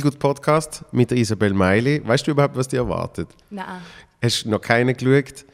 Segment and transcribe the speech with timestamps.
[0.00, 2.00] Gut Podcast mit der Isabel Meili.
[2.06, 3.28] Weißt du überhaupt, was dir erwartet?
[3.50, 3.66] Nein.
[4.22, 5.44] Hast du noch keinen geschaut?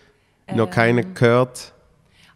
[0.54, 0.71] Noch Ähm.
[0.71, 1.72] keinen gehört?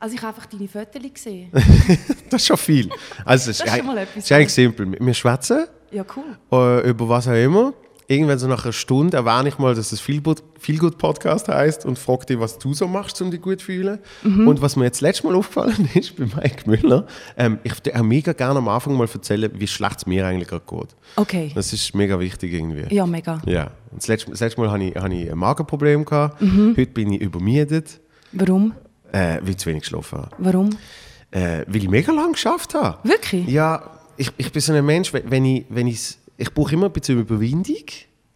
[0.00, 1.50] Also ich habe einfach deine Fotos gesehen.
[2.30, 2.88] Das ist schon viel.
[3.24, 4.24] Also, es Das ist schon mal etwas.
[4.24, 4.96] ist eigentlich simpel.
[4.98, 6.80] Wir schwätzen Ja, cool.
[6.82, 7.74] äh, über was auch immer.
[8.12, 11.98] Irgendwann so nach einer Stunde erwähne ich mal, dass es viel gut Podcast heißt und
[11.98, 14.00] frage dich, was du so machst, um dich gut zu fühlen.
[14.22, 14.48] Mhm.
[14.48, 17.06] Und was mir jetzt letztes Mal aufgefallen ist bei Mike Müller,
[17.38, 20.48] ähm, ich würde auch mega gerne am Anfang mal erzählen, wie schlecht es mir eigentlich
[20.48, 20.94] gerade geht.
[21.16, 21.52] Okay.
[21.54, 22.94] Das ist mega wichtig irgendwie.
[22.94, 23.40] Ja, mega.
[23.46, 23.70] Ja.
[23.90, 26.04] Und das, letzte, das letzte Mal hatte ich, hatte ich ein Magenproblem.
[26.04, 26.42] Gehabt.
[26.42, 26.74] Mhm.
[26.76, 27.98] Heute bin ich übermiedet,
[28.32, 28.74] Warum?
[29.12, 30.30] äh, weil ich zu wenig geschlafen habe.
[30.36, 30.68] Warum?
[31.30, 32.98] Äh, weil ich mega lange geschafft habe.
[33.08, 33.48] Wirklich?
[33.48, 36.92] Ja, ich, ich bin so ein Mensch, wenn ich, wenn ich's, ich brauche immer ein
[36.92, 37.84] bisschen Überwindung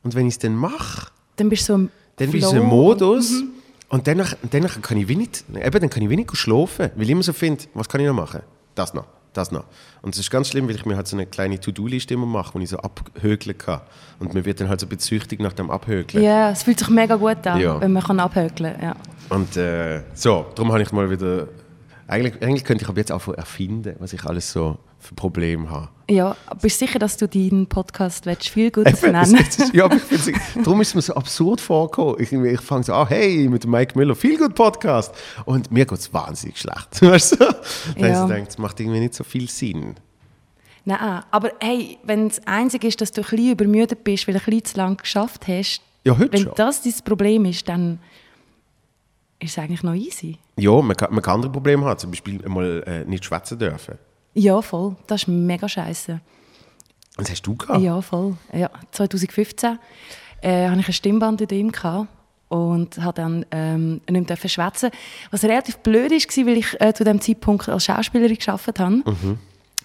[0.03, 2.51] und wenn ich es dann mache, Dann bist du so im dann bin ich so
[2.53, 2.63] Flow.
[2.63, 3.43] im Modus
[3.89, 7.23] und danach, danach kann ich wenig, eben, dann kann ich wenig schlafen, weil ich immer
[7.23, 8.41] so finde, was kann ich noch machen?
[8.75, 9.65] Das noch, das noch.
[10.03, 12.55] Und es ist ganz schlimm, weil ich mir halt so eine kleine To-Do-Liste immer mache,
[12.55, 13.81] wo ich so abhökeln kann.
[14.19, 16.23] Und man wird dann halt so ein bisschen süchtig nach dem Abhökeln.
[16.23, 17.81] Ja, es fühlt sich mega gut an, Ja.
[17.81, 18.83] wenn man kann abhökeln kann.
[18.83, 18.97] Ja.
[19.29, 21.49] Und äh, so, darum habe ich mal wieder,
[22.07, 25.89] eigentlich, eigentlich könnte ich aber jetzt auch erfinden, was ich alles so für Probleme habe.
[26.11, 29.59] ja, bist du sicher, dass du deinen Podcast willst, viel gut Eben, es- nennen es
[29.59, 29.89] ist- ja,
[30.65, 32.17] darum ist es mir so absurd vorgekommen.
[32.19, 35.15] Ich, ich fange so an, hey, mit Mike Müller, viel gut Podcast.
[35.45, 36.89] Und mir geht es wahnsinnig schlecht.
[37.03, 37.37] Weißt du?
[37.99, 38.23] Dann Ja.
[38.25, 39.95] ich denke, das macht irgendwie nicht so viel Sinn.
[40.85, 44.41] Nein, aber hey, wenn das Einzige ist, dass du ein bisschen übermüdet bist, weil du
[44.41, 46.53] ein bisschen zu lange geschafft hast, Ja, wenn schon.
[46.57, 47.99] das dein Problem ist, dann
[49.41, 50.39] ist es eigentlich noch easy.
[50.57, 53.99] Ja, man kann, man kann andere Probleme haben, zum Beispiel mal äh, nicht schwätzen dürfen.
[54.39, 54.97] Ja, voll.
[55.07, 56.21] Das ist mega scheiße.
[57.17, 57.81] Was hast du gehabt?
[57.81, 58.37] Ja, voll.
[58.53, 59.79] Ja, 2015
[60.43, 61.73] äh, hatte ich ein Stimmband in ihm
[62.49, 64.91] und habe dann ähm, nicht mehr schwätzen.
[65.31, 69.03] Was relativ blöd war, weil ich äh, zu dem Zeitpunkt als Schauspielerin gearbeitet habe.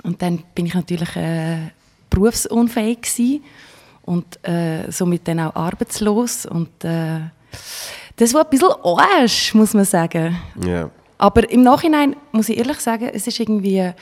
[0.03, 1.69] Und dann bin ich natürlich äh,
[2.09, 3.43] berufsunfähig gewesen
[4.01, 6.45] und äh, somit dann auch arbeitslos.
[6.45, 7.21] Und äh,
[8.17, 10.37] das war ein bisschen Arsch, muss man sagen.
[10.67, 10.89] Ja.
[11.17, 13.93] Aber im Nachhinein muss ich ehrlich sagen, es ist irgendwie.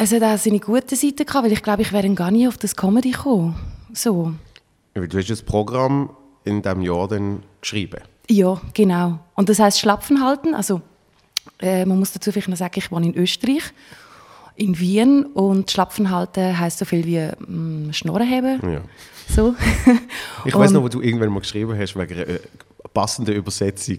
[0.00, 2.56] Es hat auch seine guten Seiten gehabt, weil ich glaube, ich wäre gar nie auf
[2.56, 3.56] das Comedy gekommen.
[3.92, 4.32] So.
[4.94, 6.10] Du hast das Programm
[6.44, 8.00] in diesem Jahr dann geschrieben.
[8.30, 9.18] Ja, genau.
[9.34, 10.54] Und das heißt Schlapfen halten.
[10.54, 10.82] Also,
[11.60, 13.64] äh, man muss dazu vielleicht noch sagen, ich wohne in Österreich,
[14.54, 15.24] in Wien.
[15.24, 18.72] Und Schlapfen halten heißt so viel wie mm, Schnorren haben.
[18.72, 18.82] Ja.
[19.28, 19.56] So.
[20.44, 22.38] Ich weiß noch, wo du irgendwann mal geschrieben hast, wegen einer
[22.94, 23.98] passenden Übersetzung.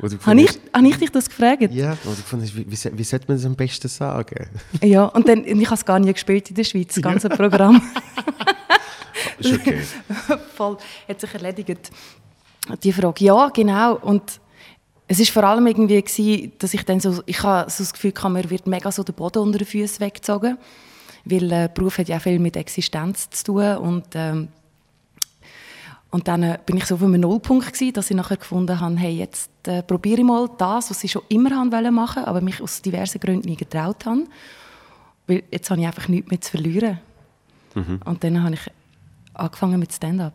[0.00, 1.72] Habe ich, habe ich dich das gefragt?
[1.72, 4.48] Ja, gefunden hast, wie, wie, wie sollte man das am besten sagen?
[4.82, 7.82] Ja, und, dann, ich habe es gar nie gespielt in der Schweiz, das ganze Programm.
[9.38, 9.80] Ist okay.
[10.56, 10.76] Voll,
[11.08, 11.90] hat sich erledigt.
[12.82, 13.96] Die Frage, ja, genau.
[13.96, 14.40] Und
[15.06, 18.12] es ist vor allem irgendwie gewesen, dass ich dann so, ich habe so das Gefühl,
[18.12, 20.58] gehabt, mir wird mega so der Boden unter den Füßen weggezogen,
[21.24, 24.48] weil äh, Beruf hat ja viel mit Existenz zu tun und ähm,
[26.10, 28.96] und dann äh, bin ich so auf einem Nullpunkt gewesen, dass ich nachher gefunden habe,
[28.96, 32.40] hey, jetzt äh, probiere ich mal das, was ich schon immer haben wollte machen, aber
[32.40, 34.24] mich aus diversen Gründen nie getraut habe,
[35.26, 36.98] weil jetzt habe ich einfach nichts mehr zu verlieren.
[38.04, 38.60] Und dann habe ich
[39.34, 40.34] angefangen mit Stand-up.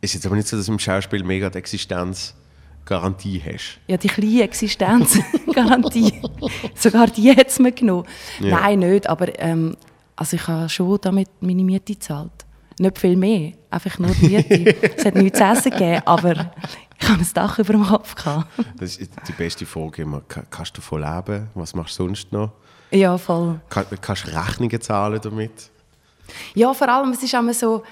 [0.00, 3.80] Ist jetzt aber nicht so, dass du im Schauspiel mega die Existenzgarantie hast.
[3.88, 6.12] Ja, die kleine Existenzgarantie.
[6.76, 8.06] Sogar die hat es mir genommen.
[8.38, 8.60] Ja.
[8.60, 9.76] Nein, nicht, aber ähm,
[10.14, 12.46] also ich habe schon damit meine Miete gezahlt.
[12.80, 14.76] Nicht viel mehr, einfach nur die Miete.
[14.96, 16.52] es hat nichts zu essen gegeben, aber
[17.00, 18.14] ich habe ein Dach über dem Kopf.
[18.14, 18.46] Gehabt.
[18.78, 20.22] Das ist die beste Frage immer.
[20.28, 21.48] Ka- Kannst du davon leben?
[21.54, 22.52] Was machst du sonst noch?
[22.90, 23.60] Ja, voll.
[23.68, 25.70] Kann, kannst du Rechnungen zahlen damit?
[26.54, 27.82] Ja, vor allem, es ist immer so,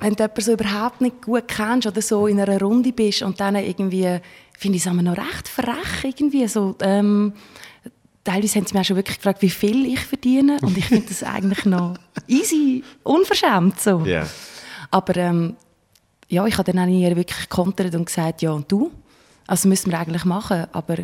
[0.00, 3.38] wenn du jemanden so überhaupt nicht gut kennst oder so in einer Runde bist und
[3.40, 4.18] dann irgendwie,
[4.56, 7.32] finde ich es immer noch recht frech irgendwie, so, ähm,
[8.28, 11.06] teilweise haben sie mich auch schon wirklich gefragt, wie viel ich verdiene und ich finde
[11.08, 11.94] das eigentlich noch
[12.26, 14.00] easy, unverschämt so.
[14.04, 14.26] Ja.
[14.90, 15.56] Aber ähm,
[16.28, 18.90] ja, ich habe dann auch nie wirklich gekontert und gesagt, ja und du?
[19.46, 20.96] Also müssen wir eigentlich machen, aber...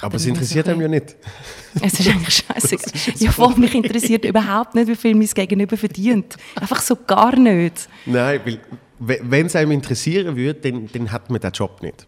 [0.00, 1.16] Aber es interessiert einem ja nicht.
[1.82, 2.76] es ist eigentlich scheiße.
[3.16, 6.36] Ja, voll, mich interessiert überhaupt nicht, wie viel mein Gegenüber verdient.
[6.54, 7.88] Einfach so gar nicht.
[8.06, 8.60] Nein, weil
[9.00, 12.06] we- wenn es einem interessieren würde, dann, dann hat man den Job nicht.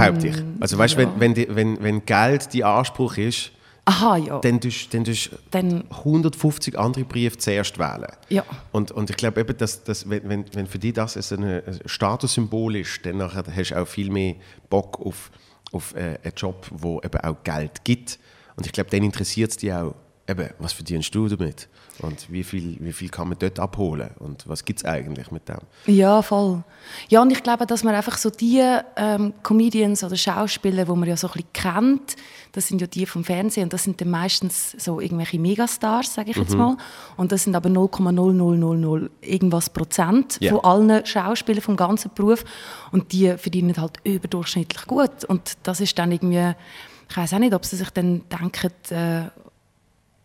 [0.00, 0.36] Behaupte ich.
[0.60, 1.12] Also weißt du, ja.
[1.18, 3.52] wenn, wenn, wenn, wenn Geld dein Anspruch ist,
[3.84, 4.38] Aha, ja.
[4.40, 8.12] dann tust dann tust Dann- 150 andere Briefe zuerst wählen.
[8.28, 8.44] Ja.
[8.72, 11.80] Und, und ich glaube eben, dass, dass wenn, wenn, wenn für dich das ein ein
[11.86, 14.34] Statussymbol ist, dann nachher hast du auch viel mehr
[14.68, 15.30] Bock auf,
[15.72, 18.18] auf äh, einen Job, wo eben auch Geld gibt.
[18.56, 19.94] Und ich glaube, dann interessiert es dich auch
[20.28, 21.68] eben, was verdienst du damit?
[22.02, 24.10] Und wie viel, wie viel kann man dort abholen?
[24.18, 25.58] Und was gibt es eigentlich mit dem?
[25.86, 26.62] Ja, voll.
[27.08, 28.62] Ja, und ich glaube, dass man einfach so die
[28.96, 32.16] ähm, Comedians oder Schauspieler, die man ja so ein bisschen kennt,
[32.52, 36.30] das sind ja die vom Fernsehen und das sind dann meistens so irgendwelche Megastars, sage
[36.30, 36.76] ich jetzt mal.
[37.16, 40.52] Und das sind aber 0,0000 irgendwas Prozent Ja.
[40.52, 42.44] von allen Schauspielern vom ganzen Beruf
[42.92, 46.54] und die verdienen halt überdurchschnittlich gut und das ist dann irgendwie,
[47.08, 49.28] ich weiß auch nicht, ob sie sich dann denken, äh,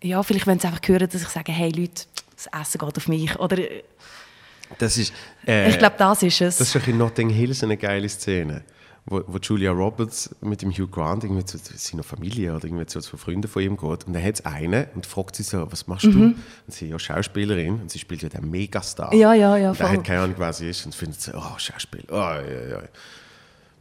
[0.04, 2.04] ja, vielleicht wollen sie einfach hören, dass ich sage, hey Leute,
[2.36, 3.58] das Essen geht auf mich oder
[4.78, 5.14] Das ist,
[5.48, 6.58] äh, ich glaube, das ist es.
[6.58, 8.64] das ist in Notting Hill so eine geile Szene,
[9.06, 13.00] wo, wo Julia Roberts mit dem Hugh Grant irgendwie zu, seiner Familie oder irgendwie zu,
[13.00, 14.06] zu Freunden von ihm geht.
[14.06, 16.10] Und dann hat es eine und fragt sie so, was machst du?
[16.10, 16.36] Und
[16.68, 19.14] sie ja Schauspielerin und sie spielt ja den Megastar.
[19.14, 19.20] Mhm.
[19.20, 19.88] Ja, ja, ja, Und voll.
[19.90, 22.84] hat keine Ahnung, was sie ist und findet so, oh, Schauspiel, oh, ja, ja.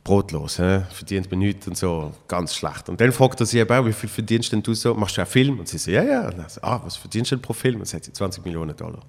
[0.05, 0.83] Brotlos, hä?
[0.91, 2.91] verdient man nichts und so, ganz schlecht.
[2.91, 4.93] Und dann fragt er sie eben auch, wie viel verdienst denn du so?
[4.93, 5.59] Machst du einen Film?
[5.59, 6.27] Und sie so, ja, ja.
[6.29, 7.77] Und er so, ah, was verdienst du denn pro Film?
[7.77, 9.01] Und dann sagt sie, 20 Millionen Dollar.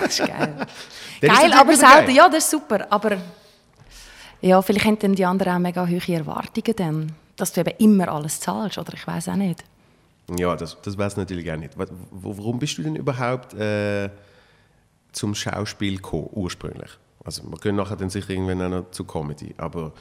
[0.00, 0.56] Das ist geil.
[1.20, 2.10] Dann ist geil, das aber selten.
[2.10, 2.84] Ja, das ist super.
[2.90, 3.16] Aber
[4.40, 8.08] ja, vielleicht haben dann die anderen auch mega hohe Erwartungen dann, dass du eben immer
[8.08, 9.64] alles zahlst, oder ich weiß auch nicht.
[10.36, 11.74] Ja, das, das weiß natürlich auch nicht.
[12.10, 14.10] Warum bist du denn überhaupt äh,
[15.12, 16.90] zum Schauspiel gekommen, ursprünglich?
[17.24, 19.92] Also wir können nachher dann sicher irgendwann auch noch zu Comedy, aber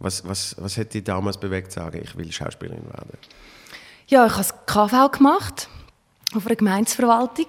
[0.00, 3.18] was, was, was hat dich damals bewegt zu sagen, ich will Schauspielerin werden?
[4.08, 5.68] Ja, ich habe das KV gemacht,
[6.34, 7.46] auf einer Gemeinsverwaltung.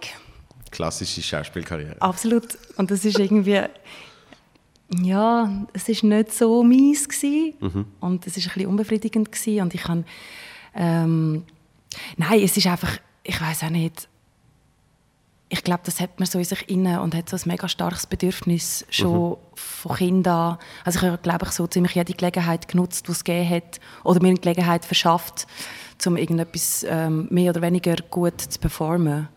[0.69, 1.99] Klassische Schauspielkarriere.
[1.99, 2.57] Absolut.
[2.77, 3.63] Und das ist irgendwie,
[5.01, 7.87] ja, es ist nicht so mies gewesen.
[7.99, 9.61] und es ist ein bisschen unbefriedigend gewesen.
[9.61, 10.05] und ich kann,
[10.75, 11.43] ähm,
[12.17, 14.07] nein, es ist einfach, ich weiß auch nicht.
[15.53, 18.07] Ich glaube, das hat man so in sich inne und hat so ein mega starkes
[18.07, 20.57] Bedürfnis schon von Kind an.
[20.85, 24.21] Also ich habe, glaube ich, so ziemlich jede Gelegenheit genutzt, die es gegeben hat oder
[24.21, 25.47] mir eine Gelegenheit verschafft,
[26.05, 29.27] um irgendetwas ähm, mehr oder weniger gut zu performen.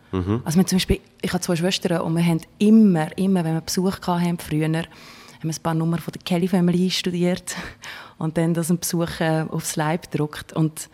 [0.45, 3.61] Also wir zum Beispiel, ich habe zwei Schwestern und wir haben immer, immer, wenn wir
[3.61, 7.55] Besuch hatten früher, haben wir ein paar Nummern von der Kelly Family studiert
[8.17, 10.89] und dann das einen Besuch äh, aufs Leib gedruckt und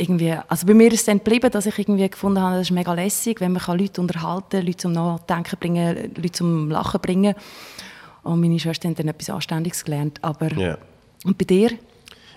[0.00, 2.70] irgendwie, also bei mir ist es dann geblieben, dass ich irgendwie gefunden habe, das ist
[2.70, 7.34] mega lässig, wenn man kann Leute unterhalten, Leute zum Nachdenken bringen, Leute zum Lachen bringen.
[8.22, 10.18] Und meine Schwester hat dann etwas Anständiges gelernt.
[10.22, 10.78] Aber Ja.
[11.24, 11.70] und bei dir?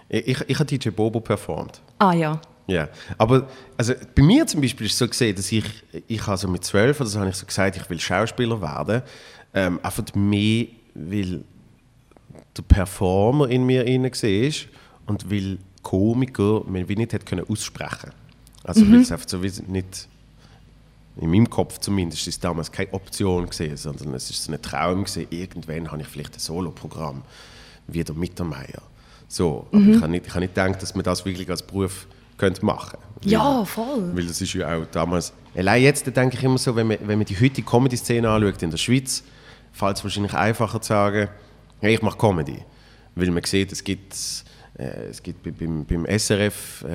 [0.10, 1.82] Ich, ich, ich habe DJ Bobo performt.
[2.00, 2.40] Ah ja.
[2.68, 2.88] Ja,
[3.18, 5.66] aber also bei mir zum Beispiel ist es so gesehen, dass ich,
[6.08, 9.02] ich habe so mit zwölf oder so habe ich so gesagt, ich will Schauspieler werden,
[9.54, 11.44] ähm, einfach mehr, weil
[12.58, 14.54] der Performer in mir innen war
[15.08, 18.12] und weil Komiker man wie nicht hätte können aussprechen.
[18.64, 20.08] Also weil es einfach so wie nicht
[21.18, 24.62] in meinem Kopf zumindest ist es damals keine Option gesehen, sondern es ist so ein
[24.62, 25.28] Traum gesehen.
[25.30, 27.22] Irgendwann habe ich vielleicht ein Soloprogramm
[27.88, 28.82] wie der Mittermeier.
[29.28, 32.08] So, aber ich habe nicht, ich habe nicht gedacht, dass man das wirklich als Beruf
[32.38, 32.98] könnte machen.
[33.26, 34.16] Ja, voll.
[34.16, 35.34] Weil das ist ja auch damals.
[35.56, 38.72] Allein jetzt denke ich immer so, wenn man, wenn man die heutige Comedy-Szene anschaut in
[38.72, 39.24] der Schweiz,
[39.72, 41.30] fällt es wahrscheinlich einfacher zu sagen,
[41.80, 42.60] hey, ich mache Comedy.
[43.16, 44.16] Weil man sieht, es gibt,
[44.76, 46.90] es gibt bei- beim, beim SRF äh,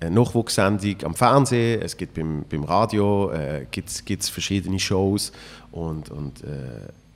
[0.00, 5.32] eine Nachwuchssendung am Fernsehen, es gibt beim, beim Radio äh, gibt's, gibt's verschiedene Shows
[5.70, 6.46] und, und äh,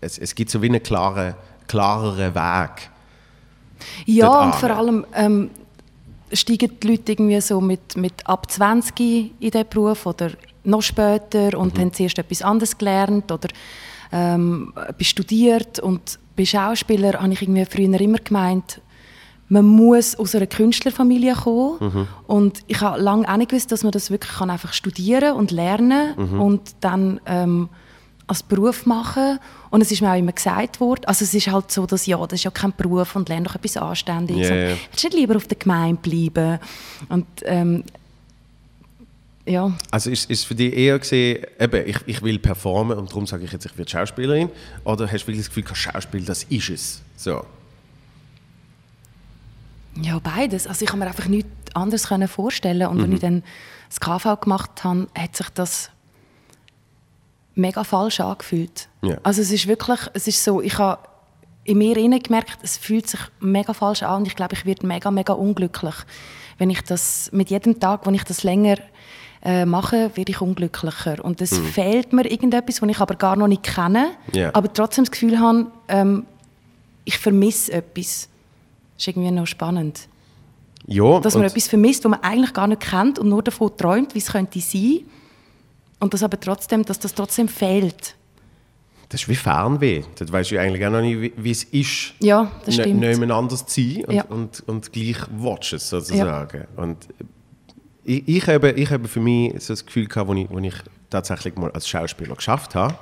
[0.00, 1.34] es, es gibt so wie einen klaren,
[1.68, 2.90] klareren Weg.
[4.04, 5.50] Ja, und vor allem ähm,
[6.32, 10.30] steigen die Leute irgendwie so mit, mit ab 20 in diesen Beruf oder
[10.64, 13.48] noch später und haben zuerst etwas anderes gelernt oder
[14.12, 15.80] ähm, studiert.
[15.80, 18.80] Und bei Schauspielern habe ich irgendwie früher immer gemeint,
[19.48, 22.08] man muss aus einer Künstlerfamilie kommen.
[22.26, 25.50] Und ich habe lange auch nicht gewusst, dass man das wirklich kann einfach studieren und
[25.50, 27.68] lernen und dann ähm,
[28.26, 29.38] als Beruf machen.
[29.70, 32.16] Und es ist mir auch immer gesagt worden, also es ist halt so, dass ja,
[32.18, 34.48] das ist ja kein Beruf und lerne doch etwas Anständiges.
[34.48, 34.68] Ja, Und.
[34.90, 36.58] Willst du nicht lieber auf der Gemeinde bleiben?
[37.08, 37.84] Und ähm,
[39.44, 43.26] ja, Also ist ist für dich eher gesehen, eben, ich, ich will performen und darum
[43.26, 44.48] sage ich jetzt, ich werde Schauspielerin?
[44.84, 47.02] Oder hast du wirklich das Gefühl, Schauspiel, das ist es?
[47.16, 47.44] So.
[50.00, 50.66] Ja, beides.
[50.66, 52.86] Also ich kann mir einfach nichts anderes vorstellen.
[52.88, 53.02] Und Mhm.
[53.02, 53.42] wenn ich dann
[53.88, 55.90] das KV gemacht habe, hat sich das
[57.54, 58.88] mega falsch angefühlt.
[59.02, 59.18] Ja.
[59.22, 60.98] Also es ist wirklich, es ist so, ich habe
[61.64, 65.10] in mir gemerkt, es fühlt sich mega falsch an und ich glaube, ich werde mega,
[65.10, 65.94] mega unglücklich.
[66.58, 68.76] Wenn ich das, mit jedem Tag, wenn ich das länger
[69.44, 71.22] äh, mache, werde ich unglücklicher.
[71.24, 74.38] Und es fehlt mir irgendetwas, was ich aber gar noch nicht kenne, Mhm.
[74.38, 74.50] Ja.
[74.54, 76.26] aber trotzdem das Gefühl habe, ähm,
[77.04, 78.28] ich vermisse etwas.
[79.02, 80.08] Das ist irgendwie noch spannend.
[80.86, 83.76] Ja, Dass man und- etwas vermisst, was man eigentlich gar nicht kennt und nur davon
[83.76, 85.00] träumt, wie es könnte sein.
[85.98, 88.14] Und das aber trotzdem, dass das trotzdem fehlt.
[89.08, 90.04] das ist wie Fernweh.
[90.14, 93.00] Das weißt du eigentlich auch noch nicht, wie, es ist, Ja, das stimmt.
[93.00, 94.24] nebeneinander zu sein und, Ja.
[94.24, 96.66] und, und gleich watch es sozusagen.
[96.76, 97.08] Und
[98.04, 100.74] ich, ich, habe, ich habe für mich so das Gefühl gehabt, wo ich, ich
[101.10, 102.94] tatsächlich mal als Schauspieler geschafft habe,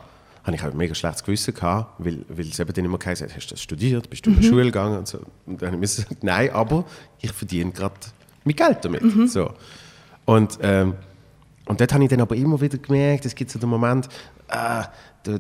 [0.50, 3.22] habe ich auch ein mega schlechtes Gewissen gehabt, weil, weil es eben dann immer gesagt
[3.22, 5.18] hat, hast du das studiert, bist du in die Schule gegangen und so.
[5.46, 6.84] Und dann habe ich gesagt, nein, aber
[7.20, 7.94] ich verdiene gerade
[8.44, 9.02] mein Geld damit.
[9.30, 9.52] So.
[10.24, 10.94] Und, ähm,
[11.66, 14.06] und dort habe ich dann aber immer wieder gemerkt, es gibt so den Moment,
[14.48, 14.82] äh,
[15.22, 15.38] da,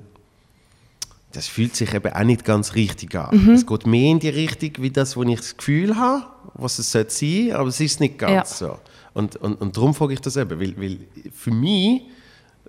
[1.32, 3.50] das fühlt sich eben auch nicht ganz richtig an.
[3.54, 6.24] Es geht mehr in die Richtung, wie das, wo ich das Gefühl habe,
[6.54, 8.68] was es sollte sein, aber es ist nicht ganz Ja.
[8.68, 8.78] so.
[9.14, 10.98] Und, und, und darum frage ich das eben, weil, weil
[11.32, 12.02] für mich,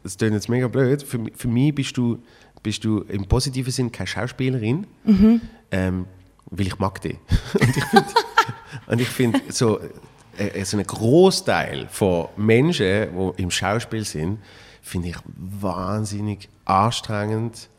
[0.04, 2.20] das klingt jetzt mega blöd, für, für mich bist du,
[2.64, 4.88] bist du im positiven Sinn keine Schauspielerin,
[5.72, 6.06] ähm,
[6.46, 7.18] weil ich mag dich.
[7.60, 8.08] und ich finde,
[8.88, 9.80] und ich finde so,
[10.38, 14.40] äh, so einen Großteil von Menschen, die im Schauspiel sind,
[14.82, 17.70] finde ich wahnsinnig anstrengend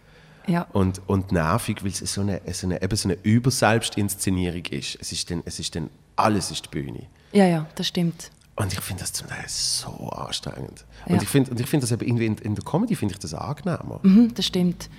[0.46, 0.62] Ja.
[0.72, 4.96] und, und nervig, weil es so eine, so eine, eben so eine Überselbstinszenierung ist.
[5.00, 7.06] Es ist dann, es ist dann alles ist die Bühne.
[7.32, 8.30] ja, ja, das stimmt.
[8.56, 10.84] Und ich finde das zum Teil so anstrengend.
[11.06, 11.14] Ja.
[11.14, 14.00] Und ich finde finde das eben irgendwie in, in der Comedy finde ich das angenehmer.
[14.02, 14.90] Mhm, das stimmt.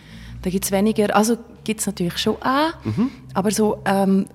[0.42, 3.12] Da gibt es weniger, also gibt es natürlich schon auch, Mhm.
[3.34, 4.26] aber so ähm,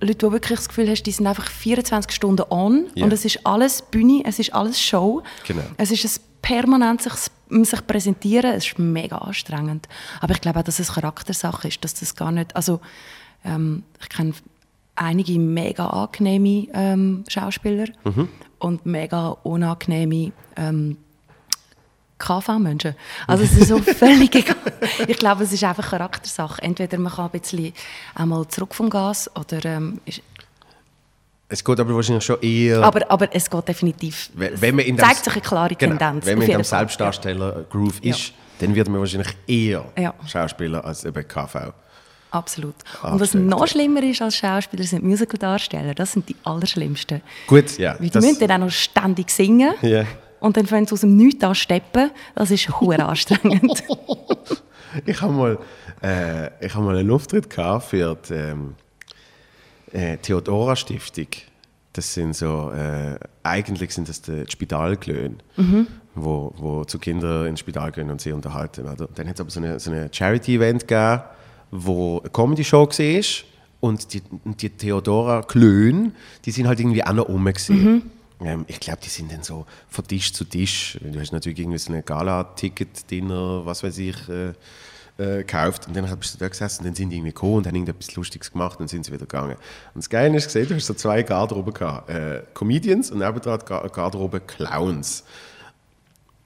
[0.00, 3.04] Leute, die wirklich das Gefühl hast, die sind einfach 24 Stunden on Ja.
[3.04, 5.22] und es ist alles Bühne, es ist alles Show.
[5.46, 5.62] Genau.
[5.76, 7.12] Es ist ein permanent sich,
[7.50, 9.88] sich präsentieren, es ist mega anstrengend.
[10.20, 12.80] Aber ich glaube auch, dass es Charaktersache ist, dass das gar nicht, also
[13.44, 14.32] ähm, ich kenne
[14.94, 18.28] einige mega angenehme ähm, Schauspieler Mhm.
[18.58, 20.96] Und mega unangenehme ähm,
[22.18, 22.94] KV-Menschen.
[23.26, 24.56] Also es ist so völlig egal.
[25.06, 26.60] Ich glaube, es ist einfach Charaktersache.
[26.62, 27.72] Entweder man kann ein bisschen
[28.14, 30.00] einmal zurück vom Gas oder ähm,
[31.48, 32.82] Es geht aber wahrscheinlich schon eher...
[32.82, 34.30] aber, aber es geht definitiv.
[34.34, 36.26] wenn man in dem- zeigt sich eine klare genau, Tendenz.
[36.26, 36.64] Wenn man in dem.
[36.64, 38.10] Selbstdarsteller-Groove Ja.
[38.14, 40.12] ist, dann wird man wahrscheinlich eher Ja.
[40.26, 41.72] Schauspieler als eben KV.
[42.30, 42.74] Absolut.
[43.02, 45.94] Ah, Und was noch schlimmer ist als Schauspieler, sind Musicaldarsteller.
[45.94, 47.22] Das sind die allerschlimmsten.
[47.46, 47.96] Gut, ja.
[47.98, 49.74] Weil die müssen dann auch noch ständig singen.
[49.82, 50.04] Ja.
[50.40, 52.10] Und dann fangen sie aus dem Nichts an steppen.
[52.34, 53.82] Das ist hure anstrengend.
[55.04, 55.58] Ich habe mal,
[56.02, 58.74] äh, ich hab mal einen Auftritt gehabt für die ähm,
[59.92, 61.26] äh, Theodora Stiftung.
[61.92, 65.36] Das sind so, äh, eigentlich sind das die Spitalglöhne,
[66.14, 68.88] wo, wo zu Kindern ins Spital gehen und sie unterhalten.
[68.88, 69.08] Oder?
[69.14, 71.22] Dann hat es aber so eine, so eine Charity-Event gegeben,
[71.70, 73.44] wo eine Comedy-Show war
[73.80, 76.12] und die, die Theodora Klön,
[76.44, 78.10] die sind halt irgendwie auch noch rum gewesen.
[78.40, 80.98] Ähm, ich glaube, die sind dann so von Tisch zu Tisch.
[81.02, 84.48] Du hast natürlich irgendwie so eine Gala-Ticket-Dinner, was weiß ich, äh,
[85.18, 85.88] äh, gekauft.
[85.88, 88.14] Und dann bist du da gesessen und dann sind die irgendwie gekommen und haben irgendetwas
[88.14, 89.56] Lustiges gemacht und dann sind sie wieder gegangen.
[89.94, 92.10] Und das Geile ist, gesehen, du hast so zwei Garderoben gehabt.
[92.10, 95.24] Äh, Comedians und nebendran Gar- Garderobe Clowns.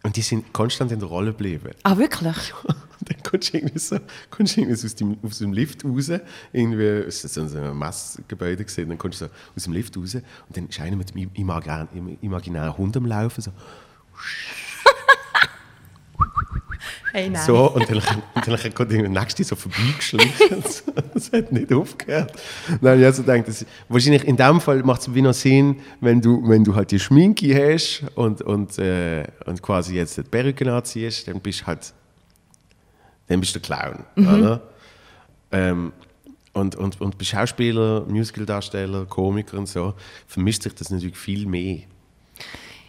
[0.05, 1.71] Und die sind konstant in der Rolle geblieben.
[1.85, 2.53] ah, wirklich?
[3.05, 3.99] Dann kommst du irgendwie so,
[4.31, 6.11] kommst du irgendwie so aus, dem, aus dem Lift raus,
[6.53, 10.15] irgendwie, es war so ein Messgebäude, gewesen, dann kommst du so aus dem Lift raus
[10.15, 10.25] und
[10.57, 13.51] dann ist einer mit imaginären, imaginären Hund am Laufen, so,
[17.13, 17.43] Hey, nein.
[17.45, 20.63] so und dann, und dann kommt der Nächste so vorbeigeschlichen.
[21.13, 22.33] das hat nicht aufgehört.
[22.81, 25.81] Dann habe ich also gedacht, das, wahrscheinlich in dem Fall macht es wie noch Sinn,
[26.01, 30.23] wenn du, wenn du halt die Schminke hast und, und, äh, und quasi jetzt die
[30.23, 31.93] Perücke anziehst, dann bist du halt,
[33.27, 34.63] dann bist du der Clown, oder?
[35.53, 35.93] Ähm,
[36.55, 39.95] und, und, und bei Schauspieler, Musicaldarsteller, Komiker und so,
[40.27, 41.81] vermischt sich das natürlich viel mehr.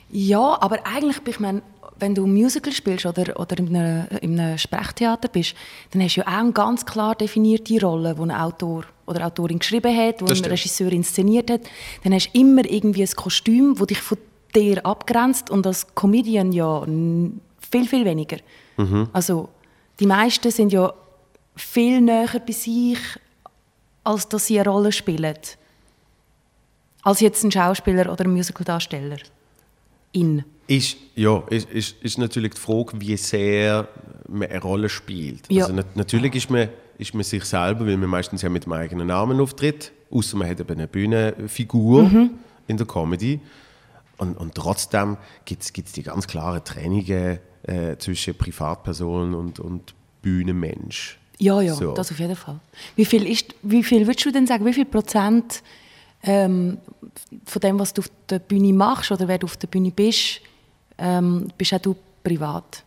[0.10, 1.62] Ja, aber eigentlich, ich meine,
[2.00, 5.56] wenn du ein Musical spielst oder, oder in, einem, in einem Sprechtheater bist,
[5.92, 9.60] dann hast du ja auch eine ganz klar definierte Rolle, die ein Autor oder Autorin
[9.60, 10.46] geschrieben hat, die ein.
[10.46, 11.62] Regisseur inszeniert hat.
[12.04, 14.18] Dann hast du immer irgendwie ein Kostüm, das dich von
[14.56, 18.38] dir abgrenzt und als Comedian ja viel, viel weniger.
[18.78, 19.10] Mhm.
[19.14, 19.50] Also
[20.00, 20.94] die meisten sind ja
[21.56, 23.00] viel näher bei sich,
[24.04, 25.36] als dass sie eine Rolle spielen.
[27.04, 29.18] Als jetzt ein Schauspieler oder ein Musicaldarsteller.
[30.14, 30.44] In.
[30.68, 33.88] Ist, ja, ist, ist, ist natürlich die Frage, wie sehr
[34.30, 35.42] man eine Rolle spielt.
[35.52, 35.64] Ja.
[35.64, 38.74] Also nat natürlich ist man, ist man sich selber, weil man meistens ja mit dem
[38.74, 42.32] eigenen Namen auftritt, außer man hat eben eine Bühnenfigur Mhm.
[42.68, 43.40] in der Comedy.
[44.18, 51.20] Und, und trotzdem gibt es die ganz klaren Trennungen äh, zwischen Privatperson und, und Bühnenmensch.
[51.40, 51.94] Ja, ja, So.
[51.94, 52.60] das auf jeden Fall.
[52.96, 55.62] Wie viel, ist, wie viel würdest du denn sagen, wie viel Prozent
[56.22, 56.78] ähm,
[57.46, 60.40] von dem, was du auf der Bühne machst oder wer du auf der Bühne bist,
[61.04, 62.84] ähm, bist auch du privat?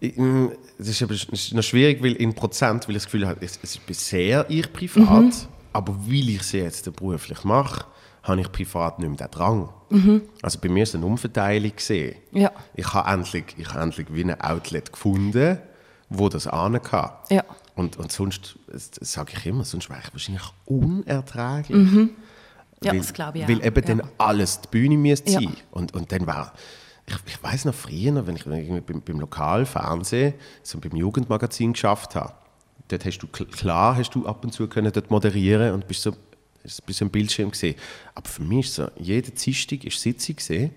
[0.00, 0.46] Ich, mm,
[0.78, 3.44] Es ist, aber, es ist noch schwierig, weil in Prozent, weil ich das Gefühl habe,
[3.44, 5.32] es, es ist bisher ich privat, Mhm.
[5.74, 7.84] aber weil ich sie jetzt beruflich mache,
[8.22, 9.68] habe ich privat nicht mehr den Drang.
[10.42, 12.16] Also bei mir ist es eine Umverteilung gesehen.
[12.32, 12.40] Mhm.
[12.40, 12.52] Ja.
[12.74, 15.58] Ich habe endlich, ich habe endlich wie ein Outlet gefunden,
[16.08, 17.10] wo das ane kann.
[17.30, 17.44] Ja.
[17.74, 21.76] Und, und sonst, sage ich immer, sonst wäre ich wahrscheinlich unerträglich.
[21.92, 22.10] Mhm.
[22.82, 23.48] Ja, weil, das glaube ich.
[23.48, 23.94] Weil eben Ja.
[23.94, 25.40] dann alles die Bühne müsste Ja.
[25.40, 25.54] sein.
[25.70, 26.52] Und, und dann war,
[27.06, 32.32] ich, ich weiß noch früher, wenn ich beim, beim Lokalfernsehen, so beim Jugendmagazin geschafft habe,
[32.88, 36.02] dort hast du, kl- klar hast du ab und zu können dort moderieren und bist
[36.02, 36.12] so,
[36.62, 37.74] bist so im Bildschirm gesehen.
[38.14, 40.70] Aber für mich ist so, jede Dienstag ist Sitzung gesehen.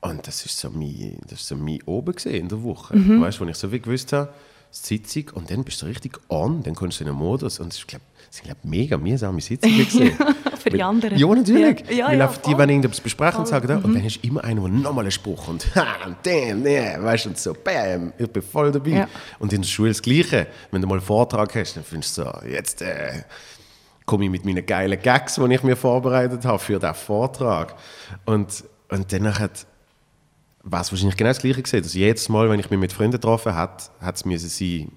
[0.00, 2.96] Und das ist so mein, das ist so mein Oben gesehen in der Woche.
[2.96, 3.22] Mhm.
[3.22, 4.32] Weißt du, wo ich so wie gewusst habe,
[4.70, 7.78] Sitzung und dann bist du richtig on, dann kommst du in den Modus und es
[7.78, 7.86] ist,
[8.34, 10.18] es sind glaub, mega mühsame Sitzungen gesehen.
[10.58, 11.16] Für die anderen.
[11.16, 11.84] Ja, natürlich.
[11.88, 14.42] Ja, ja, Weil ja, die, wenn irgendetwas besprechen, sagen da, und dann hast du immer
[14.42, 15.68] einen, der nochmal einen Spruch und
[16.24, 18.90] damn, yeah, weißt du, und so, bam, ich bin voll dabei.
[18.90, 19.08] Ja.
[19.38, 20.48] Und in der Schule das Gleiche.
[20.72, 23.22] Wenn du mal einen Vortrag hast, dann findest du so, jetzt äh,
[24.04, 27.76] komme ich mit meinen geilen Gags, die ich mir vorbereitet habe für diesen Vortrag.
[28.24, 29.64] Und, und dann hat
[30.64, 31.84] war es wahrscheinlich genau das Gleiche gesehen.
[31.84, 34.90] Also jedes Mal, wenn ich mich mit Freunden getroffen habe, hat es sein,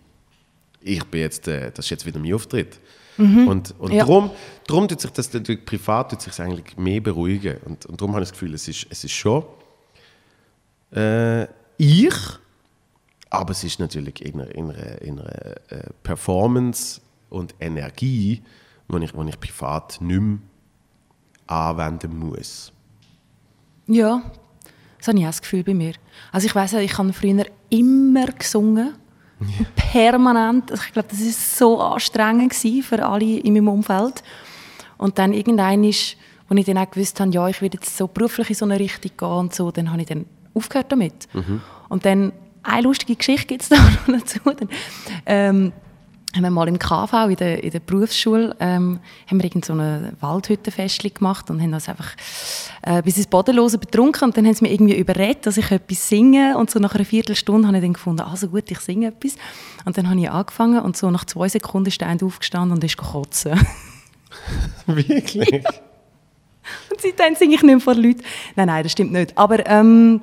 [0.81, 2.79] ich bin jetzt, äh, das ist jetzt wieder mein Auftritt.
[3.17, 4.05] Und, und Ja.
[4.05, 4.29] darum,
[4.67, 7.57] darum tut sich das natürlich privat tut sich eigentlich mehr beruhigen.
[7.65, 9.43] Und, und darum habe ich das Gefühl, es ist, es ist schon
[10.95, 11.45] äh,
[11.77, 12.13] ich,
[13.29, 18.41] aber es ist natürlich in einer, in einer, in einer äh, Performance und Energie,
[18.87, 20.37] die ich, die ich privat nicht mehr
[21.47, 22.71] anwenden muss.
[23.87, 24.21] Ja,
[24.97, 25.93] das habe ich auch das Gefühl bei mir.
[26.31, 28.95] Also ich weiß ich habe früher immer gesungen.
[29.75, 30.71] Permanent.
[30.71, 34.23] Also ich glaube, das ist so anstrengend für alle in meinem Umfeld.
[34.97, 36.17] Und dann irgendein ist,
[36.49, 38.79] wo ich dann auch gewusst habe, ja, ich will jetzt so beruflich in so eine
[38.79, 41.27] Richtung gehen und so, dann habe ich dann aufgehört damit.
[41.89, 44.39] Und dann eine lustige Geschichte gibt es da noch dazu.
[44.43, 44.69] Dann,
[45.25, 45.73] ähm,
[46.37, 49.73] haben wir mal im KV in der, in der Berufsschule ähm, haben wir irgend so
[49.73, 52.11] eine Waldhüttenfestchen gemacht und haben das einfach
[52.83, 56.07] äh, bis ins Bodenlose betrunken und dann haben sie mir irgendwie überredet, dass ich etwas
[56.07, 59.35] singe und so nach einer Viertelstunde habe ich dann gefunden, also gut, ich singe etwas
[59.85, 62.97] und dann habe ich angefangen und so nach zwei Sekunden ist der aufgestanden und ist
[62.97, 63.53] kotzen.
[64.85, 65.63] Wirklich?
[66.89, 68.21] und seitdem singe ich nicht mehr vor Leuten.
[68.55, 69.37] Nein, nein, das stimmt nicht.
[69.37, 70.21] Aber ähm,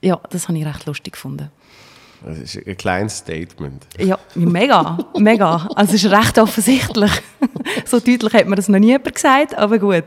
[0.00, 1.50] ja, das habe ich recht lustig gefunden.
[2.24, 3.86] Das ist ein kleines Statement.
[3.98, 5.68] Ja, mega, mega.
[5.74, 7.10] Also es ist recht offensichtlich.
[7.84, 10.04] so deutlich hat mir das noch nie jemand gesagt, aber gut.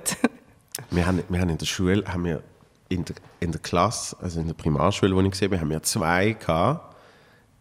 [0.91, 2.41] Wir haben, wir haben in der Schule, haben wir
[2.89, 5.83] in der, in der Klasse, also in der Primarschule, wo ich gesehen habe, haben wir
[5.83, 6.95] zwei gehabt,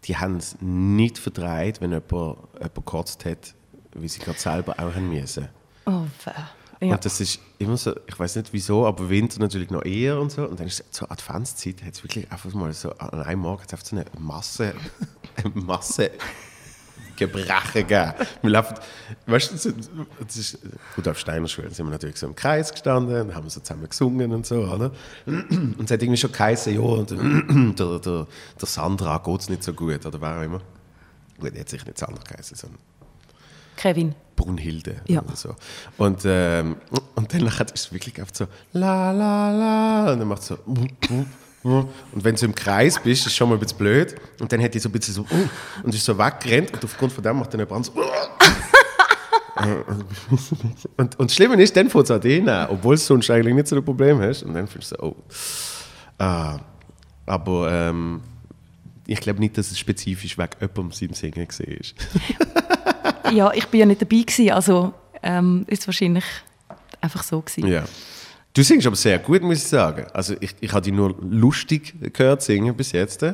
[0.05, 3.55] die haben es nicht verdreht, wenn jemand, jemand gekotzt hat,
[3.95, 5.49] wie sie gerade selber auch haben müssen.
[5.87, 6.33] Oh, weh.
[6.81, 6.95] Ja.
[6.95, 10.31] Und das ist immer so, ich weiß nicht wieso, aber Winter natürlich noch eher und
[10.33, 10.47] so.
[10.49, 13.63] Und dann ist es zur Adventszeit, hat es wirklich einfach mal so an einem Morgen
[13.63, 14.75] einfach so eine Masse,
[15.37, 16.11] eine Masse
[17.17, 18.13] Gebrechen gegeben.
[18.43, 18.75] Wir laufen,
[19.27, 19.71] weißt du, so-
[20.27, 20.59] das ist,
[20.97, 23.89] gut, auf Steiner Schule sind wir natürlich so im Kreis gestanden und haben so zusammen
[23.89, 24.91] gesungen und so, oder?
[25.27, 27.11] Und es hat irgendwie schon geheißen, ja, und,
[27.79, 28.27] der, der,
[28.61, 30.61] der Sandra geht es nicht so gut, oder wer auch immer.
[31.39, 32.81] Gut, er hat sich nicht Sandra geheißen, sondern
[33.77, 34.15] Kevin.
[34.37, 35.23] Brunhilde Ja.
[35.23, 35.55] oder so.
[35.99, 36.77] Und, ähm,
[37.15, 40.59] und dann ist es wirklich einfach so la la la und dann macht es so
[41.65, 44.63] und wenn du im Kreis bist, ist es schon mal ein bisschen blöd und dann
[44.63, 45.49] hat die so ein bisschen so uh,
[45.83, 47.93] und ist so weggerannt und aufgrund von dem macht dann jemand so
[50.97, 53.69] und, und das Schlimme ist, dann fängt es an an, obwohl du sonst eigentlich nicht
[53.69, 55.17] so ein Problem hast und dann findest du so, oh.
[56.19, 56.59] Ah,
[57.27, 58.21] aber ähm,
[59.07, 61.95] ich glaube nicht, dass es spezifisch wegen jemandem seinem Singen gesehen ist.
[63.33, 66.25] Ja, ich bin ja nicht dabei gewesen, also ähm, ist es wahrscheinlich
[67.01, 67.67] einfach so gewesen.
[67.69, 67.85] Ja.
[68.53, 70.07] Du singst aber sehr gut, muss ich sagen.
[70.13, 73.25] Also ich, ich habe dich nur lustig gehört singen bis jetzt,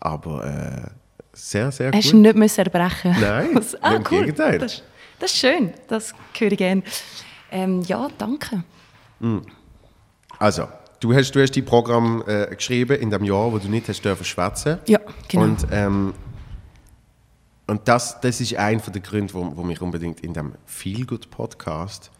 [0.00, 0.90] aber äh,
[1.32, 2.20] sehr, sehr Hast du gut.
[2.22, 3.16] nicht müssen erbrechen?
[3.20, 4.20] Nein, Was- ah, im cool.
[4.20, 4.58] Gegenteil.
[4.58, 4.82] Das, ist-
[5.18, 6.82] das ist schön, das höre ich gerne.
[7.50, 8.64] Ähm, ja, danke.
[10.38, 10.68] Also,
[11.00, 14.02] du hast, du hast die Programm äh, geschrieben in dem Jahr, wo du nicht hast
[14.04, 14.78] dürfen schwätzen.
[14.86, 15.44] Ja, genau.
[15.44, 16.14] Und, ähm,
[17.66, 22.10] und das, das ist einer der Gründe, wo, wo mich unbedingt in dem Feelgood Podcast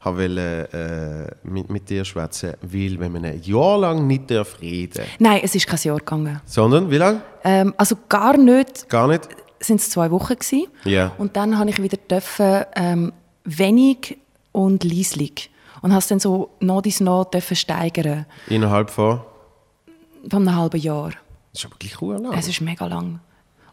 [0.00, 4.60] habe wollte, äh, mit, mit dir schwätzen, weil wenn man ein Jahr lang nicht darf
[4.60, 6.40] reden, Nein, es ist kein Jahr gegangen.
[6.44, 7.22] sondern wie lange?
[7.44, 9.28] Ähm, also gar nicht, Gar nicht?
[9.60, 10.66] sind es zwei Wochen gewesen.
[10.84, 11.12] Ja.
[11.18, 13.12] Und dann habe ich wieder dürfen, ähm,
[13.44, 14.18] wenig
[14.50, 15.50] und leislich.
[15.82, 18.26] Und habe es dann so noch dies noch dürfen steigern.
[18.48, 19.20] Innerhalb von?
[20.28, 21.10] Von einem halben Jahr.
[21.52, 22.32] Das ist aber gleich lang.
[22.34, 23.20] Es ist mega lang.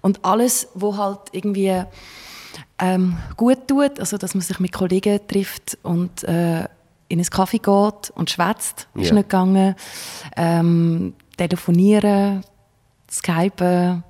[0.01, 1.83] Und alles, wo halt irgendwie
[2.79, 6.61] ähm, gut tut, also dass man sich mit Kollegen trifft und äh,
[7.09, 9.15] in einen Kaffee geht und schwätzt, ist Ja.
[9.15, 9.75] nicht gegangen.
[10.37, 12.43] Ähm, telefonieren,
[13.09, 14.03] skypen,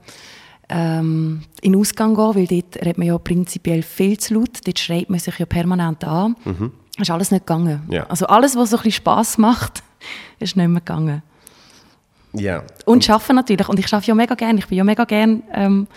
[0.70, 4.78] ähm, in den Ausgang gehen, weil dort redet man ja prinzipiell viel zu laut, dort
[4.80, 6.36] schreit man sich ja permanent an.
[6.98, 7.82] Das ist alles nicht gegangen.
[7.90, 8.04] Ja.
[8.08, 9.82] Also alles, was so ein bisschen Spass macht,
[10.40, 11.24] ist nicht mehr gegangen.
[12.34, 12.64] Ja.
[12.86, 13.68] Und arbeiten natürlich.
[13.68, 14.60] Und ich arbeite ja mega gerne.
[14.60, 15.88] Ich bin ja mega gerne ähm,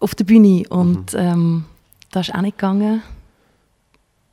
[0.00, 0.64] auf der Bühne.
[0.68, 1.64] Und ähm,
[2.10, 3.02] das ist auch nicht gegangen.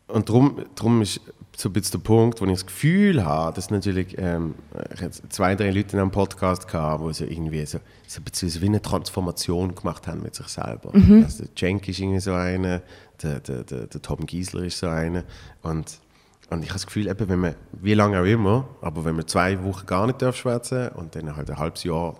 [0.07, 1.21] und darum, darum ist
[1.57, 4.55] so ein bisschen der Punkt, wo ich das Gefühl habe, dass natürlich ähm,
[5.29, 8.61] zwei, drei Leute in einem Podcast gehabt, die so irgendwie so, so ein bisschen so
[8.61, 10.91] wie eine Transformation gemacht haben mit sich selber.
[10.93, 12.81] Also der Cenk ist irgendwie so einer,
[13.23, 15.23] der, der, der, der Tom Giesler ist so einer
[15.61, 15.99] und
[16.49, 19.27] und ich habe das Gefühl, eben, wenn man, wie lange auch immer, aber wenn man
[19.27, 22.19] zwei Wochen gar nicht darf schwätzen und dann halt ein halbes Jahr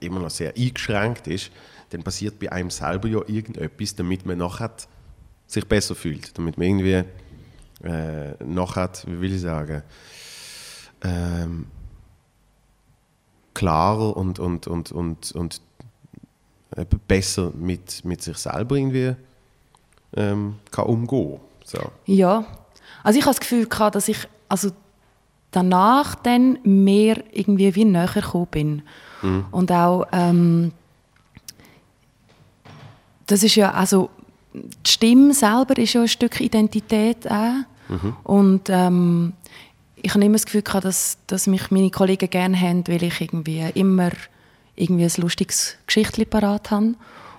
[0.00, 1.50] immer noch sehr eingeschränkt ist,
[1.90, 4.70] dann passiert bei einem selber ja irgendetwas, damit man nachher
[5.46, 7.04] sich besser fühlt, damit man irgendwie
[7.82, 9.82] äh, nachher, wie will ich sagen,
[11.02, 11.66] ähm,
[13.54, 15.60] klarer und, und, und, und, und
[16.76, 19.14] eben besser mit, mit sich selber irgendwie
[20.16, 21.78] ähm, kann umgehen so.
[22.06, 22.46] Ja,
[23.04, 24.70] also ich habe das Gefühl gehabt, dass ich also
[25.52, 28.82] danach dann mehr irgendwie wie näher gekommen bin.
[29.52, 30.72] Und auch, ähm,
[33.26, 34.10] das ist ja, also
[34.52, 37.64] die Stimme selber ist ja ein Stück Identität auch.
[38.24, 39.34] Und ähm,
[39.96, 43.20] ich habe immer das Gefühl gehabt, dass, dass mich meine Kollegen gerne haben, weil ich
[43.20, 44.10] irgendwie immer
[44.76, 46.94] irgendwie ein lustiges Geschichtchen parat habe.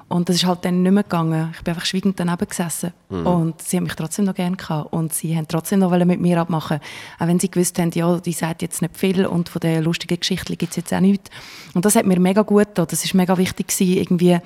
[0.08, 1.52] Und das ist halt dann nicht mehr gegangen.
[1.56, 2.94] Ich bin einfach schweigend daneben gesessen.
[3.10, 4.94] Und sie haben mich trotzdem noch gerne gehabt.
[4.94, 6.80] Und sie haben trotzdem noch mit mir abmachen.
[7.20, 10.20] Auch wenn sie gewusst haben, ja, die sagt jetzt nicht viel und von den lustigen
[10.20, 11.32] Geschichten gibt es jetzt auch nichts.
[11.74, 12.86] Und das hat mir mega gut getan.
[12.90, 14.38] Das war mega wichtig, gewesen, irgendwie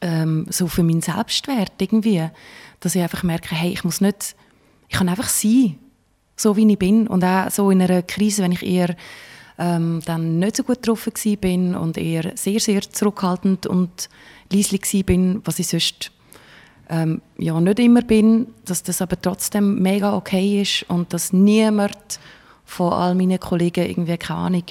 [0.00, 2.28] ähm, so für meinen Selbstwert irgendwie.
[2.80, 4.34] Dass ich einfach merke, hey, ich muss nicht,
[4.88, 5.78] ich kann einfach sein,
[6.36, 7.06] so wie ich bin.
[7.06, 8.96] Und auch so in einer Krise, wenn ich eher
[9.56, 14.08] ähm, dann nicht so gut getroffen bin und eher sehr, sehr zurückhaltend und
[14.52, 16.10] leislich bin, was ich sonst
[16.88, 22.20] ähm, ja nicht immer bin, dass das aber trotzdem mega okay ist und dass niemand
[22.64, 24.64] von all meinen Kollegen irgendwie keine Ahnung,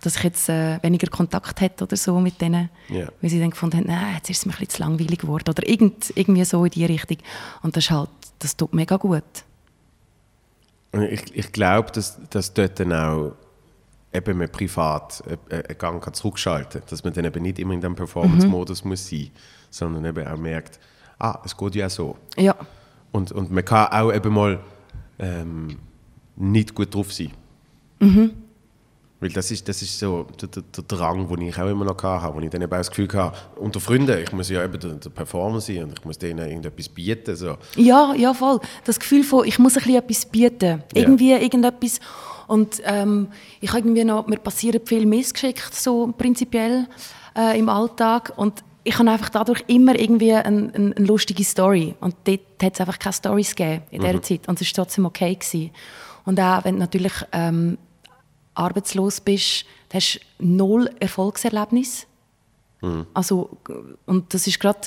[0.00, 3.06] dass ich jetzt äh, weniger Kontakt hätte oder so mit denen, Ja.
[3.20, 5.68] weil sie dann gefunden haben, jetzt ist es mir ein bisschen zu langweilig geworden oder
[5.68, 7.18] irgend, irgendwie so in die Richtung.
[7.62, 9.22] Und das ist halt, das tut mega gut.
[11.10, 13.32] Ich, ich glaube, dass, dass dort dann auch
[14.12, 16.90] eben man privat äh, einen Gang kann zurückschalten kann.
[16.90, 19.30] Dass man dann eben nicht immer in dem Performance-Modus muss sein
[19.72, 20.78] sondern eben auch merkt,
[21.18, 22.16] ah, es geht ja so.
[22.36, 22.54] Ja,
[23.10, 24.60] Und, und man kann auch eben mal
[25.18, 25.78] ähm,
[26.36, 27.32] nicht gut drauf sein.
[29.20, 32.02] Weil das ist, das ist so der, der, der Drang, den ich auch immer noch
[32.02, 34.80] hatte, wo ich dann eben auch das Gefühl hatte, unter Freunden, ich muss ja eben
[34.80, 37.36] der, der Performer sein und ich muss denen irgendetwas bieten.
[37.36, 37.56] So.
[37.76, 38.58] Ja, ja, voll.
[38.84, 40.82] Das Gefühl von, ich muss ein bisschen etwas bieten.
[40.92, 41.02] Ja.
[41.02, 42.00] Irgendwie irgendetwas.
[42.52, 43.28] Und ähm,
[43.62, 46.86] ich habe irgendwie noch, mir passieren viel Missgeschickt, so prinzipiell
[47.34, 48.34] äh, im Alltag.
[48.36, 51.94] Und ich habe einfach dadurch immer irgendwie ein, ein, eine lustige Story.
[52.00, 54.48] Und dort hat es einfach keine Stories gegeben in dieser Zeit.
[54.48, 55.34] Und es war trotzdem okay.
[55.34, 55.70] Gewesen.
[56.26, 57.78] Und auch wenn du natürlich ähm,
[58.52, 62.06] arbeitslos bist, hast du null Erfolgserlebnis.
[63.14, 63.48] Also,
[64.04, 64.80] und das ist gerade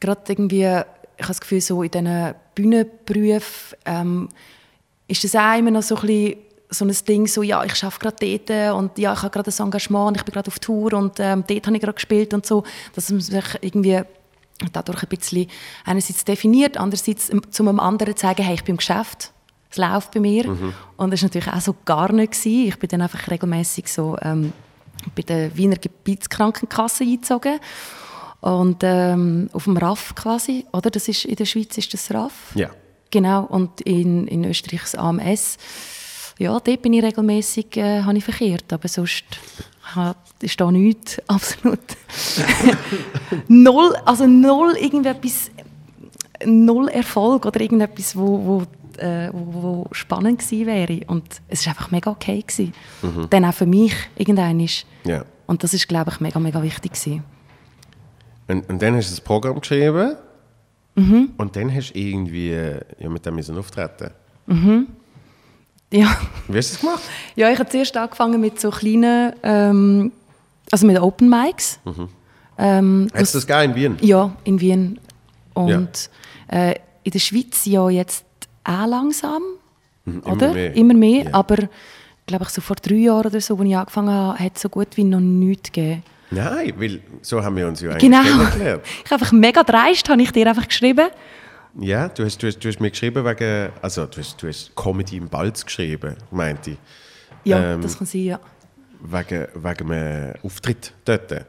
[0.00, 4.28] gerade irgendwie, ich habe das Gefühl, so in diesen Bühnenberufen ähm,
[5.06, 8.00] ist das auch immer noch so ein bisschen so ein Ding, so, ja, ich arbeite
[8.00, 10.92] gerade dort und ja, ich habe gerade ein Engagement und ich bin gerade auf Tour
[10.94, 14.02] und ähm, dort habe ich gerade gespielt und so, dass man sich irgendwie
[14.72, 15.48] dadurch ein bisschen
[15.84, 19.32] einerseits definiert, andererseits zum einem anderen zeigen, hey, ich bin im Geschäft,
[19.70, 20.48] es läuft bei mir.
[20.96, 22.32] Und das war natürlich auch so gar nicht.
[22.32, 22.68] Gewesen.
[22.68, 24.52] Ich bin dann einfach regelmäßig so ähm,
[25.16, 27.58] bei der Wiener Gebietskrankenkasse eingezogen
[28.40, 30.90] und ähm, auf dem RAF quasi, oder?
[30.90, 32.52] Das ist, in der Schweiz ist das RAF.
[32.54, 32.70] Ja.
[33.10, 35.56] Genau, und in, in Österreich das AMS.
[36.38, 39.24] Ja, dort bin ich regelmäßig, äh, habe ich verkehrt, aber sonst
[40.40, 41.78] ist da nichts, absolut.
[43.48, 45.50] null, also null irgendetwas,
[46.44, 51.00] null Erfolg oder irgendetwas, wo, wo, äh, wo, wo spannend gewesen wäre.
[51.06, 52.42] Und es war einfach mega okay.
[52.42, 52.74] Gewesen.
[53.30, 54.86] Dann auch für mich irgendein ist.
[55.04, 55.24] Ja.
[55.46, 57.22] Und das ist, glaube ich, mega, mega wichtig gewesen.
[58.48, 60.16] Und, und dann hast du das Programm geschrieben
[61.36, 64.10] und dann hast du irgendwie äh, ja, mit dem müssen auftreten.
[65.94, 66.16] Ja.
[66.48, 67.02] Wie hast du das gemacht?
[67.36, 70.12] Ja, ich habe zuerst angefangen mit so kleinen, ähm,
[70.72, 71.78] also mit Open Mics.
[72.58, 73.96] Ähm, Hast du das gegeben in Wien?
[74.08, 74.98] ja, in Wien.
[75.54, 76.10] Und
[76.48, 78.24] äh, in der Schweiz ja jetzt
[78.64, 79.42] auch langsam,
[80.06, 80.52] Mhm, immer oder?
[80.52, 80.74] mehr.
[80.76, 81.30] Immer mehr, Ja.
[81.32, 81.56] aber
[82.26, 84.68] glaube ich so vor drei Jahren oder so, als ich angefangen habe, hat es so
[84.68, 86.02] gut wie noch nichts gegeben.
[86.30, 88.22] Nein, weil so haben wir uns ja eigentlich Genau.
[88.22, 88.82] kennengelernt.
[89.04, 91.08] Ich habe einfach mega dreist, habe ich dir einfach geschrieben.
[91.80, 94.74] Ja, du hast, du, hast, du hast mir geschrieben wegen, also du hast, du hast
[94.76, 96.78] Comedy im Balz geschrieben, meinte ich.
[97.44, 98.40] Ja, Ähm, das kann sein, ja.
[99.00, 101.46] wegen, wegen einem Auftritt dort.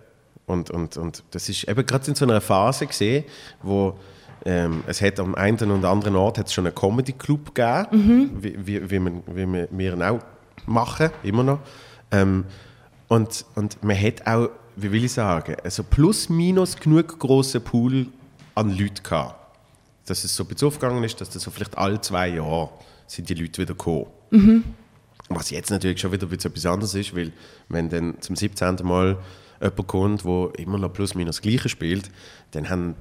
[0.48, 3.24] Und, und, und das ist eben gerade in so einer Phase gesehen,
[3.64, 3.98] wo
[4.46, 8.68] ähm, es hat am einen und anderen Ort hat's schon einen Comedy Club gegeben, wie,
[8.68, 10.20] wie, wie, man, wie wir, wir ihn auch
[10.68, 11.60] machen, immer noch.
[12.12, 12.46] Ähm,
[13.08, 18.08] und, und man hat auch, wie will ich sagen, also plus minus genug grossen Pool
[18.56, 19.45] an Leuten gehabt.
[20.06, 22.70] Dass es so ein bisschen aufgegangen ist, dass das so vielleicht alle zwei Jahre
[23.08, 24.06] sind die Leute wieder gekommen.
[24.32, 24.64] Mhm.
[25.30, 27.32] Was jetzt natürlich schon wieder ein bisschen etwas anderes ist, weil
[27.70, 28.78] wenn dann zum 17.
[28.84, 29.18] Mal
[29.60, 32.10] jemand kommt, der immer noch plus minus das Gleiche spielt,
[32.52, 32.96] dann haben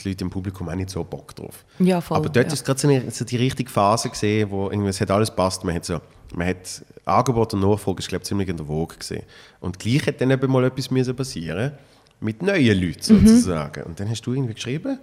[0.00, 1.64] die Leute im Publikum auch nicht so Bock drauf.
[1.80, 2.52] Ja, voll, Aber dort ja.
[2.52, 5.64] ist gerade so, eine, so die richtige Phase gesehen, wo irgendwie, es hat alles passt.
[5.64, 6.00] Man hat so,
[6.34, 9.24] man hat Angebot und Nachfrage ist glaube ich ziemlich in der Woge gesehen.
[9.60, 11.72] Und gleich hat dann eben mal etwas passieren
[12.20, 13.26] mit neuen Leuten Mhm.
[13.26, 13.82] sozusagen.
[13.84, 14.98] Und dann hast du irgendwie geschrieben,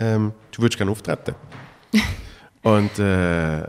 [0.00, 1.34] ähm, du würdest gerne auftreten.
[2.62, 3.68] und, äh,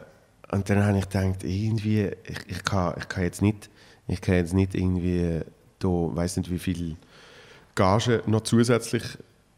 [0.51, 3.69] und dann habe ich gedacht, irgendwie, ich, ich, kann, ich kann jetzt nicht,
[4.07, 5.41] ich kann jetzt nicht irgendwie
[5.79, 6.95] da, weiß nicht wie viel
[7.75, 9.03] Gage noch zusätzlich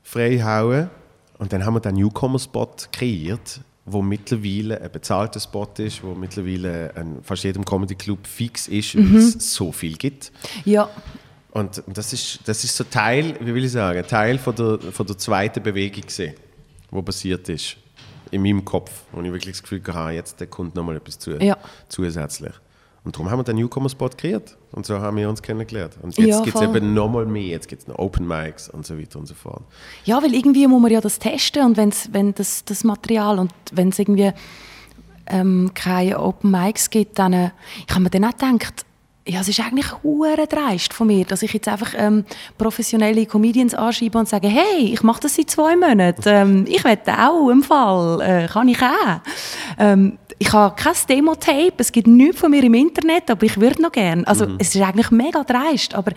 [0.01, 0.89] freihauen.
[1.38, 6.95] Und dann haben wir den Newcomer-Spot kreiert, wo mittlerweile ein bezahlter Spot ist, wo mittlerweile
[6.95, 10.31] an fast jedem Comedy-Club fix ist, weil es so viel gibt.
[10.63, 10.89] Ja,
[11.51, 15.05] Und das ist, das ist so Teil, wie will ich sagen, Teil von der, von
[15.05, 16.33] der zweiten Bewegung gesehen,
[16.93, 17.77] wo passiert ist.
[18.32, 21.19] In meinem Kopf, wo ich wirklich das Gefühl hatte, jetzt da kommt noch mal etwas
[21.19, 21.58] zu, Ja.
[21.89, 22.53] zusätzlich.
[23.03, 24.58] Und darum haben wir den Newcomer-Spot kreiert.
[24.71, 25.97] Und so haben wir uns kennengelernt.
[26.01, 27.43] Und jetzt Ja, gibt es eben noch mal mehr.
[27.47, 29.62] Jetzt gibt es noch Open Mics und so weiter und so fort.
[30.06, 33.51] Ja, weil irgendwie muss man ja das testen und wenn's, wenn das, das Material und
[33.73, 34.32] wenn es irgendwie
[35.27, 37.51] ähm, keine Open Mics gibt, dann äh,
[37.88, 38.86] ich habe mir dann auch gedacht,
[39.25, 42.25] ja, es ist eigentlich hure dreist von mir, dass ich jetzt einfach ähm,
[42.57, 47.13] professionelle Comedians anschreibe und sage, hey, ich mache das seit zwei Monaten, ähm, ich wette
[47.17, 49.21] auch im Fall, äh, kann ich auch.
[49.79, 53.81] Ähm, ich habe kein Demo-Tape, es gibt nichts von mir im Internet, aber ich würde
[53.81, 54.27] noch gerne.
[54.27, 56.12] Also es ist eigentlich mega dreist, aber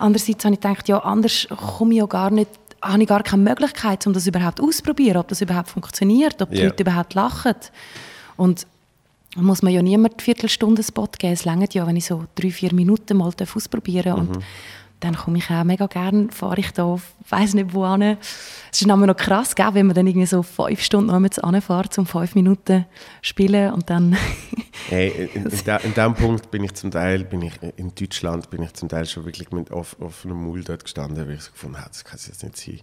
[0.00, 2.50] andererseits habe ich gedacht, ja, anders komme ich ja gar nicht,
[2.82, 6.58] habe ich gar keine Möglichkeit, um das überhaupt auszuprobieren, ob das überhaupt funktioniert, ob die
[6.58, 6.64] Ja.
[6.64, 7.54] Leute überhaupt lachen.
[8.36, 8.66] Und
[9.34, 11.32] da muss man ja niemand eine Viertelstunde Spot geben.
[11.32, 14.18] Es reicht ja, wenn ich so drei, vier Minuten mal ausprobieren darf.
[14.18, 14.38] Und
[15.00, 16.96] dann komme ich auch mega gerne, fahre ich da
[17.28, 18.18] weiss nicht wo hin.
[18.70, 21.30] Es ist nämlich noch krass, gell, wenn man dann irgendwie so fünf Stunden noch einmal
[21.42, 22.86] anfährt, um fünf Minuten
[23.22, 24.16] spielen und dann...
[24.88, 28.62] Hey, in, in, in dem Punkt bin ich zum Teil, bin ich in Deutschland, bin
[28.62, 31.76] ich zum Teil schon wirklich mit off, offenem Mund dort gestanden, weil ich so gefunden
[31.76, 32.80] habe, das kann es jetzt nicht sein.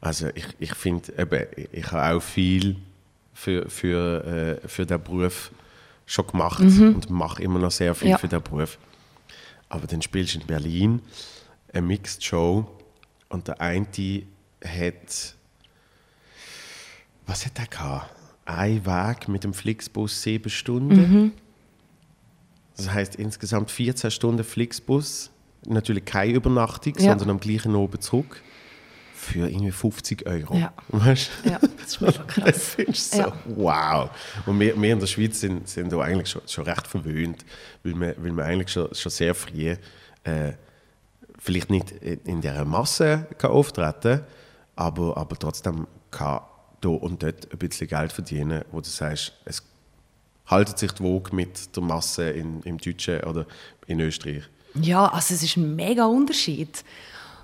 [0.00, 2.76] Also ich, ich finde, eben, ich habe auch viel
[3.32, 5.52] für, für, äh, für den Beruf
[6.08, 8.18] schon gemacht und mache immer noch sehr viel Ja.
[8.18, 8.78] für den Beruf.
[9.68, 11.02] Aber dann spielst du in Berlin
[11.72, 12.66] eine Mixed Show
[13.28, 13.86] und der eine
[14.64, 15.34] hat
[17.26, 18.10] was hat der gehabt?
[18.46, 21.32] Ein Weg mit dem Flixbus sieben Stunden.
[22.76, 25.30] Das heißt insgesamt 14 Stunden Flixbus.
[25.66, 27.10] Natürlich keine Übernachtung, Ja.
[27.10, 28.42] sondern am gleichen oben zurück.
[29.20, 30.54] Für irgendwie 50 Euro.
[30.54, 30.72] Ja.
[30.88, 32.76] Weißt ja, das ist schon Das krass.
[32.76, 33.32] du so, Ja.
[33.46, 34.10] wow.
[34.46, 37.44] Und wir, wir in der Schweiz sind, sind da eigentlich schon, schon recht verwöhnt,
[37.82, 39.74] weil wir, weil wir eigentlich schon, schon sehr früh
[40.24, 40.52] äh,
[41.38, 44.22] vielleicht nicht in dieser Masse kann auftreten
[44.76, 46.40] aber, aber trotzdem kann
[46.80, 49.62] da und dort ein bisschen Geld verdienen, wo du sagst, es
[50.46, 53.46] haltet sich die Waage mit der Masse in, im Deutschen oder
[53.88, 54.44] in Österreich.
[54.74, 56.84] Ja, also es ist ein mega Unterschied.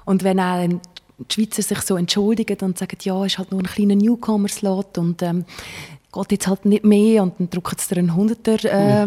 [0.05, 0.69] Und wenn auch
[1.19, 4.99] die Schweizer sich so entschuldigen und sagen, ja, es ist halt nur ein kleiner Newcomer-Slot
[4.99, 5.45] und ähm,
[6.13, 9.01] geht jetzt halt nicht mehr und dann drücken sie dir einen Hunderter äh,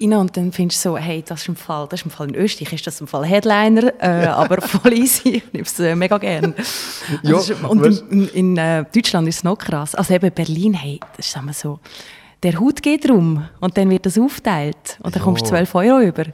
[0.00, 2.28] rein und dann findest du so, hey, das ist im Fall, das ist im Fall
[2.28, 5.94] in Österreich, ist das im Fall Headliner, äh, aber voll easy, ich nehme es äh,
[5.94, 6.54] mega gerne.
[7.22, 9.94] Ja, Also, und weißt- in, in, in äh, Deutschland ist es noch krass.
[9.94, 11.78] Also eben Berlin, hey, das ist immer so,
[12.42, 15.24] der Hut geht rum und dann wird das aufteilt und dann Ja.
[15.24, 16.24] kommst du 12 Euro über.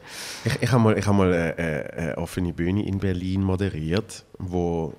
[0.44, 4.24] Ich, ich habe mal, ich hab mal eine, eine, eine offene Bühne in Berlin moderiert,
[4.38, 4.94] wo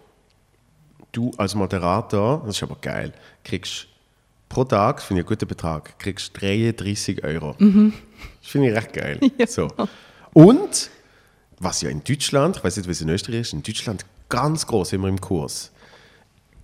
[1.11, 3.87] du als Moderator, das ist aber geil, kriegst
[4.47, 7.55] pro Tag, das finde ich einen guten Betrag, kriegst 33 Euro.
[7.59, 9.19] Das finde ich recht geil.
[9.47, 9.67] So.
[10.33, 10.89] Und,
[11.59, 14.65] was ja in Deutschland, ich weiß nicht, wie es in Österreich ist, in Deutschland ganz
[14.65, 15.71] groß immer im Kurs,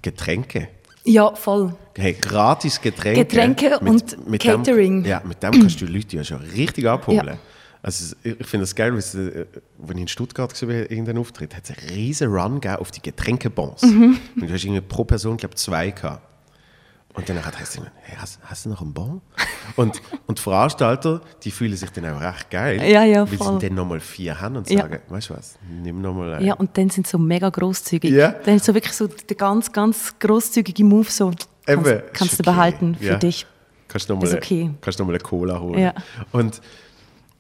[0.01, 0.69] Getränke.
[1.03, 1.75] Ja, voll.
[1.95, 3.25] Hey, gratis Getränke.
[3.25, 5.03] Getränke und Catering.
[5.03, 7.25] Dem, ja, mit dem kannst du Leute ja schon richtig abholen.
[7.25, 7.37] Ja.
[7.85, 9.45] Also, ich finde das geil, es, äh,
[9.77, 12.99] wenn ich in Stuttgart war, irgendeinen Auftritt, hat es einen riesen Run gegeben auf die
[12.99, 13.83] Getränkebons.
[13.83, 14.17] Mhm.
[14.41, 16.23] Und du hast irgendwie pro Person, glaube zwei gehabt.
[17.13, 19.21] Und dann hat es hey, hast, hast du noch einen Bon?
[19.75, 23.59] Und, und die Veranstalter, die fühlen sich dann auch recht geil, Ja, ja, weil voll.
[23.61, 24.79] sie dann nochmal vier haben und Ja.
[24.81, 26.45] sagen, weißt du was, nimm nochmal einen.
[26.47, 28.11] Ja, und dann sind sie so mega grosszügig.
[28.11, 28.31] Ja.
[28.31, 31.31] Dann ist so wirklich so der ganz, ganz grosszügige Move so,
[31.67, 32.41] kannst, kannst ist du okay.
[32.43, 33.15] behalten für Ja.
[33.17, 33.45] dich.
[33.87, 34.71] Kannst du nochmal Ist okay.
[34.81, 35.79] kannst noch mal eine Cola holen.
[35.79, 35.93] Ja.
[36.31, 36.59] Und,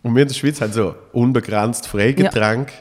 [0.05, 2.71] und wir in der Schweiz haben so unbegrenzt Freigetränk.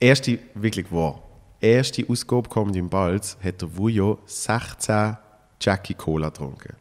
[0.00, 1.22] Erste, wirklich wahr,
[1.60, 5.16] erste Ausgabe kommt im Balz, hat der Vujo 16
[5.60, 6.74] Jackie Cola getrunken.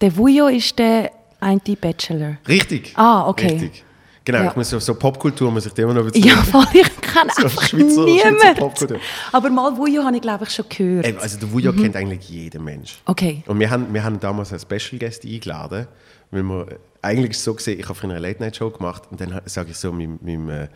[0.00, 2.36] Der Vujo ist der eine Bachelor.
[2.46, 2.92] Richtig.
[2.96, 3.48] Ah, okay.
[3.48, 3.84] Richtig.
[4.24, 4.50] Genau, Ja.
[4.50, 6.24] ich muss so, so Popkultur muss ich immer noch bisschen...
[6.24, 8.58] Ja, voll, ich kenne So einfach Schweizer- Schweizer niemand.
[8.58, 8.98] Popkultur.
[9.32, 11.22] Aber mal Wujo habe ich, glaube ich, schon gehört.
[11.22, 12.98] Also der Wujo kennt eigentlich jeden Mensch.
[13.06, 13.44] Okay.
[13.46, 15.86] Und wir haben, wir haben damals einen Special Guest eingeladen,
[16.32, 16.66] weil wir,
[17.06, 19.76] eigentlich ist es so gesehen, ich habe früher eine Late-Night-Show gemacht und dann sage ich
[19.76, 20.68] so meinem, meinem, äh,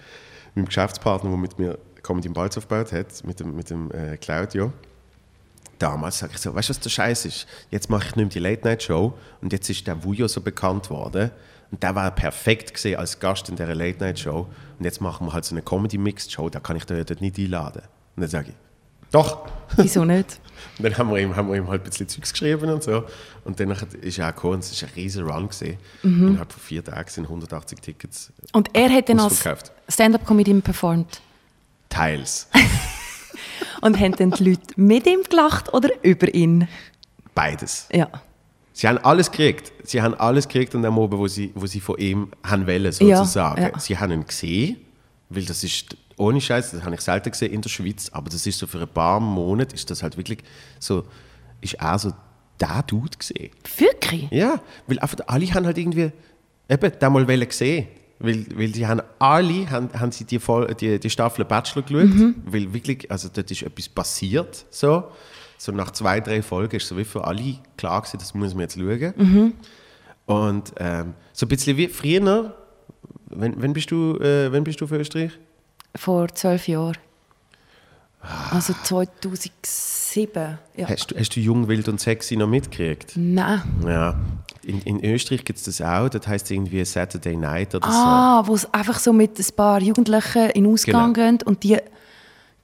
[0.55, 4.17] meinem Geschäftspartner, der mit mir Comedy im Balz aufgebaut hat, mit dem, mit dem äh,
[4.17, 4.73] Claudio,
[5.79, 7.47] damals sage ich so, weißt du, was der Scheiß ist?
[7.71, 11.31] Jetzt mache ich nicht mehr die Late-Night-Show und jetzt ist der Wujo so bekannt worden
[11.71, 14.47] und der war perfekt gesehen als Gast in dieser Late-Night-Show
[14.79, 17.39] und jetzt machen wir halt so eine Comedy-Mixed-Show, da kann ich den ja dort nicht
[17.39, 17.83] einladen.
[18.17, 18.70] Und dann sage ich,
[19.11, 20.39] doch, Wieso nicht?
[20.79, 23.05] und dann haben wir ihm, haben wir ihm halt ein bisschen Zeugs geschrieben und so.
[23.45, 23.71] Und dann
[24.03, 25.49] ist er auch gekommen und es war ein riesen Run.
[25.49, 25.77] Gewesen.
[26.03, 29.43] Innerhalb von vier Tagen sind 180 Tickets Und er hat dann als.
[29.89, 31.21] Stand-up-Comedian performt.
[31.89, 32.49] Teils.
[33.81, 36.69] Und haben dann die Leute mit ihm gelacht oder über ihn?
[37.35, 37.89] Beides.
[37.93, 38.09] Ja.
[38.73, 39.73] Sie haben alles gekriegt.
[39.85, 42.85] Sie haben alles gekriegt an dem Oben, wo sie, wo sie von ihm haben wollen,
[43.01, 43.63] Ja, sozusagen.
[43.63, 43.79] ja.
[43.79, 44.77] Sie haben ihn gesehen,
[45.31, 48.47] weil das ist, ohne Scheiß, das habe ich selten gesehen in der Schweiz, aber das
[48.47, 50.41] ist so für ein paar Monate, ist das halt wirklich
[50.79, 51.05] so,
[51.61, 52.13] ist er so
[52.61, 53.51] der Dude gesehen.
[53.79, 54.29] Wirklich?
[54.31, 56.13] Ja, weil einfach alle haben halt irgendwie
[56.69, 57.89] eben den mal wollen sehen.
[58.23, 62.35] Weil, weil die haben alle haben, haben sie die, Vol- die, die Staffel Bachelor geschaut,
[62.45, 65.05] weil wirklich, also dort ist etwas passiert, so.
[65.57, 68.63] So nach zwei, drei Folgen ist so wie für alle klar gewesen, das muss man
[68.63, 69.55] jetzt schauen.
[70.27, 72.55] Und ähm, so ein bisschen wie früher,
[73.31, 75.33] wenn, wenn, bist du, äh, wenn bist du für Österreich?
[75.97, 76.97] Vor zwölf Jahren.
[78.51, 80.59] Also 2007.
[80.77, 80.89] Ja.
[80.89, 83.13] Hast du, hast du Jung, Wild und Sexy noch mitgekriegt?
[83.17, 83.63] Nein.
[83.87, 84.19] Ja.
[84.63, 87.97] In, in Österreich gibt es das auch, das heißt irgendwie Saturday Night oder so.
[87.97, 91.29] Ah, wo es einfach so mit ein paar Jugendlichen in Ausgang Genau.
[91.31, 91.79] gehen und die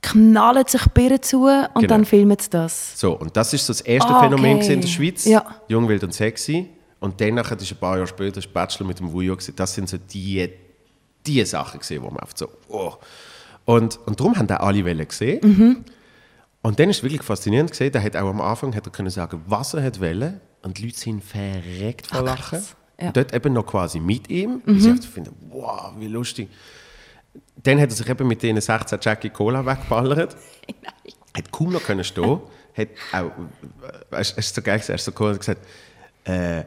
[0.03, 1.87] knallen sich Birnen zu und Genau.
[1.89, 3.01] dann filmen sie das.
[3.01, 4.75] So, und das ist so das erste Ah, Phänomen okay.
[4.75, 5.25] in der Schweiz.
[5.25, 5.43] Ja.
[5.69, 6.69] Jung, wild und sexy.
[7.01, 9.55] Und dann nachher, das ist ein paar Jahre später, das Bachelor mit dem gewesen.
[9.57, 10.51] Das sind so die,
[11.27, 12.95] die Sachen gesehen, wo man einfach so, oh.
[13.65, 15.41] Und, und darum haben da alle Wellen gesehen.
[15.43, 15.85] Mhm.
[16.63, 19.11] Und dann ist es wirklich faszinierend gesehen, der hat auch am Anfang hat er können
[19.11, 20.41] sagen, was er hat wollen.
[20.63, 22.59] Und die Leute sind verreckt vor Ach, Lachen.
[22.59, 22.65] Ja.
[22.99, 23.07] Mhm.
[23.09, 24.63] Und dort eben noch quasi mit ihm.
[24.67, 26.49] Und sie einfach finden, wow, wie lustig.
[27.63, 30.37] Dann hat er sich eben mit denen 16 Jackie Cola weggeballert
[31.37, 32.41] hat kaum noch können stehen,
[32.77, 33.27] hat auch,
[34.11, 35.67] äh, es ist so geil, er ist so cool, hat gesagt,
[36.25, 36.65] äh,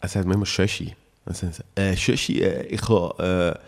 [0.00, 0.96] er sagt mir immer Schöschi.
[1.26, 3.58] Sagt, äh, Schöschi, äh, ich habe,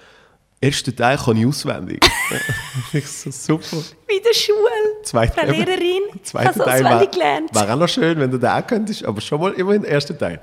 [0.60, 2.04] äh, ersten Teil kann ich auswendig.
[2.92, 3.76] ich so, super.
[4.08, 5.02] Wie in der Schule.
[5.02, 6.02] Zweiter, Frau Lehrerin.
[6.22, 7.54] zweiter Teil war, gelernt.
[7.54, 10.16] war auch noch schön, wenn du da auch könntest, aber schon mal immerhin der erste
[10.16, 10.40] Teil.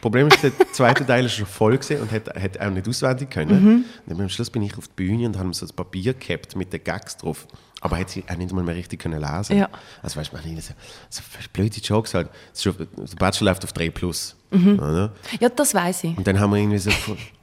[0.00, 3.64] Problem ist, der zweite Teil ist schon voll und hat, hat auch nicht auswendig können.
[3.64, 3.84] Mhm.
[4.06, 6.72] Und am Schluss bin ich auf die Bühne und habe so ein Papier gehabt mit
[6.72, 7.46] den Gags drauf.
[7.80, 9.56] Aber hat sie auch nicht mal mehr richtig können lesen.
[9.56, 9.68] Ja.
[10.02, 10.72] Also weißt du, man so,
[11.10, 12.28] so blöde Jokes halt.
[12.64, 12.72] Der
[13.16, 14.34] Bachelor läuft auf 3 plus.
[14.50, 14.78] Mhm.
[14.78, 15.12] Oder?
[15.40, 16.16] Ja, das weiß ich.
[16.16, 16.90] Und dann haben wir irgendwie so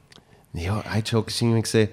[0.52, 1.88] ja, ein Joke ist irgendwie gesehen,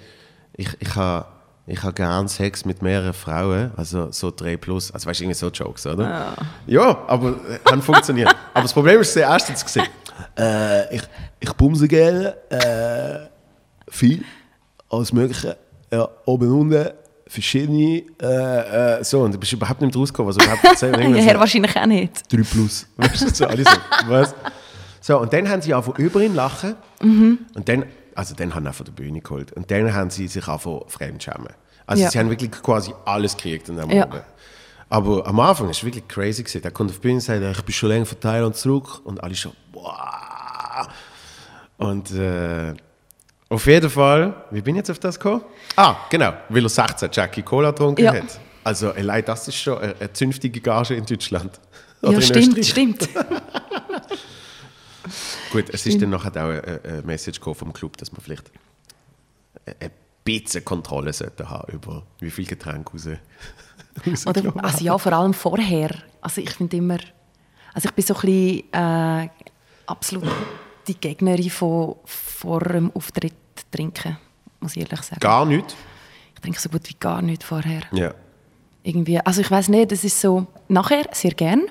[0.56, 1.26] ich, ich habe
[1.66, 5.40] ich ha gern Sex mit mehreren Frauen, also so 3 plus, also weißt du, irgendwie
[5.40, 6.36] so Jokes, oder?
[6.68, 8.36] Ja, aber äh, haben funktioniert.
[8.54, 9.88] aber das Problem ist, sehr erstens gesehen,
[10.38, 11.04] äh, ich,
[11.40, 13.30] ich bumse gerne, äh,
[13.90, 14.26] viel,
[14.90, 15.56] alles Mögliche,
[15.92, 16.90] ja, oben und unten,
[17.28, 21.40] verschiedene, äh, äh, so, und du bist überhaupt nicht rausgekommen, also überhaupt erzählen, Ja, Herr
[21.40, 22.32] wahrscheinlich auch nicht.
[22.32, 22.88] 3 plus.
[22.98, 23.72] Weißt du, so, alle so,
[24.08, 24.36] was?
[25.06, 26.76] So, und dann haben sie angefangen über ihn lachen.
[27.02, 27.84] Und dann,
[28.16, 29.52] also dann haben sie von der Bühne geholt.
[29.52, 31.50] Und dann haben sie sich angefangen fremdschämen.
[31.86, 32.10] Also Ja.
[32.10, 34.08] sie haben wirklich quasi alles gekriegt an dem Ja.
[34.90, 36.42] Aber am Anfang war es wirklich crazy.
[36.44, 36.62] Gewesen.
[36.62, 39.02] Der kommt auf die Bühne und sagt, ich bin schon länger von Thailand zurück.
[39.04, 40.88] Und alle schon, wow.
[41.78, 42.74] Und äh,
[43.50, 45.42] auf jeden Fall, wie bin ich jetzt auf das gekommen?
[45.76, 48.14] Ah, genau, weil er 16 Jackie Cola getrunken Ja.
[48.14, 48.40] hat.
[48.64, 51.60] Also allein das ist schon eine, eine zünftige Gage in Deutschland.
[52.02, 52.70] Ja, in stimmt, Österreich.
[52.70, 53.10] stimmt.
[55.52, 58.52] Gut, es ist dann nachher auch eine, eine Message vom Club, dass man vielleicht
[59.66, 59.92] ein
[60.24, 63.08] bisschen Kontrolle sollte haben über wie viel Getränke raus.
[64.06, 65.92] Oder, rausgenommen also ja, vor allem vorher.
[66.22, 66.98] Also ich finde immer,
[67.74, 69.30] also ich bin so ein bisschen äh,
[69.86, 70.30] absolut
[70.88, 73.34] die Gegnerin von vor dem Auftritt
[73.72, 74.18] trinken,
[74.60, 75.20] muss ich ehrlich sagen.
[75.20, 75.76] Gar nicht.
[76.34, 77.84] Ich trinke so gut wie gar nicht vorher.
[77.92, 78.14] Ja.
[78.84, 81.62] Irgendwie, also ich weiß nicht, das ist so nachher sehr gern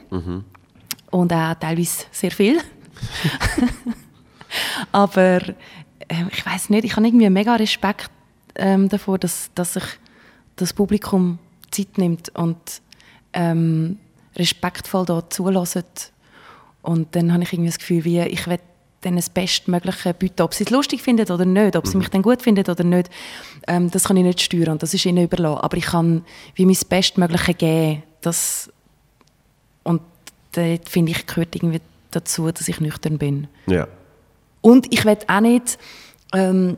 [1.10, 2.58] und auch teilweise sehr viel.
[4.92, 5.40] Aber
[6.08, 8.10] ähm, ich weiß nicht, ich habe irgendwie mega Respekt
[8.54, 9.84] ähm, davor, dass, dass sich
[10.56, 11.38] das Publikum
[11.70, 12.58] Zeit nimmt und
[13.32, 13.98] ähm,
[14.36, 16.12] respektvoll da zulässt.
[16.82, 18.58] Und dann habe ich irgendwie das Gefühl, wie ich will
[19.04, 20.42] denen das Bestmögliche bieten.
[20.42, 23.10] Ob sie es lustig finden oder nicht, ob sie mich dann gut finden oder nicht,
[23.66, 25.60] ähm, das kann ich nicht steuern, das ist ihnen überlassen.
[25.60, 26.24] Aber ich kann
[26.54, 28.02] wie mein Bestmögliche geben.
[28.20, 28.70] Das,
[29.82, 30.02] und
[30.52, 31.80] dort, finde ich, gehört irgendwie
[32.16, 33.48] dazu, dass ich nüchtern bin.
[33.66, 33.88] Ja.
[34.60, 35.78] Und ich will auch nicht
[36.32, 36.76] ähm,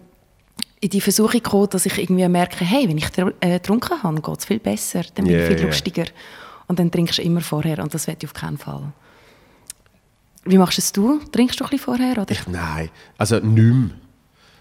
[0.80, 3.07] in die Versuchung gekommen, dass ich irgendwie merke, hey, wenn ich
[3.41, 6.05] äh, getrunken habe, geht es viel besser, dann bin Ja, ich viel lustiger.
[6.66, 8.93] Und dann trinkst du immer vorher und das will ich auf keinen Fall.
[10.47, 11.20] Wie machst es du?
[11.32, 12.12] Trinkst du ein bisschen vorher?
[12.18, 12.30] Oder?
[12.30, 13.91] Ich, nein, also nicht mehr.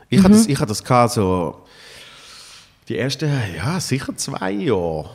[0.09, 0.23] Ich Mhm.
[0.23, 1.65] hatte das, ich hatte das gehabt, so
[2.87, 5.09] die ersten, ja, sicher zwei Jahre.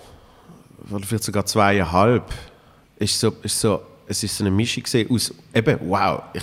[0.91, 2.25] Oder vielleicht sogar zweieinhalb.
[2.97, 6.43] Ist so, ist so, es ist so eine Mischung aus, eben, wow, ich,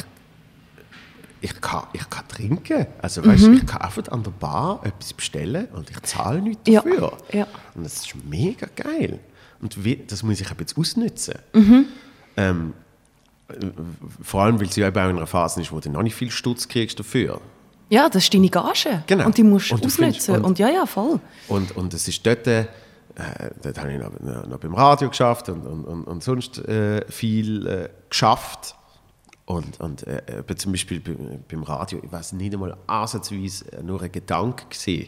[1.42, 2.86] ich, kann, ich kann trinken.
[3.02, 3.54] Also, weißt, Mhm.
[3.58, 7.18] ich kann einfach an der Bar etwas bestellen und ich zahle nichts Ja, dafür.
[7.32, 7.48] ja.
[7.76, 9.20] Und das ist mega geil.
[9.62, 11.36] Und wie, das muss ich bisschen ausnutzen.
[11.54, 11.86] Mhm.
[12.38, 12.74] Ähm,
[13.48, 13.54] äh,
[14.22, 16.16] vor allem, weil sie ja eben auch in einer Phase ist, wo du noch nicht
[16.16, 17.40] viel Stutz kriegst dafür.
[17.90, 19.04] Ja, das ist deine Gage.
[19.06, 19.26] Genau.
[19.28, 20.36] Und die musst du ausnutzen.
[20.36, 21.20] und, und- ja, ja, voll.
[21.48, 22.48] Und, und es ist dort,
[23.16, 26.60] äh, dort habe ich noch, noch, noch beim Radio geschafft und, und, und, und sonst
[26.60, 28.76] äh, viel äh, geschafft.
[29.46, 31.16] Und, und äh, eben zum Beispiel bei,
[31.50, 35.08] beim Radio, ich weiß nicht einmal ansatzweise äh, nur ein Gedanke gesehen,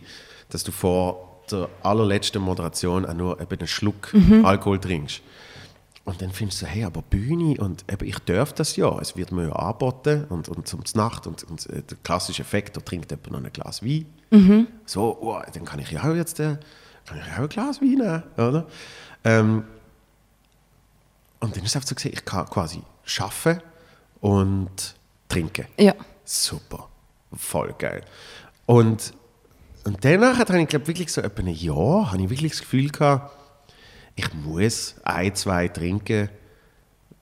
[0.49, 5.22] dass du vor der allerletzten Moderation auch nur eben einen Schluck Alkohol trinkst.
[6.03, 9.34] Und dann findest du, hey, aber Bühne und eben, ich darf das ja, es wird
[9.34, 13.12] mir ja angeboten und, und zum Nacht und, und äh, der klassische Effekt, da trinkt
[13.12, 14.05] jemand noch ein Glas Wein.
[14.86, 16.58] So, oh, dann kann ich ja auch jetzt äh,
[17.16, 18.68] ich auch ein Glas Wein nehmen, oder?
[19.24, 19.64] Ähm,
[21.39, 22.82] und dann ist es einfach so gesehen, ich kann quasi
[23.20, 23.62] arbeiten
[24.22, 24.95] und
[25.30, 25.66] trinken.
[25.78, 25.93] Ja.
[26.24, 26.89] Super.
[27.34, 28.03] Voll geil.
[28.66, 29.14] Und,
[29.86, 32.89] und danach habe ich, glaube wirklich so etwa ein Jahr, habe ich wirklich das Gefühl
[32.89, 33.34] gehabt,
[34.16, 36.30] ich muss ein, zwei trinken,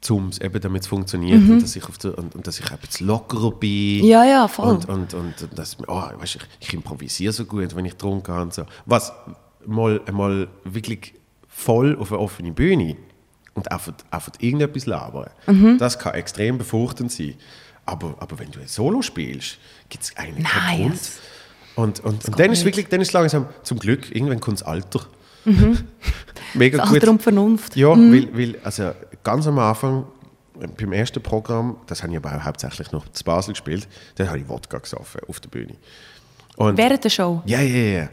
[0.02, 2.78] zum, eben damit es funktioniert und, dass ich auf der, und, und dass ich ein
[2.78, 4.02] bisschen lockerer bin.
[4.02, 4.06] Mhm.
[4.06, 4.76] Ja, ja, voll.
[4.76, 8.32] Und, und, und, und dass, oh, weißt, ich, ich improvisiere so gut, wenn ich getrunken
[8.32, 8.44] habe.
[8.44, 8.66] Und so.
[8.86, 9.12] Was
[9.68, 11.14] mal, mal wirklich
[11.48, 12.98] voll auf eine offene Bühne
[13.54, 15.78] und einfach, einfach irgendetwas labern, Mhm.
[15.78, 17.36] das kann extrem befruchtend sein.
[17.86, 19.58] Aber, aber wenn du ein Solo spielst,
[19.90, 21.02] gibt es eigentlich Nein, keinen Grund.
[21.76, 25.06] Und, und, und dann ist wirklich, dann ist langsam, zum Glück, irgendwann kommt das Alter.
[26.54, 26.96] Mega Das gut.
[26.96, 27.76] Alter und Vernunft.
[27.76, 28.92] Ja, weil, weil also
[29.24, 30.06] ganz am Anfang,
[30.60, 34.28] äh, beim ersten Programm, das habe ich aber auch hauptsächlich noch zu Basel gespielt, da
[34.28, 35.76] habe ich Wodka gesoffen auf der Bühne.
[36.56, 37.42] Und, Während der Show.
[37.46, 38.10] ja, ja, ja.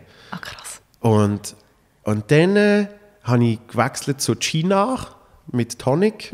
[1.03, 1.57] Und,
[2.05, 2.87] und dann äh,
[3.25, 4.99] habe ich gewechselt zu China
[5.51, 6.31] mit Tonic.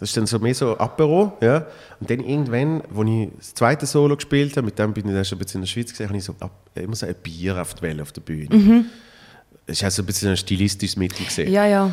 [0.00, 1.36] Das ist dann so mehr so Apero.
[1.40, 1.66] Ja.
[1.98, 5.24] Und dann irgendwann, als ich das zweite Solo gespielt habe, mit dem bin ich dann
[5.24, 6.34] schon ein bisschen in der Schweiz gesehen, habe ich so
[6.74, 8.84] immer so ein Bier auf die Welle auf der Bühne.
[9.66, 11.52] Das ist also ein bisschen ein stilistisches Mittel gesehen.
[11.52, 11.90] Ja, ja.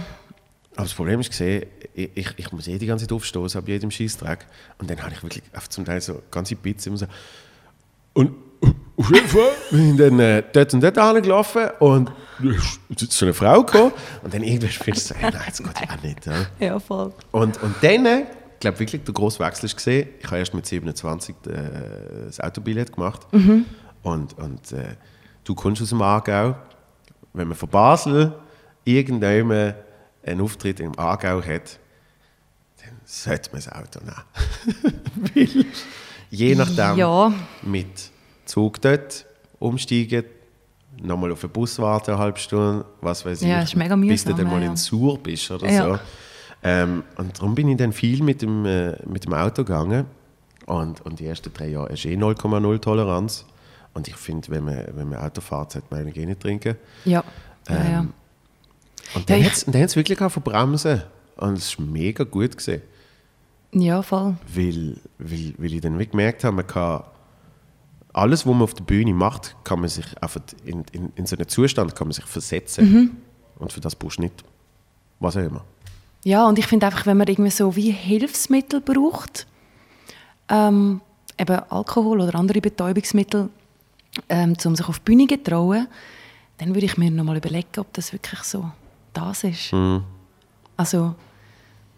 [0.75, 3.67] Aber das Problem ist gesehen, ich, ich, ich muss eh die ganze Zeit aufstoßen ab
[3.67, 4.45] jedem Schießtrag.
[4.77, 7.07] Und dann habe ich wirklich auf zum Teil so ganze Bits immer so.
[8.13, 8.31] Und
[8.97, 12.11] auf jeden Fall bin ich dann äh, dort und dort angelaufen und
[12.89, 13.91] ist so eine Frau gekommen.
[14.23, 16.25] Und dann irgendwann findest du so, hey, nein, das geht ja auch nicht.
[16.25, 16.33] Ja.
[16.59, 17.13] Ja, voll.
[17.31, 18.21] Und, und dann, äh,
[18.53, 21.51] ich glaube wirklich, der grosse Wechsel ist gesehen, ich habe erst mit 27 äh,
[22.25, 23.21] das Autobillett gemacht.
[24.03, 24.95] Und, und äh,
[25.43, 26.55] du kommst aus dem Aargau.
[27.33, 28.33] Wenn man von Basel
[28.85, 29.75] irgendjemand
[30.25, 31.79] einen Auftritt im Aargau hat,
[32.77, 35.01] dann sollte man das Auto nehmen.
[35.35, 35.65] Weil,
[36.29, 37.33] je nachdem, Ja.
[37.61, 38.11] mit
[38.45, 39.25] Zug dort
[39.59, 40.23] umsteigen,
[41.01, 44.23] nochmal auf den Bus warten, eine halbe Stunde, was weiß ich, Ja, ist mega bis
[44.23, 44.71] du mühsam, dann mal ja, ja.
[44.71, 45.83] in Sur bist oder Ja.
[45.95, 45.99] so.
[46.63, 50.05] Ähm, und darum bin ich dann viel mit dem, äh, mit dem Auto gegangen.
[50.65, 53.45] Und, und die ersten drei Jahre ist eh 0,0 Toleranz.
[53.93, 56.75] Und ich finde, wenn man, wenn man Auto fährt, sollte man eigentlich eh nicht trinken.
[57.05, 57.23] Ja.
[57.69, 57.99] Ja, ja.
[57.99, 58.13] Ähm,
[59.13, 61.03] Und dann Ja, ich- hat es wirklich auch verbremsen.
[61.37, 62.57] Und es war mega gut.
[62.57, 62.81] Gewesen,
[63.73, 64.35] ja, voll.
[64.53, 67.03] weil, weil, weil ich dann gemerkt habe, man kann
[68.16, 71.36] alles, was man auf der Bühne macht, kann man sich einfach in, in, in so
[71.36, 72.91] einen Zustand kann man sich versetzen.
[72.91, 73.11] Mhm.
[73.59, 74.43] Und für das brauchst du nicht
[75.20, 75.63] was auch immer.
[76.24, 79.45] Ja, und ich finde einfach, wenn man irgendwie so wie Hilfsmittel braucht,
[80.49, 81.01] ähm,
[81.38, 83.49] eben Alkohol oder andere Betäubungsmittel,
[84.30, 85.88] ähm, um sich auf die Bühne zu trauen,
[86.57, 88.72] dann würde ich mir nochmal überlegen, ob das wirklich so
[89.13, 89.74] das ist.
[90.78, 91.16] Also,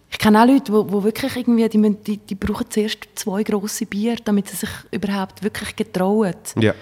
[0.10, 3.86] ich kenne auch Leute, die, wirklich irgendwie, die, müssen- die, die brauchen zuerst zwei grosse
[3.86, 6.34] Bier, damit sie sich überhaupt wirklich getrauen.
[6.60, 6.74] Ja.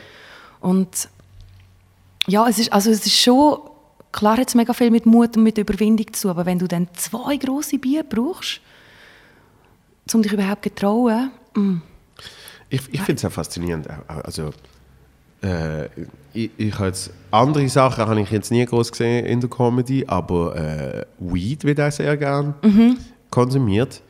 [0.59, 1.09] Und
[2.28, 3.59] ja, es ist, also es ist schon,
[4.11, 6.88] klar hat es mega viel mit Mut und mit Überwindung zu, aber wenn du dann
[6.93, 8.61] zwei grosse Bier brauchst,
[10.13, 11.78] um dich überhaupt zu trauen, mm,
[12.69, 13.88] Ich, ich finde es auch faszinierend.
[14.07, 14.51] Also,
[15.43, 15.86] äh,
[16.34, 20.03] ich, ich habe jetzt andere Sachen habe ich jetzt nie groß gesehen in der Comedy,
[20.07, 22.55] aber äh, Weed wird auch sehr gern
[23.36, 24.02] konsumiert.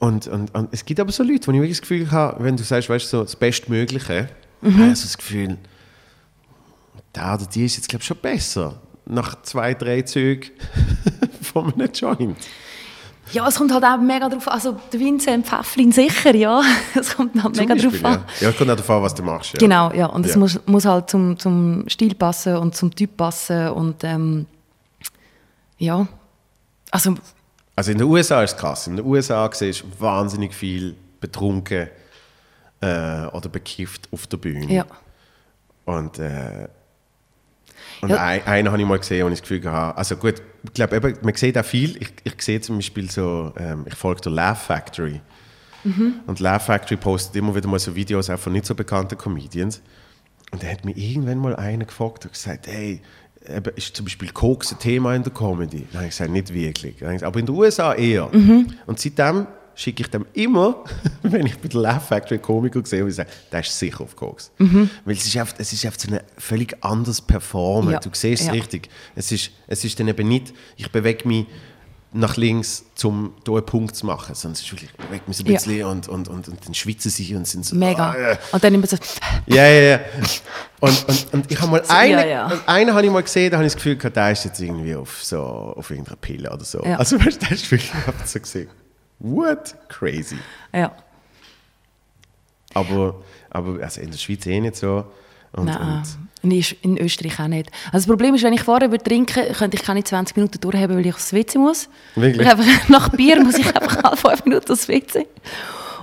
[0.00, 2.56] Und, und, und es gibt aber so Leute, wo ich wirklich das Gefühl habe, wenn
[2.56, 4.28] du sagst, weißt du, so das Bestmögliche,
[4.60, 5.56] habe ich so das Gefühl,
[7.14, 8.80] der oder die ist jetzt, glaube ich, schon besser.
[9.06, 10.50] Nach zwei, drei Zügen
[11.42, 12.36] von einem Joint.
[13.32, 14.54] Ja, es kommt halt auch mega drauf an.
[14.54, 16.60] Also der Vincent Pfefflin sicher, ja.
[16.94, 18.12] Es kommt halt Zum mega drauf an.
[18.12, 19.52] Ja, ja es kommt auch darauf an, was du machst.
[19.54, 19.58] Ja.
[19.60, 20.06] Genau, ja.
[20.06, 20.38] Und es Ja.
[20.38, 23.68] muss, muss halt zum, zum Stil passen und zum Typ passen.
[23.68, 24.46] Und ähm,
[25.78, 26.06] ja,
[26.90, 27.14] also
[27.76, 28.86] Also in den USA ist es krass.
[28.86, 31.88] In den USA siehst du wahnsinnig viel betrunken
[32.80, 34.72] äh, oder bekifft auf der Bühne.
[34.72, 34.86] ja.
[35.84, 36.68] Und, äh,
[38.02, 38.22] und Ja.
[38.24, 40.96] ein, einen habe ich mal gesehen, und ich das Gefühl hatte, also gut, ich glaube,
[40.96, 41.96] eben, man sieht auch viel.
[42.00, 45.20] Ich, ich sehe zum Beispiel so, ähm, ich folge der Laugh Factory.
[45.84, 46.20] Mhm.
[46.26, 49.82] Und Laugh Factory postet immer wieder mal so Videos auch von nicht so bekannten Comedians.
[50.52, 53.00] Und da hat mir irgendwann mal einer gefragt und gesagt, hey,
[53.48, 55.86] eben, ist zum Beispiel Koks ein Thema in der Comedy?
[55.92, 56.98] Dann habe ich gesagt, nicht wirklich.
[56.98, 58.28] Gesagt, aber in den USA eher.
[58.32, 58.68] Mhm.
[58.86, 60.84] Und seitdem schicke ich dem immer,
[61.22, 64.14] wenn ich bei der Laugh Factory Komiker sehe, und ich sage, der ist sicher auf
[64.16, 64.50] Koks.
[64.58, 64.90] Mhm.
[65.04, 67.92] Weil es ist, einfach, es ist einfach so ein völlig anderes Performen.
[67.92, 68.00] Ja.
[68.00, 68.52] Du siehst es Ja.
[68.52, 68.88] richtig.
[69.14, 71.46] Es ist, es ist dann eben nicht, ich bewege mich
[72.14, 75.36] nach links, um hier einen Punkt zu machen, sondern es ist wirklich, ich bewege mich
[75.38, 75.52] so ein Ja.
[75.54, 78.10] bisschen und, und, und, und dann schwitzen sie und sind so, mega.
[78.10, 78.38] ah, ja.
[78.52, 78.96] Und dann immer so,
[79.46, 80.00] Ja, ja, ja.
[80.80, 82.60] Und, und, und ich habe mal einen, ja, ja.
[82.66, 84.94] einen habe ich mal gesehen, da habe ich das Gefühl gehabt, der ist jetzt irgendwie
[84.94, 86.82] auf, so, auf irgendeiner Pille oder so.
[86.84, 86.96] Ja.
[86.96, 88.68] Also weißt du, der ist wirklich einfach so gesehen.
[89.18, 89.74] What?
[89.88, 90.36] Crazy.
[90.74, 90.92] ja.
[92.74, 95.04] Aber, aber also in der Schweiz eh nicht so.
[95.52, 96.02] Und, Nein,
[96.42, 97.70] und in, Öst- in Österreich auch nicht.
[97.86, 100.96] Also das Problem ist, wenn ich vorher würde trinken könnte ich keine 20 Minuten durchhaben,
[100.96, 101.88] weil ich aufs WC muss.
[102.14, 102.46] Wirklich?
[102.46, 105.26] Ich einfach, nach Bier muss ich einfach alle 5 Minuten aufs WC.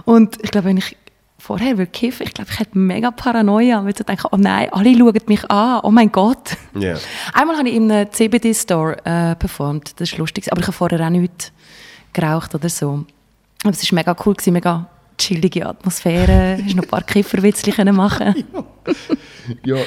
[0.05, 0.95] Und ich glaube, wenn ich
[1.37, 3.83] vorher würde kiffen, ich glaube, ich hätte mega Paranoia.
[3.87, 6.55] Ich denke, oh nein, alle schauen mich an, oh mein Gott.
[6.75, 6.95] Ja.
[7.33, 11.05] Einmal habe ich in einem CBD-Store äh, performt, das ist lustig, aber ich habe vorher
[11.05, 11.51] auch nicht
[12.13, 13.05] geraucht oder so.
[13.63, 14.87] Aber es war mega cool, gewesen, mega
[15.19, 18.33] chillige Atmosphäre, hast noch ein paar Kifferwitzchen können machen
[19.65, 19.77] ja,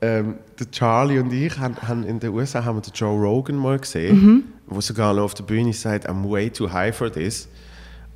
[0.00, 3.56] ähm, der Charlie und ich haben, haben in den USA haben wir den Joe Rogan
[3.56, 4.44] mal gesehen, Mhm.
[4.66, 7.48] wo sogar noch auf der Bühne sagt, I'm way too high for this.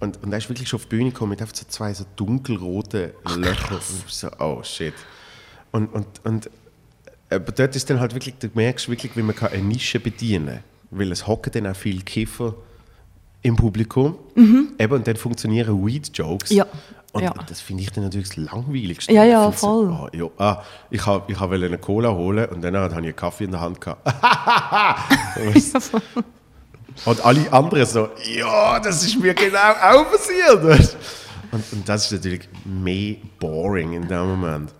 [0.01, 2.05] Und, und er ist wirklich schon auf die Bühne gekommen mit einfach so zwei so
[2.14, 3.79] dunkelroten Löchern.
[3.79, 4.95] Und so, oh shit.
[5.73, 6.51] Und, und, und
[7.31, 10.47] aber dort ist dann halt wirklich, du merkst wirklich, wie man kann eine Nische bedienen
[10.47, 10.62] kann.
[10.91, 12.55] Weil es hocken dann auch viele Kiffer
[13.49, 14.17] im Publikum.
[14.37, 16.51] Eben, und dann funktionieren Weed-Jokes.
[16.51, 16.57] Mhm.
[16.57, 16.67] Ja.
[17.13, 17.33] Und Ja.
[17.49, 19.13] das finde ich dann natürlich das Langweiligste.
[19.13, 19.91] Ja, ja, finde so, voll.
[19.93, 23.17] ah, ja, ah, ich habe ich hab eine Cola holen und dann hatte ich einen
[23.17, 23.81] Kaffee in der Hand.
[23.81, 24.07] Gehabt.
[27.07, 30.63] und alle anderen so, ja, das ist mir genau auch passiert.
[31.51, 34.71] Und, und das ist natürlich mehr boring in dem Moment.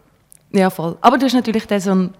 [0.53, 0.97] Ja, voll.
[1.01, 2.15] Aber du hast natürlich dann so einen,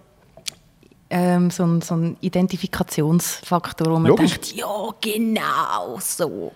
[1.09, 4.31] ähm, so einen, so einen Identifikationsfaktor, wo man Logisch.
[4.31, 6.51] denkt, ja, genau so.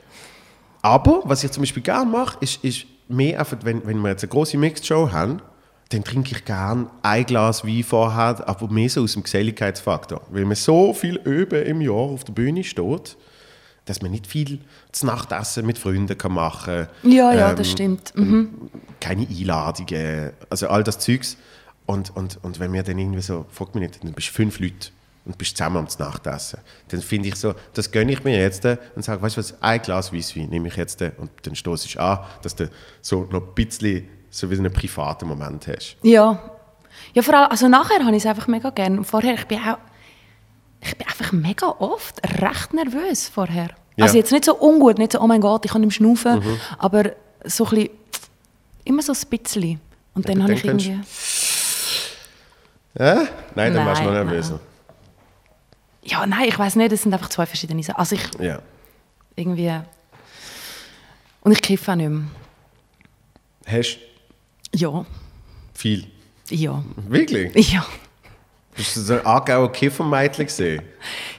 [0.82, 4.24] Aber was ich zum Beispiel gerne mache, ist, ist mehr einfach, wenn, wenn wir jetzt
[4.24, 5.42] eine große Mixed-Show haben,
[5.90, 10.22] dann trinke ich gerne ein Glas Wein vorher, aber mehr so aus dem Geselligkeitsfaktor.
[10.32, 13.16] Weil man so viel üben im Jahr auf der Bühne steht,
[13.86, 14.60] dass man nicht viel
[14.92, 18.16] zu Nachtessen mit Freunden kann machen Ja, ja, Ähm, das stimmt.
[18.16, 18.70] Mhm.
[19.00, 21.38] Keine Einladungen, also all das Zeugs.
[21.86, 24.60] Und, und, und wenn mir dann irgendwie so, frag mich nicht, dann bist du fünf
[24.60, 24.90] Leute
[25.26, 26.60] und bist zusammen am Nachtessen,
[26.90, 29.62] dann finde ich so, das gönne ich mir jetzt äh, und sage, weißt du was,
[29.62, 32.70] ein Glas Weisswein nehme ich jetzt äh, und dann stoße ich an, dass du
[33.02, 35.98] so noch ein bisschen so wie einen privaten Moment hast.
[36.04, 36.40] Ja.
[37.14, 38.98] Ja, vor allem, also nachher habe ich es einfach mega gern.
[39.00, 39.78] Und vorher, ich bin auch,
[40.82, 43.70] ich bin einfach mega oft recht nervös vorher.
[43.96, 44.06] Ja.
[44.06, 46.40] Also jetzt nicht so ungut, nicht so, oh mein Gott, ich kann nicht mehr schnaufen,
[46.40, 46.60] Mhm.
[46.80, 47.12] aber
[47.46, 47.90] so ein bisschen,
[48.86, 49.80] immer so ein bisschen.
[50.16, 51.53] Und dann aber habe dann ich kannst-
[52.96, 53.26] Äh?
[53.56, 54.60] Nein, dann warst du noch Nein, nervöser.
[56.04, 57.98] Ja, nein, ich weiß nicht, das sind einfach zwei verschiedene Sachen.
[58.00, 58.60] Also ich Ja.
[59.36, 59.80] irgendwie...
[61.42, 62.24] Und ich kiffe auch nicht mehr.
[63.66, 63.98] Hast
[64.76, 65.06] Ja,
[65.74, 66.08] viel.
[66.50, 67.72] ja, Wirklich?
[67.74, 67.86] ja.
[68.76, 70.82] Bist du so ein Aargauer Kiffermeitchen gesehen?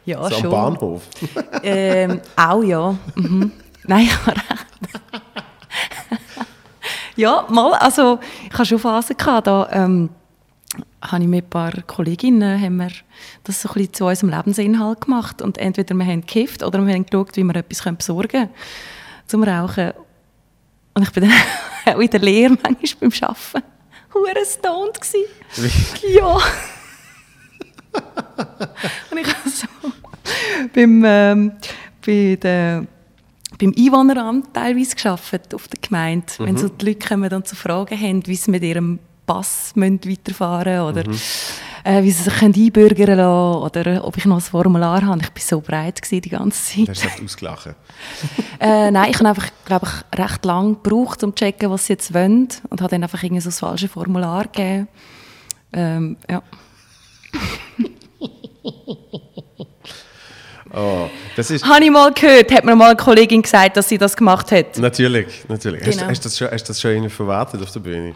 [0.04, 0.50] Ja, so am schon.
[0.50, 1.02] Bahnhof?
[1.62, 2.94] Ähm, auch ja.
[3.16, 3.50] Mhm.
[3.86, 4.54] Nein, ich habe recht.
[7.16, 10.10] ja, mal, also ich hatte schon Phasen, gehabt, da ähm,
[11.04, 12.90] habe ich mit ein paar Kolleginnen haben wir
[13.44, 16.94] das so ein bisschen zu unserem Lebensinhalt gemacht und entweder wir haben gekifft oder wir
[16.94, 18.50] haben geschaut, wie wir etwas besorgen können
[19.26, 19.92] zum Rauchen.
[20.94, 23.74] Und ich bin dann auch in der Lehre manchmal beim Arbeiten
[24.14, 25.26] hure stoned gsi.
[26.14, 26.36] Ja.
[29.10, 29.66] Und ich habe so
[30.72, 31.52] beim, ähm,
[32.04, 32.86] bei der,
[33.58, 36.26] beim Einwohneramt teilweise gearbeitet auf der Gemeinde.
[36.38, 40.00] Wenn so die Leute kommen und so Fragen haben, wie sie mit ihrem Pass müssen
[40.04, 41.04] weiterfahren oder
[41.84, 45.20] äh, wie sie sich können einbürgern lassen oder ob ich noch ein Formular habe.
[45.22, 46.88] Ich war so breit gewesen die ganze Zeit.
[46.88, 47.74] Hast du echt ausgelachen?
[48.60, 51.94] Äh, nein, ich habe einfach, glaube ich, recht lange gebraucht, um zu checken, was sie
[51.94, 52.48] jetzt wollen.
[52.70, 54.88] Und habe dann einfach irgendwie so das falsche Formular gegeben.
[55.72, 56.42] Ähm, ja.
[60.76, 61.08] Oh.
[61.36, 64.16] Das ist Habe ich mal gehört, hat mir mal eine Kollegin gesagt, dass sie das
[64.16, 64.76] gemacht hat.
[64.78, 65.86] natürlich, natürlich.
[65.86, 66.10] Hast, Genau.
[66.10, 68.14] hast, du das schon, hast du das schon irgendwie verwartet auf der Bühne?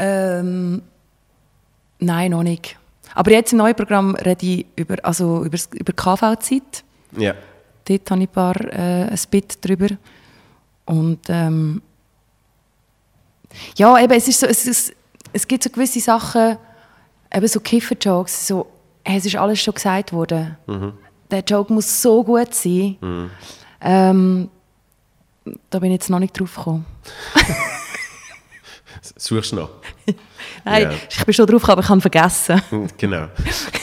[0.00, 0.82] Ähm,
[1.98, 2.78] nein, noch nicht.
[3.14, 6.84] Aber jetzt im neuen Programm rede ich über, also über, über KV-Zeit.
[7.16, 7.34] Ja.
[7.84, 9.88] Dort habe ich ein paar äh, ein Bit drüber.
[10.86, 11.82] Und ähm,
[13.76, 14.94] ja, eben, es, ist so, es, ist,
[15.32, 16.56] es gibt so gewisse Sachen,
[17.34, 18.66] eben so Kiffer-Jokes, so,
[19.04, 20.56] es ist alles schon gesagt worden.
[21.30, 22.96] Der Joke muss so gut sein.
[23.80, 24.48] Ähm,
[25.68, 26.86] da bin ich jetzt noch nicht drauf gekommen.
[29.16, 29.70] Suchst du noch?
[30.64, 30.92] Nein, Ja.
[31.08, 32.60] ich bin schon drauf aber ich habe vergessen.
[32.98, 33.28] genau.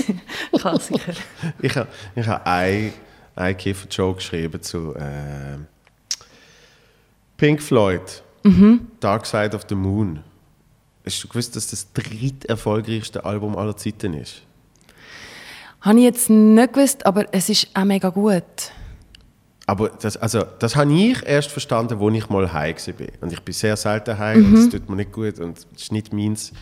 [0.57, 1.13] Klassiker.
[1.61, 2.93] Ich habe ich ha einen
[3.35, 5.57] ein Kiffer-Joke geschrieben zu äh,
[7.37, 8.87] Pink Floyd, Mhm.
[8.99, 10.23] Dark Side of the Moon.
[11.05, 14.41] Hast du gewusst, dass das dritt erfolgreichste Album aller Zeiten ist?
[15.81, 18.43] Habe ich jetzt nicht gewusst, aber es ist auch mega gut.
[19.69, 23.07] Aber das, also, das habe ich erst verstanden, als ich mal heim war.
[23.21, 24.55] Und ich bin sehr selten heim und Mhm.
[24.55, 26.53] das tut mir nicht gut und das ist nicht meins.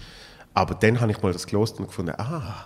[0.55, 2.65] Aber dann habe ich mal das gelost und gefunden, ah,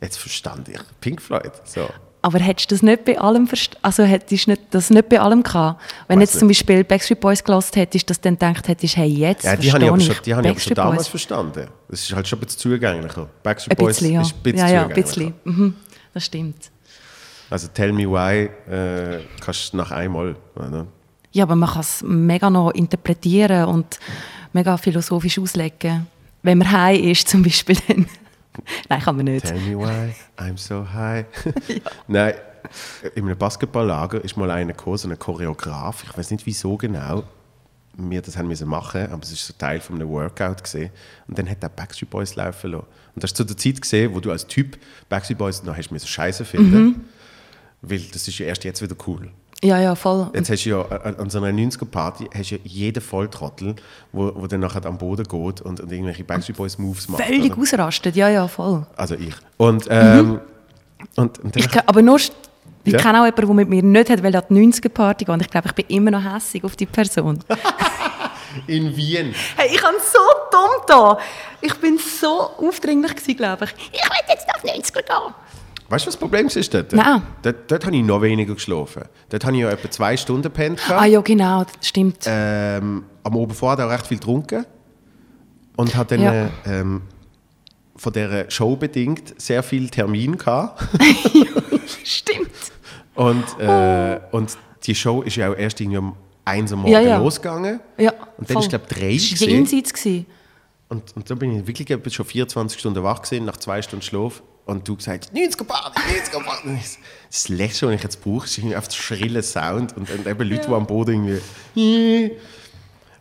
[0.00, 1.52] jetzt verstand ich Pink Floyd.
[1.64, 1.86] So.
[2.22, 3.46] Aber hättest du das nicht bei allem
[3.82, 5.82] also hättest du nicht, das nicht bei allem gehabt?
[6.08, 9.08] Wenn Weiss jetzt zum Beispiel Backstreet Boys gelost hättest, dass du dann gedacht hättest, hey,
[9.08, 11.08] jetzt Ja, die habe ich verstehe schon, die habe ich aber schon damals Boys.
[11.08, 11.68] verstanden.
[11.90, 13.28] Das ist halt schon ein bisschen zugänglicher.
[13.42, 14.20] Backstreet Ein Boys bisschen, ja.
[14.22, 15.30] ist ein bisschen ja, ja, ein zugänglicher.
[15.32, 15.34] bisschen.
[15.44, 15.74] Mhm,
[16.14, 16.70] das stimmt.
[17.50, 20.36] Also Tell Me Why äh, kannst du nach einmal.
[20.56, 20.86] Oder?
[21.32, 23.98] Ja, aber man kann es mega noch interpretieren und
[24.52, 26.06] mega philosophisch auslegen.
[26.42, 28.06] Wenn man high ist, zum Beispiel, dann...
[28.88, 29.46] Nein, kann man nicht.
[29.46, 31.24] Tell me why I'm so high.
[32.06, 32.34] Nein,
[33.14, 36.04] in einem Basketballlager ist mal einer gekommen, so ein Choreograf.
[36.04, 37.24] Ich weiß nicht wieso genau
[37.96, 40.90] wir das haben müssen machen, aber es ist so Teil von einem Workout gesehen.
[41.28, 42.86] Und dann hat er Backstreet Boys laufen lassen.
[43.14, 44.78] Und das ist zu der Zeit gesehen, wo du als Typ
[45.08, 47.04] Backstreet Boys noch hast müssen Scheiße finden, Mhm.
[47.88, 49.30] Weil das ist ja erst jetzt wieder cool.
[49.62, 50.28] Ja, ja, voll.
[50.34, 53.76] Jetzt hast du ja äh, an so einer 90er-Party hast du ja jeden Volltrottel,
[54.12, 57.22] wo, wo dann nachher am Boden geht und, und irgendwelche Backstreet Boys Moves macht.
[57.24, 57.62] Völlig oder?
[57.62, 58.86] ausrastet, ja, ja, voll.
[58.96, 59.34] Also ich.
[59.56, 60.40] Und, ähm,
[61.16, 62.32] und, und dann Ich, ke- aber nur, ich
[62.92, 62.98] Ja.
[62.98, 65.32] kenne auch jemanden, der mit mir nicht hat, weil er die 90er-Party geht.
[65.32, 67.38] Und ich glaube, ich bin immer noch hässig auf die Person.
[68.66, 69.34] in Wien.
[69.56, 70.18] hey, ich habe so
[70.52, 71.18] dumm da.
[71.62, 73.74] Ich bin so aufdringlich glaube ich.
[73.92, 75.34] Ich will jetzt auf 90er gehen.
[75.88, 76.92] Weißt du, was das Problem ist dort?
[76.92, 77.22] Nein.
[77.42, 79.02] Dort, dort habe ich noch weniger geschlafen.
[79.28, 80.90] Dort habe ich ja etwa zwei Stunden gehabt.
[80.90, 82.18] Ah ja, genau, das stimmt.
[82.26, 84.64] ähm, am Oben vorher auch recht viel getrunken.
[85.76, 86.32] Und hatte dann Ja.
[86.44, 87.02] äh, ähm,
[87.96, 90.82] von dieser Show bedingt sehr viel Termin gehabt.
[92.04, 92.50] Stimmt.
[93.14, 96.88] Und, äh, und die Show ist ja auch erst irgendwie um eins Uhr Oh.
[96.88, 97.18] Ja, ja.
[97.18, 97.80] losgegangen.
[97.98, 98.62] Ja, Und dann voll.
[98.62, 99.50] ist, glaube ich, drei Das war gewesen.
[99.50, 99.92] jenseits.
[99.92, 100.26] gewesen.
[100.88, 104.42] Und, und da bin ich wirklich schon 24 Stunden wach gewesen, nach zwei Stunden Schlaf.
[104.66, 106.78] Und du gesagt, 90er Party, 90er Party.
[106.82, 106.98] So,
[107.30, 110.48] Das Letzte, was ich jetzt brauche, ist irgendwie auf den schrillen Sound und, und eben
[110.48, 111.26] Leute, die am Boden
[111.74, 112.32] irgendwie...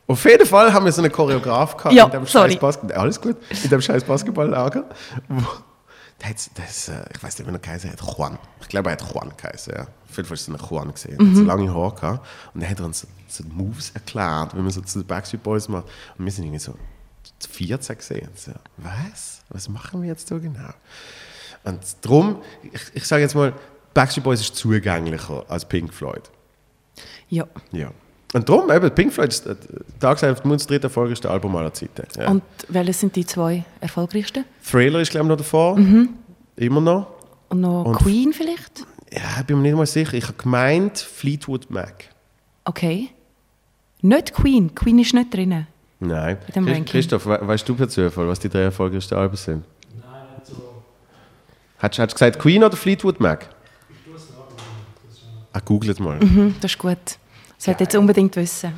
[0.07, 3.19] Auf jeden Fall haben wir so einen Choreograf gehabt Ja, in dem scheiß Basketball, alles
[3.21, 4.85] gut, in dem scheiß Basketballlager.
[6.21, 8.37] hat, das, äh, ich weiß nicht, wie er geheißen hat, Juan.
[8.61, 9.81] Ich glaube, er hat Juan geheißen, ja.
[10.09, 11.13] Auf jeden Fall ist es ein Juan gesehen.
[11.13, 11.35] Er hat Mhm.
[11.35, 12.27] so lange Haare gehabt.
[12.53, 15.41] Und dann hat er uns so, so Moves erklärt, wie man so zu den Backstreet
[15.43, 15.85] Boys macht.
[16.17, 16.75] Und wir sind irgendwie so
[17.49, 18.29] 14 gesehen.
[18.35, 19.41] So, was?
[19.49, 20.69] Was machen wir jetzt da genau?
[21.65, 22.37] Und darum,
[22.71, 23.53] ich, ich sage jetzt mal,
[23.93, 26.23] Backstreet Boys ist zugänglicher als Pink Floyd.
[27.29, 27.45] Ja.
[27.71, 27.91] Ja.
[28.33, 29.55] Und darum, eben, Pink Floyd ist äh,
[29.99, 32.03] Dark Side of the Moon das dritte erfolgreichste Album aller Zeiten.
[32.17, 32.29] Ja.
[32.31, 34.43] Und welche sind die zwei erfolgreichsten?
[34.63, 35.77] Thriller ist, glaube ich, noch davor.
[36.55, 37.07] Immer noch.
[37.49, 38.85] Und noch Und- Queen vielleicht?
[39.11, 40.15] Ja, ich bin mir nicht mal sicher.
[40.15, 42.05] Ich habe gemeint Fleetwood Mac.
[42.65, 43.09] Okay.
[44.01, 44.73] Nicht Queen.
[44.73, 45.67] Queen ist nicht drin.
[45.99, 46.37] Nein.
[46.85, 49.63] Christoph, we weißt du per Zufall, was die drei erfolgreichsten Alben sind?
[51.83, 53.49] Hast, du gesagt Queen oder Fleetwood Mac?
[55.51, 56.17] Ah, googelt mal.
[56.17, 56.97] Mhm, das ist gut.
[57.03, 58.73] Das sollte jetzt unbedingt wissen.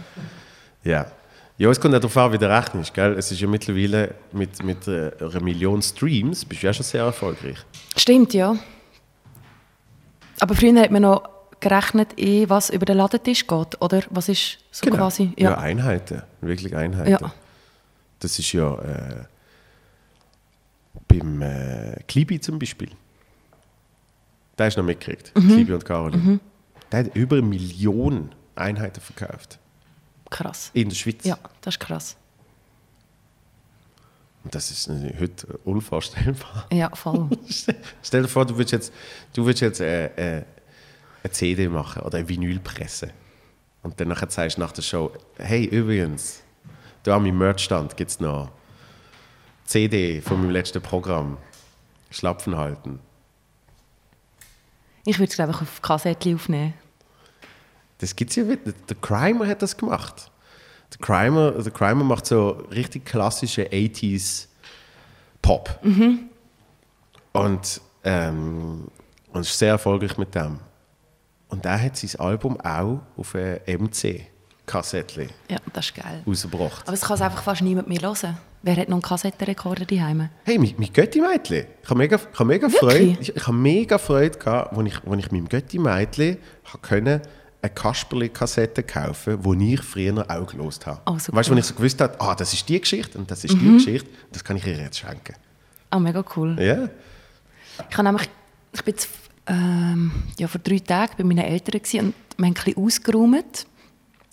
[0.83, 1.05] Ja.
[1.57, 3.13] Ja, es kommt ja darauf an, wie der rechnest, gell?
[3.13, 7.03] Es ist ja mittlerweile mit, mit äh, einer Million Streams, bist du ja schon sehr
[7.03, 7.57] erfolgreich.
[7.95, 8.57] Stimmt, ja.
[10.39, 11.29] Aber früher hat man noch
[11.59, 14.01] gerechnet, eh, was über den Ladentisch geht, oder?
[14.09, 15.31] Was ist so quasi?
[15.37, 15.51] Ja.
[15.51, 15.57] Ja.
[15.59, 16.23] Einheiten.
[16.41, 17.11] Wirklich Einheiten.
[17.11, 17.33] Ja.
[18.19, 19.25] Das ist ja äh,
[21.07, 22.89] beim äh, Klibi zum Beispiel.
[24.57, 25.33] Der ist noch mitgekriegt.
[25.35, 25.47] Mhm.
[25.49, 26.39] Klibi und Caroline.
[26.91, 29.59] Der hat über eine Million Einheiten verkauft.
[30.29, 30.71] Krass.
[30.73, 31.23] In der Schweiz.
[31.23, 32.15] Ja, das ist krass.
[34.43, 34.89] Und das ist
[35.19, 36.67] heute unvorstellbar.
[36.71, 37.29] Ja, voll.
[38.03, 38.93] Stell dir vor, du würdest jetzt,
[39.33, 40.05] du würdest jetzt äh,
[40.39, 40.43] äh,
[41.23, 43.09] eine CD machen oder eine Vinylpresse.
[43.81, 46.43] Und dann sagst du nach der Show, hey, übrigens,
[47.03, 48.51] da meinem Merchstand gibt es noch
[49.65, 51.37] CD von meinem letzten Programm.
[52.11, 52.99] Schlapfen halten.
[55.05, 56.73] Ich würde es, glaube ich, auf Kassette aufnehmen.
[57.97, 58.71] Das gibt's ja wieder.
[58.89, 60.31] Der Crimer hat das gemacht.
[60.93, 64.47] Der Crimer, der Crimer macht so richtig klassische 80s
[65.41, 65.79] Pop.
[67.33, 68.87] Und, ähm,
[69.33, 70.59] und ist sehr erfolgreich mit dem.
[71.49, 76.23] Und er hat sein Album auch auf eine MC-Kassette Ja, das ist geil.
[76.25, 76.83] rausgebracht.
[76.87, 78.37] Aber es kann es einfach fast niemand mehr hören.
[78.65, 80.27] Wer hat noch einen Kassettenrekorder daheim?
[80.43, 81.67] Hey, mein, mein Götti-Mädchen.
[81.83, 82.67] Ich habe mega, ich habe mega?
[82.67, 86.37] Freude, ich, ich habe mega Freude gehabt, als ich, als ich meinem Götti-Mädchen
[86.81, 87.21] können
[87.61, 90.99] eine Kasperli-Kassette kaufen die ich früher auch gelost habe.
[91.05, 93.43] Oh, weißt du, wenn ich so gewusst habe, ah, das ist die Geschichte und das
[93.43, 93.59] ist Mhm.
[93.77, 95.35] die Geschichte, das kann ich ihr jetzt schenken.
[95.91, 96.59] Ah, mega cool.
[96.59, 96.89] Ja?
[97.87, 98.27] Ich, habe nämlich,
[98.73, 99.09] ich bin jetzt,
[99.45, 103.67] ähm, ja, vor drei Tagen bei meinen Eltern und wir haben ein bisschen ausgeräumt,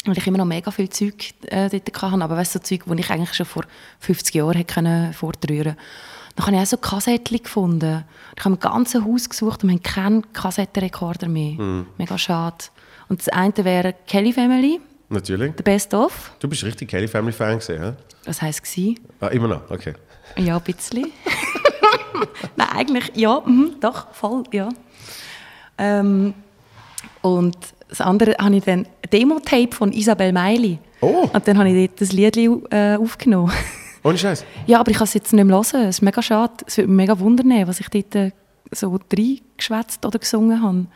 [0.05, 2.23] weil ich immer noch mega viel Zeug äh, dort hatte.
[2.23, 3.65] Aber weißt du, so Zeug, die ich eigentlich schon vor
[4.01, 5.77] 50 Jahren hätte können fortrühren
[6.37, 8.05] Dann habe ich auch so Kassettchen gefunden.
[8.37, 11.85] Ich habe im ganzen Haus gesucht und wir haben keinen Kassettenrekorder mehr.
[11.99, 12.65] Mega schade.
[13.09, 14.81] Und das eine wäre Kelly Family,
[15.13, 15.53] Natürlich.
[15.59, 16.33] The Best Of.
[16.39, 17.93] Du bist richtig Kelly Family Fan gesehen, hä?
[18.25, 18.95] Was heisst es?
[19.21, 19.93] Ah, immer noch, okay.
[20.39, 21.13] Ja, ein bisschen.
[22.57, 24.71] Nein, eigentlich, ja, mhm, doch, voll, ja.
[25.77, 26.33] Ähm,
[27.23, 27.57] und
[27.89, 30.79] das andere habe ich dann Demo-Tape von Isabel Meili.
[31.01, 31.29] Oh.
[31.33, 33.53] Und dann habe ich dort das Lied äh, aufgenommen.
[34.05, 34.45] Ohne Scheiß.
[34.67, 35.89] ja, aber ich kann es jetzt nicht mehr hören.
[35.89, 36.53] Es ist mega schade.
[36.67, 38.31] Es würde mich mega wundern, was ich dort äh,
[38.71, 40.87] so reingeschwätzt oder gesungen habe.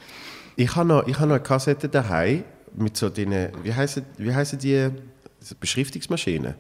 [0.56, 4.34] Ich habe noch, ich habe noch eine Kassette daheim mit so den, wie heißen, wie
[4.34, 4.88] heißen die
[5.60, 6.54] Beschriftungsmaschinen?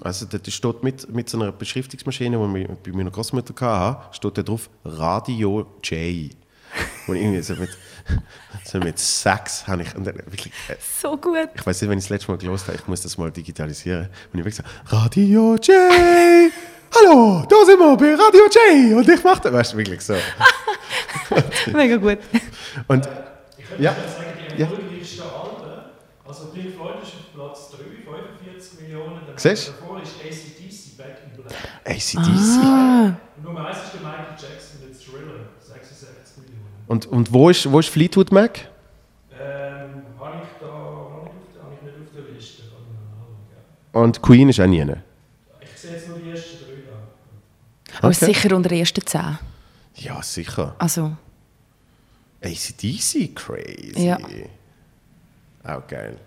[0.00, 4.36] Also da steht mit, mit so einer Beschriftungsmaschine, die wir bei meiner Großmutter hatten, steht
[4.36, 6.30] da drauf Radio J.
[7.06, 7.70] Und irgendwie so mit,
[8.64, 11.48] so mit sechs habe ich, und dann wirklich, äh, So gut.
[11.54, 14.08] ich weiß nicht, wenn ich das letzte Mal gelost habe, ich muss das mal digitalisieren.
[14.32, 14.62] Und ich wirklich so,
[14.96, 16.52] Radio J!
[16.96, 18.96] Hallo, da sind wir bei Radio J!
[18.96, 20.14] Und ich mache das, weißt du, wirklich so.
[21.72, 22.18] Mega gut.
[22.88, 23.08] Und,
[23.78, 24.68] ja, sagen, die Ja.
[24.68, 24.80] Alben.
[26.26, 29.20] Also Pink Floyd ist auf Platz 3, 45 Millionen.
[29.36, 29.68] Siehst?
[29.80, 31.54] Davor ist ACDC, Back in Black.
[31.84, 32.64] ACDC.
[32.64, 35.53] Ah, Und Nummer 1 ist der Michael Jackson mit Thriller, 66 Millionen.
[36.86, 38.68] Und, und wo, ist, wo ist Fleetwood Mac?
[39.32, 42.62] Ähm, habe ich da habe ich nicht auf der Liste.
[43.92, 44.82] Und Queen ist auch nie.
[45.60, 47.98] Ich sehe jetzt nur die ersten drei da.
[47.98, 48.26] aber Okay.
[48.26, 49.38] sicher unter den ersten zehn.
[49.96, 50.74] Ja, sicher.
[50.78, 51.16] Also,
[52.42, 54.06] ACDC, crazy.
[54.06, 54.18] Ja.
[55.62, 56.18] Auch geil.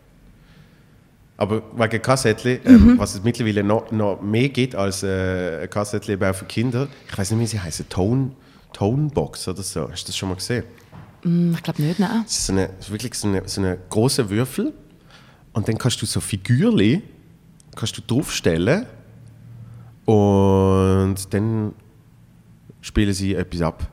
[1.39, 6.45] Aber wegen Kassettchen, ähm, was es mittlerweile noch, noch mehr gibt als äh, auch für
[6.45, 8.31] Kinder, ich weiß nicht, wie sie heißen, Tone,
[8.77, 9.89] Tonebox oder so.
[9.89, 10.63] Hast du das schon mal gesehen?
[11.23, 12.21] mm, ich glaube nicht, nein.
[12.23, 14.71] Das ist so eine, wirklich so eine, so eine große Würfel
[15.53, 17.01] und dann kannst du so Figürli
[17.75, 18.85] kannst du draufstellen
[20.05, 21.73] und dann
[22.81, 23.87] spielen sie etwas ab.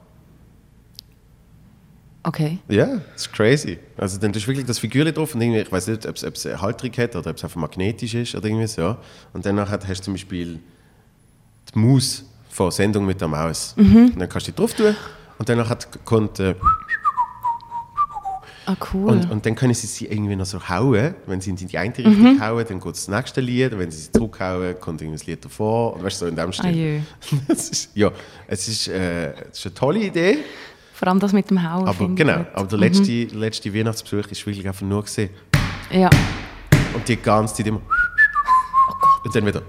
[2.23, 2.59] Okay.
[2.69, 3.79] Ja, das ist crazy.
[3.99, 6.23] Also dann tust du wirklich das Figürchen drauf und irgendwie, ich weiß nicht, ob es,
[6.23, 8.97] es eine Halterung hat oder ob es einfach magnetisch ist oder irgendwie so.
[9.35, 10.61] Und dann nachher hast du zum Beispiel
[11.75, 12.25] die Maus
[12.55, 13.75] von Sendung mit der Maus.
[13.77, 14.95] Und dann kannst du die drauf tun
[15.39, 16.55] und dann nachher kommt äh,
[18.67, 19.11] Ah, cool.
[19.11, 21.15] und, und dann können sie sie irgendwie noch so hauen.
[21.27, 23.73] Wenn sie in die eine Richtung hauen, dann kommt das nächste Lied.
[23.73, 25.95] Und wenn sie sie zurückhauen, kommt irgendwie das Lied davor.
[25.97, 27.03] Und weißt du, so in dem Stil.
[27.49, 28.11] Ah, ist, ja,
[28.47, 30.39] es ist, äh, es ist eine tolle Idee.
[30.95, 31.87] Vor allem das mit dem Hauen.
[31.89, 32.47] Aber genau, gut.
[32.55, 35.29] aber der letzte, letzte Weihnachtsbesuch ist wirklich einfach nur gesehen.
[35.91, 36.09] Ja.
[36.95, 37.83] Und die ganze Zeit immer.
[39.25, 39.63] Und dann wieder.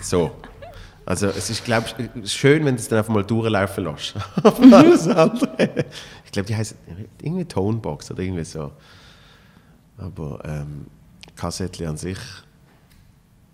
[0.00, 0.30] So.
[1.08, 1.86] Also es ist, glaube
[2.22, 4.14] ich, schön, wenn du es dann einfach mal durchlaufen lässt.
[4.42, 5.86] Aber alles andere.
[6.26, 6.76] Ich glaube, die heißt
[7.22, 8.72] irgendwie Tonebox oder irgendwie so.
[9.96, 10.86] Aber ähm,
[11.34, 12.18] Kassettchen an sich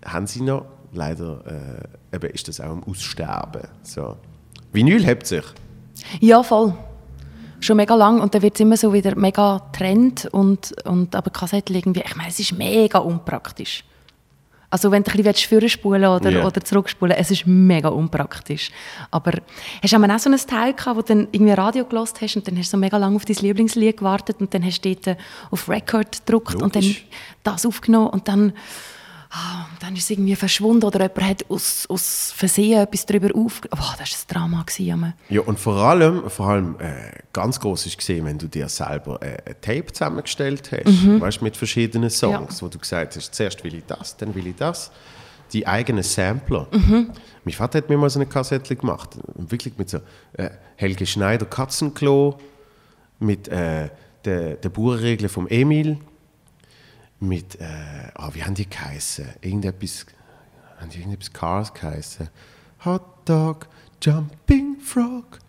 [0.03, 0.65] haben sie noch.
[0.91, 3.69] Leider äh, eben ist das auch am Aussterben.
[3.83, 4.17] So.
[4.73, 5.45] Vinyl hebt sich.
[6.19, 6.73] Ja, voll.
[7.61, 11.31] Schon mega lang und dann wird es immer so wieder mega Trend und, und aber
[11.31, 13.85] Kassette irgendwie, ich meine, es ist mega unpraktisch.
[14.75, 16.45] Also wenn du ein bisschen vorspulen oder, Ja.
[16.45, 18.71] oder zurückspulen es ist mega unpraktisch.
[19.09, 19.31] Aber
[19.81, 22.45] hast du auch so ein Teil gehabt, wo du dann irgendwie Radio gelost hast und
[22.45, 25.17] dann hast du so mega lange auf dein Lieblingslied gewartet und dann hast du dort
[25.49, 27.05] auf Record gedruckt und dann Logisch.
[27.43, 28.51] das aufgenommen und dann,
[29.35, 33.83] ah, dann ist es irgendwie verschwunden oder jemand hat aus, aus Versehen etwas darüber aufgenommen.
[33.83, 34.63] Oh, das war ein Drama.
[34.63, 35.13] Gewesen.
[35.29, 39.21] Ja, und vor allem, vor allem äh, ganz groß ist gesehen, wenn du dir selber
[39.21, 43.75] äh, ein Tape zusammengestellt hast, weißt, mit verschiedenen Songs, wo du gesagt hast, zuerst will
[43.75, 44.91] ich das, dann will ich das.
[45.53, 46.67] Die eigenen Sampler.
[46.71, 49.99] Mein Vater hat mir mal so eine Kassette gemacht, wirklich mit so
[50.33, 52.39] äh, Helge Schneider Katzenklo,
[53.19, 53.89] mit äh,
[54.25, 55.99] der, der Bauernregel vom Emil,
[57.27, 57.65] mit, äh,
[58.15, 59.25] ah, wie haben die geheißen?
[59.41, 60.05] Irgendetwas,
[60.79, 62.29] haben die irgendetwas Cars geheißen?
[62.85, 63.67] Hot Dog,
[64.01, 65.39] Jumping Frog,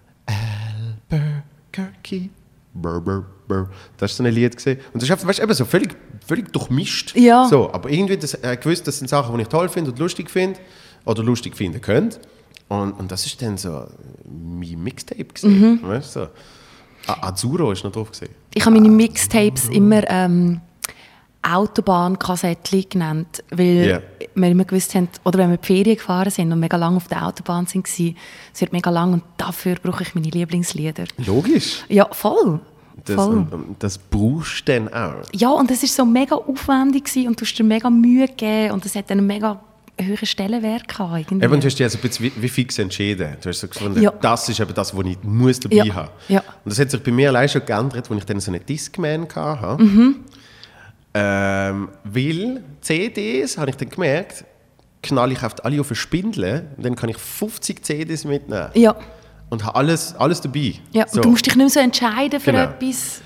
[2.06, 2.30] Lucky.
[2.74, 3.70] Brr, brr, brr.
[3.96, 4.78] Das ist so ein Lied gesehen.
[4.92, 5.96] Und das ist weißt, eben so völlig,
[6.26, 7.16] völlig durchmischt.
[7.16, 7.46] Ja.
[7.48, 10.30] So, aber irgendwie das, äh, gewusst, das sind Sachen, die ich toll finde und lustig
[10.30, 10.60] finde
[11.04, 12.20] oder lustig finden könnte.
[12.68, 13.86] Und, und das ist dann so
[14.24, 15.80] mein Mixtape gesehen.
[15.80, 15.88] Mhm.
[15.88, 16.20] Weißt du?
[16.20, 17.12] So.
[17.12, 18.34] Azuro ist noch drauf gesehen.
[18.52, 20.60] Ich habe meine Mixtapes immer ähm,
[21.54, 24.00] Autobahnkassettchen genannt, weil Ja.
[24.34, 27.08] wir immer gewusst haben, oder wenn wir die Ferien gefahren sind und mega lange auf
[27.08, 31.04] der Autobahn sind, es wird mega lang und dafür brauche ich meine Lieblingslieder.
[31.26, 31.84] Logisch.
[31.88, 32.60] Ja, voll.
[33.04, 33.46] Das, voll.
[33.50, 35.22] und das brauchst du dann auch.
[35.32, 38.72] Ja, und es war so mega aufwendig gewesen und du hast dir mega Mühe gegeben
[38.72, 39.60] und es hat einen mega
[40.00, 41.20] hohen Stellenwert gehabt.
[41.20, 41.44] Irgendwie.
[41.44, 43.36] Eben, du hast dich also ein bisschen wie, wie fix entschieden.
[43.40, 44.10] Du hast so gefunden, Ja.
[44.20, 45.94] das ist eben das, was ich muss dabei Ja.
[45.94, 46.40] haben Ja.
[46.40, 49.26] Und das hat sich bei mir allein schon geändert, als ich dann so einen Discman
[49.34, 49.82] hatte.
[49.82, 50.16] Mhm.
[51.18, 54.44] Ähm, weil CDs, habe ich dann gemerkt,
[55.02, 58.68] knall ich oft alle auf eine Spindel und dann kann ich 50 CDs mitnehmen.
[58.74, 58.94] ja,
[59.48, 60.74] Und habe alles, alles dabei.
[60.92, 61.06] ja.
[61.08, 61.16] So.
[61.16, 62.64] Und du musst dich nicht mehr so entscheiden für Genau.
[62.64, 63.22] etwas.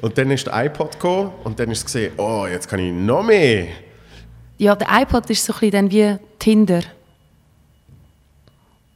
[0.00, 2.92] Und dann ist der iPod gekommen und dann ist es gesehen, oh, jetzt kann ich
[2.92, 3.66] noch mehr.
[4.58, 6.82] Ja, der iPod ist so ein bisschen wie Tinder.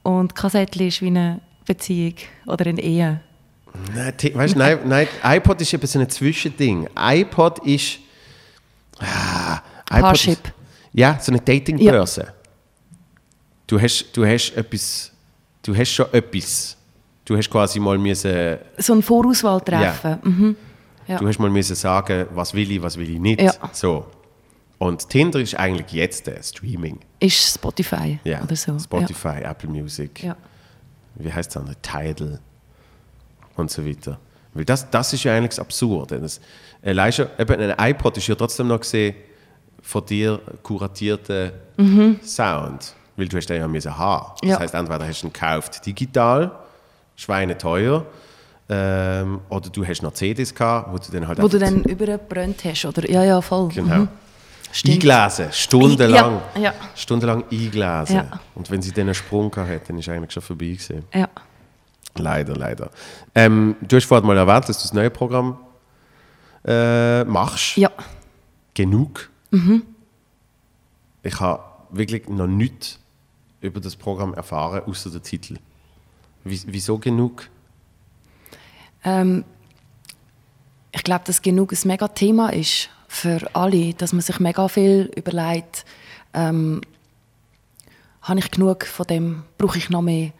[0.02, 2.14] Und Kassettchen ist wie eine Beziehung
[2.46, 3.20] oder eine Ehe.
[3.94, 6.88] Nein, weißt, nein, nein, iPod ist eben so ein Zwischending.
[6.96, 7.98] iPod ist.
[8.98, 9.60] Ah,
[9.90, 10.32] iPod Parship.
[10.46, 10.52] Ist,
[10.92, 12.32] ja, so eine Datingbörse.
[13.66, 15.12] Du, hast, du hast etwas.
[15.62, 16.76] Du hast schon etwas.
[17.24, 20.18] Du hast quasi mal müssen, So ein Vorauswahltreffen.
[20.22, 20.56] Mhm.
[21.08, 21.18] Ja.
[21.18, 23.40] du hast mal müssen sagen, was will ich, was will ich nicht.
[23.40, 23.52] Ja.
[23.72, 24.06] So.
[24.78, 27.00] Und Tinder ist eigentlich jetzt der Streaming.
[27.18, 28.42] Ist Spotify Ja.
[28.42, 28.78] oder so.
[28.78, 30.22] Spotify, Apple Music.
[30.22, 30.36] Ja.
[31.16, 32.40] wie heißt das andere, Tidal
[33.56, 34.18] und so weiter.
[34.54, 36.20] Weil das, das ist ja eigentlich das Absurde.
[36.20, 36.40] Das,
[36.84, 39.14] allein schon, eben ein iPod ist ja trotzdem noch gesehen
[39.82, 41.52] von dir kuratierter
[42.24, 42.94] Sound.
[43.16, 44.32] Weil du hast den ja müssen haben.
[44.42, 44.58] Das Ja.
[44.58, 46.50] heißt, entweder hast du ihn gekauft digital,
[47.16, 48.04] schweineteuer,
[48.68, 52.64] ähm, oder du hast noch CDs gehabt, wo du dann halt Wo du dann überbrannt
[52.64, 53.08] hast, oder?
[53.08, 53.68] Ja, ja, voll.
[53.68, 53.94] Genau.
[54.00, 54.08] Mhm.
[54.72, 54.94] Stimmt.
[55.04, 56.42] Eingelesen, stundenlang.
[56.56, 56.74] Ja, ja.
[56.94, 58.16] Stundenlang eingelesen.
[58.16, 58.40] Ja.
[58.54, 61.04] Und wenn sie dann einen Sprung gehabt hat, dann ist eigentlich schon vorbei gewesen.
[61.14, 61.28] Ja.
[62.18, 62.90] Leider, leider.
[63.34, 65.58] Ähm, du hast vorhin mal erwähnt, dass du das neue Programm
[66.64, 67.76] äh, machst.
[67.76, 67.90] ja.
[68.74, 69.30] Genug.
[71.22, 72.98] Ich habe wirklich noch nichts
[73.60, 75.56] über das Programm erfahren, außer der Titel.
[76.44, 77.48] Wie, wieso genug?
[79.04, 79.44] Ähm,
[80.92, 85.10] ich glaube, dass genug ein mega Thema ist für alle, dass man sich mega viel
[85.16, 85.84] überlegt,
[86.34, 86.80] ähm,
[88.22, 90.32] habe ich genug von dem, brauche ich noch mehr,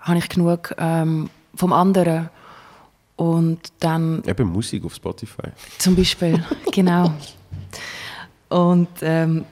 [0.00, 2.30] habe ich genug ähm, vom anderen
[3.16, 5.48] und dann Eben Musik auf Spotify.
[5.78, 6.42] zum Beispiel,
[6.72, 7.12] genau.
[8.48, 9.44] Und, ähm,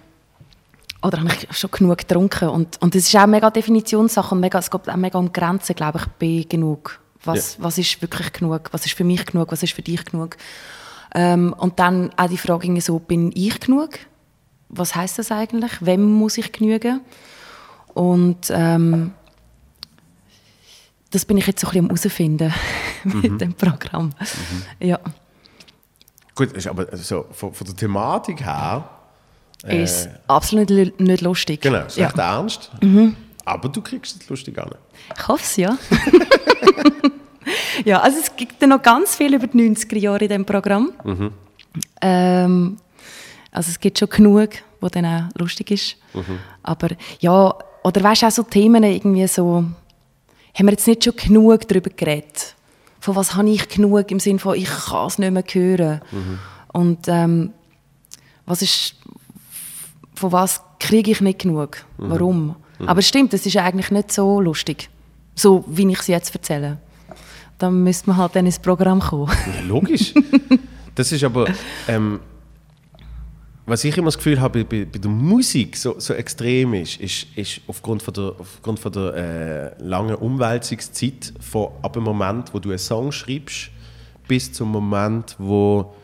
[1.02, 2.48] oder habe ich schon genug getrunken?
[2.48, 5.32] Und, und das ist auch eine mega Definitionssache und mega, es geht auch mega um
[5.32, 6.98] Grenzen, glaube ich, bei genug.
[7.24, 7.64] Was, Ja.
[7.64, 8.68] was ist wirklich genug?
[8.72, 9.52] Was ist für mich genug?
[9.52, 10.36] Was ist für dich genug?
[11.14, 13.98] Ähm, und dann auch die Frage so, bin ich genug?
[14.68, 15.72] Was heißt das eigentlich?
[15.80, 17.00] Wem muss ich genügen?
[17.94, 19.12] Und ähm,
[21.10, 22.54] das bin ich jetzt so ein bisschen am herausfinden
[23.04, 24.12] mit dem Programm.
[24.80, 24.98] Ja.
[26.34, 28.88] Gut, aber so, von, von der Thematik her.
[29.64, 31.60] Äh, ist absolut lu- nicht lustig.
[31.62, 32.06] Genau, ist ja.
[32.06, 32.70] recht ernst.
[33.44, 34.70] Aber du kriegst es lustig an.
[35.16, 35.76] Ich hoffe es, ja.
[37.84, 40.92] ja, also es gibt noch ganz viel über die 90er Jahre in diesem Programm.
[42.00, 42.76] Ähm,
[43.50, 44.50] also es gibt schon genug,
[44.80, 45.96] wo dann auch lustig ist.
[46.62, 46.88] Aber
[47.20, 49.64] ja, oder weißt du auch so Themen irgendwie so,
[50.58, 52.54] haben wir jetzt nicht schon genug darüber geredet?
[53.00, 56.00] Von was habe ich genug im Sinne von, ich kann es nicht mehr hören?
[56.72, 57.52] Und ähm,
[58.44, 58.96] was ist,
[60.14, 61.84] von was kriege ich nicht genug?
[61.96, 62.56] Warum?
[62.86, 64.88] Aber es stimmt, es ist eigentlich nicht so lustig,
[65.34, 66.78] so wie ich es jetzt erzähle.
[67.58, 69.32] Dann müsste man halt dann ins Programm kommen.
[69.56, 70.14] Ja, logisch.
[70.94, 71.48] das ist aber,
[71.88, 72.20] ähm,
[73.68, 77.26] was ich immer das Gefühl habe, bei, bei der Musik so, so extrem ist, ist,
[77.36, 79.14] ist aufgrund von der, aufgrund von der
[79.78, 83.70] äh, langen Umwälzungszeit von ab dem Moment, wo du einen Song schreibst,
[84.26, 85.94] bis zum Moment, wo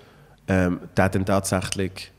[0.46, 2.10] ähm, der dann tatsächlich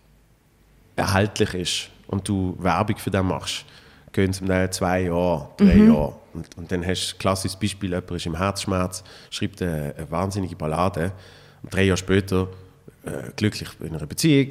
[0.96, 3.66] erhältlich ist und du Werbung für den machst,
[4.14, 6.16] gehen zum Teil zwei Jahre, drei Jahre.
[6.34, 10.10] Und, und dann hast du ein klassisches Beispiel, jemand ist im Herzschmerz, schreibt eine, eine
[10.10, 11.12] wahnsinnige Ballade.
[11.62, 12.48] Und drei Jahre später
[13.04, 14.48] äh, glücklich in einer Beziehung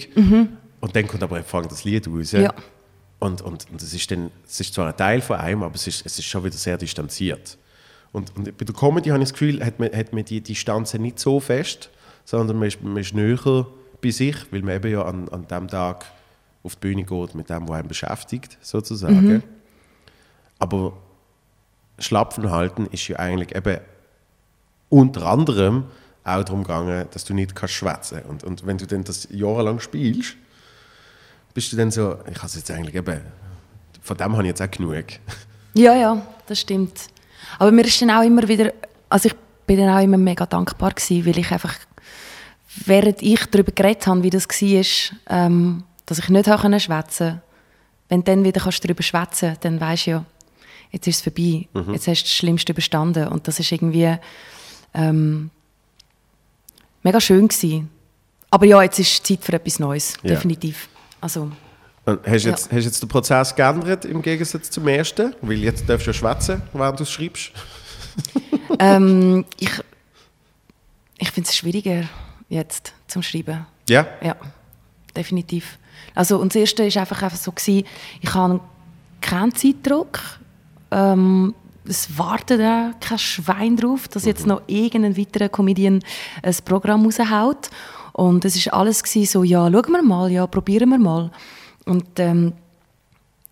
[0.85, 2.33] und dann kommt aber das Lied raus.
[2.33, 2.53] Ja.
[3.19, 5.87] Und, und, und es, ist dann, es ist zwar ein Teil von einem, aber es
[5.87, 7.57] ist, es ist schon wieder sehr distanziert.
[8.13, 11.01] Und, und bei der Comedy habe ich das Gefühl, hat man, hat man die Distanzen
[11.01, 11.89] nicht so fest,
[12.27, 13.67] sondern man ist, man ist näher
[14.03, 16.05] bei sich, weil man eben ja an, an dem Tag
[16.63, 19.43] auf die Bühne geht mit dem, was einen beschäftigt, sozusagen.
[20.59, 20.93] Aber
[21.99, 23.81] Schlapfen halten ist ja eigentlich eben
[24.91, 25.85] unter anderem
[26.25, 29.81] auch darum gegangen, dass du nicht kannst schwätzen und, und wenn du dann das jahrelang
[29.81, 30.37] spielst,
[31.55, 33.21] bist du dann so, ich habe es jetzt eigentlich eben,
[34.03, 35.05] von dem habe ich jetzt auch genug.
[35.77, 37.09] Ja, ja, das stimmt.
[37.59, 38.73] Aber mir ist dann auch immer wieder,
[39.09, 39.35] also ich
[39.67, 41.75] bin dann auch immer mega dankbar gewesen, weil ich einfach,
[42.85, 47.43] während ich darüber geredet habe, wie das war, ähm, dass ich nicht schwätzen konnte,
[48.09, 50.25] wenn du dann wieder kannst darüber schwätzen dann weisst du ja,
[50.91, 51.95] jetzt ist es vorbei, mhm.
[51.95, 54.17] jetzt hast du das Schlimmste überstanden und das ist irgendwie
[54.95, 55.51] ähm,
[57.03, 57.91] mega schön gewesen.
[58.51, 60.31] Aber ja, jetzt ist Zeit für etwas Neues, ja.
[60.31, 60.89] definitiv.
[61.25, 61.51] Also,
[62.07, 62.77] hast du jetzt, ja.
[62.77, 65.35] jetzt den Prozess geändert im Gegensatz zum ersten?
[65.41, 67.51] Weil jetzt darfst du ja schwätzen, während du es schreibst.
[68.79, 69.71] ähm, ich
[71.17, 72.05] ich finde es schwieriger
[72.51, 73.65] jetzt zum Schreiben.
[73.89, 74.07] Ja?
[74.23, 74.37] Ja,
[75.17, 75.79] definitiv.
[76.15, 77.87] Also, und das Erste war einfach, einfach so, gewesen,
[78.21, 78.61] ich habe
[79.23, 80.21] keinen Zeitdruck.
[80.91, 81.55] Ähm,
[81.89, 86.03] es wartet auch kein Schwein drauf, dass jetzt noch irgendein weiterer Comedian
[86.43, 87.71] ein Programm raushaut.
[88.15, 91.31] Und es war alles gewesen, so, ja, schauen wir mal, ja, probieren wir mal.
[91.85, 92.53] Und ähm,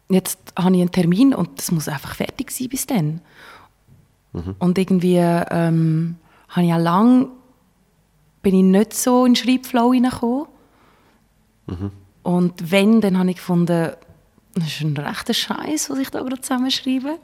[0.09, 3.21] jetzt habe ich einen Termin und das muss einfach fertig sein bis dann.
[4.33, 4.55] Mhm.
[4.61, 6.15] Und irgendwie ähm,
[6.49, 7.29] habe ich auch lange
[8.43, 10.47] bin ich nicht so in den Schreibflow hineingekommen.
[11.67, 11.91] Mhm.
[12.23, 13.93] Und wenn, dann habe ich gefunden,
[14.55, 17.19] das ist ein rechter Scheiß, was ich da gerade zusammenschreibe.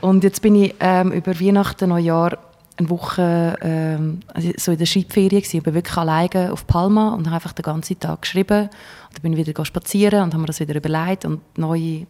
[0.00, 2.38] Und jetzt bin ich ähm, über Weihnachten, Neujahr
[2.78, 5.56] eine Woche ähm, also so in der Schreibferie gewesen.
[5.58, 8.62] Ich bin wirklich alleine auf Palma und habe einfach den ganzen Tag geschrieben.
[8.62, 12.06] Und dann bin ich wieder spazieren und habe mir das wieder überlegt und neue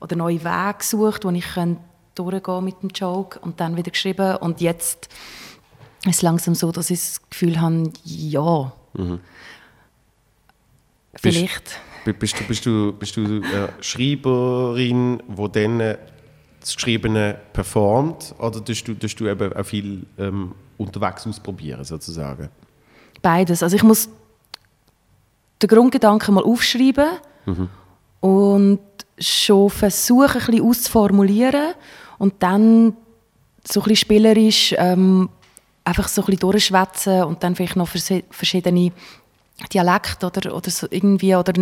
[0.00, 1.46] oder neue Wege gesucht, wo ich
[2.14, 4.36] durchgehen mit dem Joke und dann wieder geschrieben.
[4.36, 5.08] Und jetzt
[6.04, 9.20] ist es langsam so, dass ich das Gefühl habe, ja, mhm.
[11.14, 11.80] vielleicht.
[12.04, 15.96] Bist, bist, du, bist du, bist du eine Schreiberin, die dann
[16.64, 22.48] das Geschriebene performt oder tust du, tust du eben auch viel ähm, unterwegs ausprobieren, sozusagen?
[23.20, 23.62] Beides.
[23.62, 24.08] Also ich muss
[25.60, 27.68] den Grundgedanken mal aufschreiben mhm.
[28.20, 28.80] und
[29.18, 31.74] schon versuchen, ein bisschen auszuformulieren
[32.18, 32.96] und dann
[33.66, 35.28] so ein bisschen spielerisch ähm,
[35.84, 38.90] einfach so ein bisschen durchschwätzen und dann vielleicht noch verschiedene
[39.70, 41.52] Dialekte oder, oder so irgendwie oder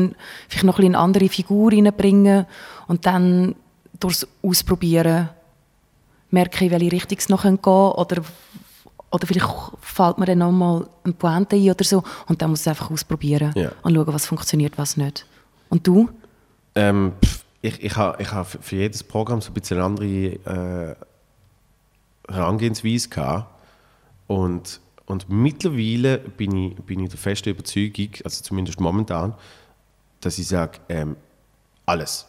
[0.48, 2.46] vielleicht noch ein bisschen eine andere Figur reinbringen
[2.86, 3.56] und dann
[4.02, 5.28] durchs Ausprobieren
[6.30, 8.22] merke ich, welche Richtung es noch gehen könnte oder,
[9.10, 9.46] oder vielleicht
[9.80, 12.90] fällt mir dann nochmal ein Pointe ein oder so und dann muss ich es einfach
[12.90, 13.72] ausprobieren ja.
[13.82, 15.26] und schauen, was funktioniert, was nicht.
[15.68, 16.08] Und du?
[16.74, 17.12] Ähm,
[17.60, 20.96] ich ich habe ich ha für jedes Programm so ein bisschen eine andere äh,
[22.28, 23.46] Herangehensweise gehabt
[24.26, 29.34] und, und mittlerweile bin ich, bin ich der festen Überzeugung, also zumindest momentan,
[30.20, 31.16] dass ich sage, ähm,
[31.84, 32.26] alles.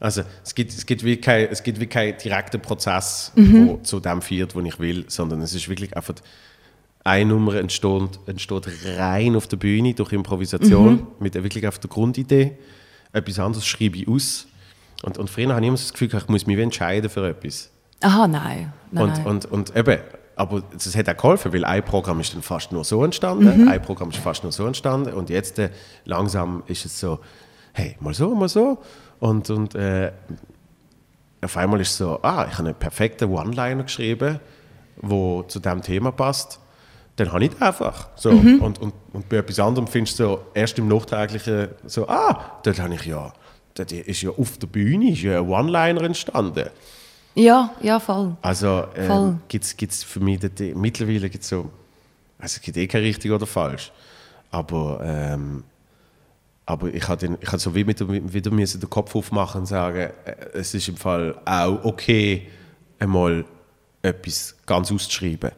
[0.00, 3.82] Also es gibt, es gibt, wie, kein, es gibt wie keinen direkten Prozess, mhm.
[3.82, 6.14] zu dem führt, wo ich will, sondern es ist wirklich einfach
[7.02, 11.06] eine Nummer entsteht, entsteht rein auf der Bühne durch Improvisation mhm.
[11.20, 12.58] mit wirklich auf der Grundidee.
[13.12, 14.46] Etwas anderes schreibe ich aus.
[15.02, 17.70] Und, und früher habe ich immer das Gefühl, ich muss mich entscheiden für etwas.
[18.00, 18.72] Aha, nein.
[18.90, 19.26] nein und, nein.
[19.26, 19.98] Und, und eben,
[20.36, 23.68] aber das hat auch geholfen, weil ein Programm ist dann fast nur so entstanden, mhm.
[23.68, 25.70] ein Programm ist fast nur so entstanden und jetzt äh,
[26.04, 27.18] langsam ist es so,
[27.72, 28.78] hey, mal so, mal so.
[29.20, 30.12] Und, und äh,
[31.42, 34.40] auf einmal ist es so, ah, ich habe einen perfekten One-Liner geschrieben,
[35.02, 36.60] der zu diesem Thema passt.
[37.16, 38.08] Dann habe ich das einfach.
[38.16, 38.32] So.
[38.32, 38.62] Mhm.
[38.62, 42.80] Und, und, und bei etwas anderem findest du so, erst im Nachträglichen so, ah, dort
[42.80, 43.32] habe ich ja,
[43.74, 46.68] dort ist ja auf der Bühne ist ja ein One-Liner entstanden.
[47.34, 48.36] Ja, ja, voll.
[48.42, 51.70] Also äh, gibt es für mich, dort, mittlerweile gibt es so,
[52.38, 53.92] also es gibt eh kein richtig oder falsch,
[54.50, 55.64] aber ähm,
[56.68, 57.98] aber ich habe ich so wie mit
[58.34, 62.46] wieder müssen den Kopf aufmachen und sagen, äh, es ist im Fall auch okay,
[62.98, 63.46] einmal
[64.02, 65.52] etwas ganz auszuschreiben.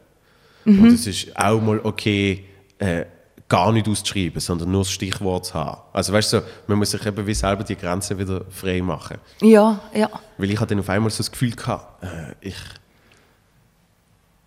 [0.63, 0.83] Mhm.
[0.83, 2.45] Und es ist auch mal okay,
[2.79, 3.03] äh,
[3.49, 5.81] gar nicht auszuschreiben, sondern nur das Stichwort zu haben.
[5.91, 9.17] Also weißt du, man muss sich eben wie selber die Grenzen wieder frei machen.
[9.41, 10.09] Ja, ja.
[10.37, 12.55] Weil ich hatte dann auf einmal so das Gefühl gehabt, äh, ich,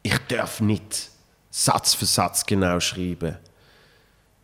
[0.02, 1.10] ich darf nicht
[1.50, 3.36] Satz für Satz genau schreiben.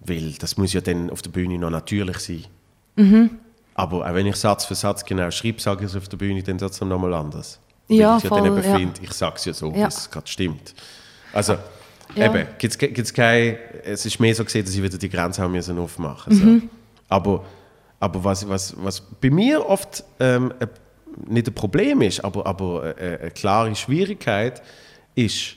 [0.01, 2.45] Weil das muss ja dann auf der Bühne noch natürlich sein.
[2.97, 3.31] Mhm.
[3.75, 6.43] Aber auch wenn ich Satz für Satz genau schreibe, sage ich es auf der Bühne
[6.43, 7.59] dann trotzdem nochmal anders.
[7.89, 8.77] Ja, weil ich voll, ja dann eben ja.
[8.77, 9.75] finde, ich sage es ja so, ja.
[9.75, 10.75] wie es gerade stimmt.
[11.33, 11.57] Also,
[12.15, 12.27] ja.
[12.27, 15.53] eben, gibt's, gibt's kein, es ist mehr so gesehen, dass ich wieder die Grenze haben
[15.53, 16.35] müssen aufmachen.
[16.35, 16.45] So.
[16.45, 16.71] Mhm.
[17.09, 17.45] Aber,
[17.99, 20.53] aber was, was, was bei mir oft ähm,
[21.27, 24.63] nicht ein Problem ist, aber, aber eine, eine klare Schwierigkeit
[25.15, 25.57] ist,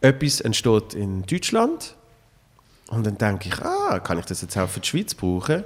[0.00, 1.96] etwas entsteht in Deutschland
[2.88, 5.64] und dann denke ich, ah, kann ich das jetzt auch für die Schweiz brauchen?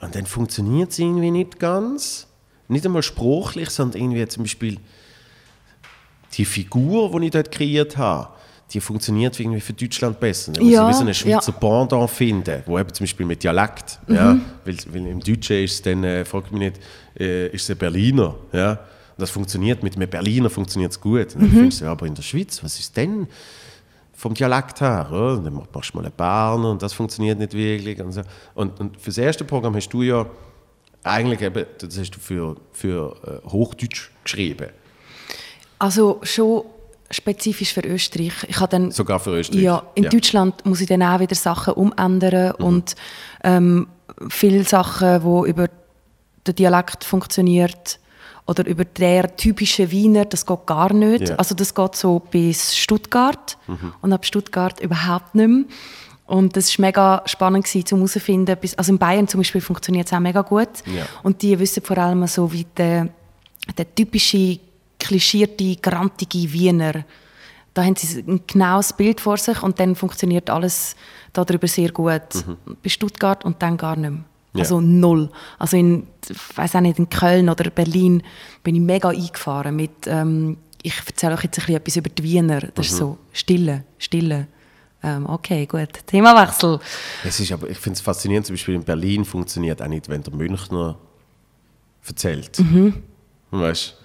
[0.00, 2.26] Und dann funktioniert es irgendwie nicht ganz.
[2.68, 4.78] Nicht einmal sprachlich, sondern irgendwie zum Beispiel
[6.32, 8.28] die Figur, die ich dort kreiert habe,
[8.72, 10.52] die funktioniert irgendwie für Deutschland besser.
[10.52, 11.58] Da muss Ja, ich so einen Schweizer ja.
[11.58, 15.82] Pendant finden, wo eben zum Beispiel mit Dialekt, ja, weil, weil im Deutschen ist es
[15.82, 16.80] dann, äh, frag mich nicht,
[17.18, 21.34] äh, ist es ein Berliner, ja, und das funktioniert, mit einem Berliner funktioniert es gut.
[21.36, 23.28] Und dann findest du, ja, aber in der Schweiz, was ist denn
[24.16, 25.06] vom Dialekt her?
[25.10, 25.36] Oder?
[25.36, 28.00] Dann machst du mal einen Berner und das funktioniert nicht wirklich.
[28.00, 28.22] Und, so.
[28.54, 30.26] und, und für das erste Programm hast du ja
[31.04, 34.68] eigentlich eben, das hast du für, für äh, Hochdeutsch geschrieben,
[35.78, 36.64] Also schon
[37.10, 38.32] spezifisch für Österreich.
[38.48, 39.62] Ich habe dann sogar für Österreich.
[39.62, 42.96] Ja, in Deutschland muss ich dann auch wieder Sachen umändern und
[43.44, 43.86] ähm,
[44.28, 45.68] viele Sachen, die über
[46.46, 48.00] den Dialekt funktioniert
[48.46, 51.28] oder über der typische Wiener, das geht gar nicht.
[51.30, 51.36] Ja.
[51.36, 53.58] Also das geht so bis Stuttgart
[54.02, 55.64] und ab Stuttgart überhaupt nicht mehr.
[56.26, 58.56] Und das war mega spannend, gewesen, um herauszufinden.
[58.60, 60.68] bis- Also in Bayern zum Beispiel funktioniert es auch mega gut.
[60.86, 61.06] Ja.
[61.22, 63.08] Und die wissen vor allem so, wie der,
[63.78, 64.58] der typische,
[64.98, 67.04] klischierte, grantige Wiener,
[67.74, 70.96] da haben sie ein genaues Bild vor sich und dann funktioniert alles
[71.32, 72.22] darüber sehr gut.
[72.82, 74.20] Bei Stuttgart und dann gar nicht mehr.
[74.60, 75.30] Also null.
[75.58, 78.22] Also in, ich weiß auch nicht, in Köln oder Berlin
[78.62, 82.22] bin ich mega eingefahren mit, ähm, ich erzähle euch jetzt ein bisschen etwas über die
[82.22, 82.60] Wiener.
[82.74, 84.48] Das ist so Stille, Stille.
[85.02, 85.90] Ähm, okay, gut.
[86.06, 86.80] Themawechsel.
[87.24, 90.22] Es ist aber, ich finde es faszinierend, zum Beispiel in Berlin funktioniert auch nicht, wenn
[90.22, 90.96] der Münchner
[92.06, 92.62] erzählt.
[93.50, 93.96] Weißt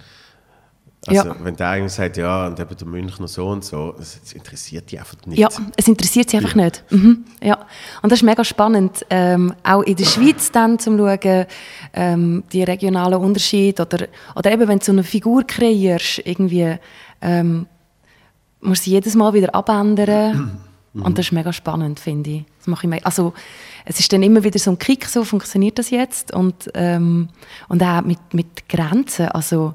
[1.08, 1.36] Also, Ja.
[1.42, 5.00] wenn der eigentlich sagt, ja, und eben der Münchner so und so, das, interessiert die
[5.00, 5.40] einfach nicht.
[5.40, 6.84] Ja, es interessiert sie einfach nicht.
[6.92, 7.58] Mhm, ja.
[8.04, 11.46] Und das ist mega spannend, ähm, auch in der Schweiz dann zu schauen,
[11.94, 16.76] ähm, die regionalen Unterschiede oder, oder eben, wenn du so eine Figur kreierst, irgendwie
[17.22, 17.66] ähm,
[18.62, 20.62] musst du sie jedes Mal wieder abändern
[20.94, 22.46] und das ist mega spannend, finde ich.
[22.60, 23.34] Das mache ich also
[23.86, 27.30] es ist dann immer wieder so ein Kick, so funktioniert das jetzt und, ähm,
[27.70, 29.74] und auch mit, mit Grenzen, also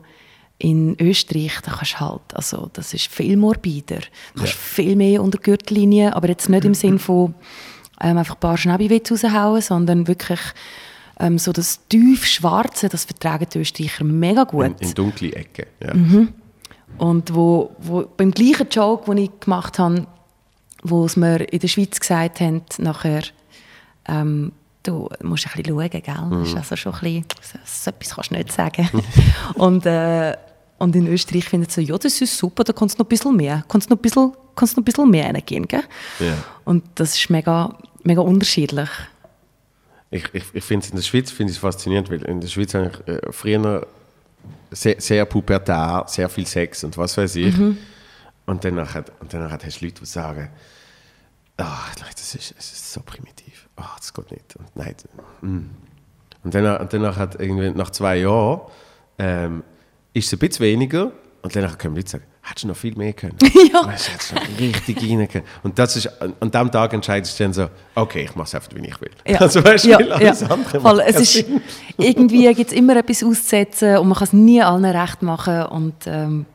[0.59, 4.01] in Österreich, da kannst halt, also das ist viel morbider.
[4.35, 7.35] Du kannst viel mehr unter Gürtellinie, aber jetzt nicht im Sinn von
[8.01, 10.41] ähm, einfach ein paar Schnäbiwitze raushauen, sondern wirklich
[11.19, 14.65] ähm, so das tief Schwarze, das vertragen die Österreicher mega gut.
[14.81, 15.67] In, in dunkle Ecken.
[15.83, 15.95] Ja.
[15.95, 16.35] Mhm.
[16.99, 20.07] Und wo, wo beim gleichen Joke, den ich gemacht habe,
[20.83, 23.23] wo es mir in der Schweiz gesagt haben, nachher,
[24.09, 24.53] ähm,
[24.83, 26.39] du musst ein bisschen schauen, gell?
[26.39, 28.89] Das ist also schon ein bisschen, so, so etwas kannst du nicht sagen.
[29.55, 30.37] und, äh,
[30.79, 33.09] und in Österreich finden sie so, ja, das ist super, da kannst du noch ein
[33.09, 35.85] bisschen mehr, kannst noch ein bisschen, kannst noch ein bisschen mehr reingehen, gell?
[36.21, 36.37] Ja.
[36.65, 38.91] Und das ist mega, mega unterschiedlich.
[40.11, 42.49] Ich, ich, ich finde es in der Schweiz finde ich es faszinierend, weil in der
[42.49, 43.87] Schweiz habe ich äh, früher
[44.71, 47.55] sehr, sehr pubertär, sehr viel Sex und was weiß ich.
[48.47, 50.49] Und danach, hat, und danach hat- hast du Leute, die sagen,
[51.57, 54.57] ah, das, ist, das ist so primitiv, ah, das geht nicht.
[54.57, 54.95] Und, nein,
[55.41, 55.71] mm.
[56.45, 58.61] und danach, und danach hat irgendwie nach zwei Jahren
[59.19, 59.65] ähm,
[60.17, 61.13] ist es ein bisschen weniger
[61.43, 63.37] und danach können Leute sagen, hättest du noch viel mehr können.
[63.73, 63.87] Ja.
[63.87, 65.45] Weißt hättest du noch richtig rein können.
[65.63, 68.55] Und das ist, an an dem Tag entscheidest du dann so, okay, ich mache es
[68.55, 69.11] einfach, wie ich will.
[69.27, 69.41] Ja.
[69.41, 70.47] Also weißt du, ja, alles ja.
[70.49, 71.01] andere Voll.
[71.01, 71.61] Es ist, Sinn.
[71.99, 75.95] irgendwie gibt es immer etwas auszusetzen und man kann es nie allen recht machen und
[76.07, 76.47] ähm,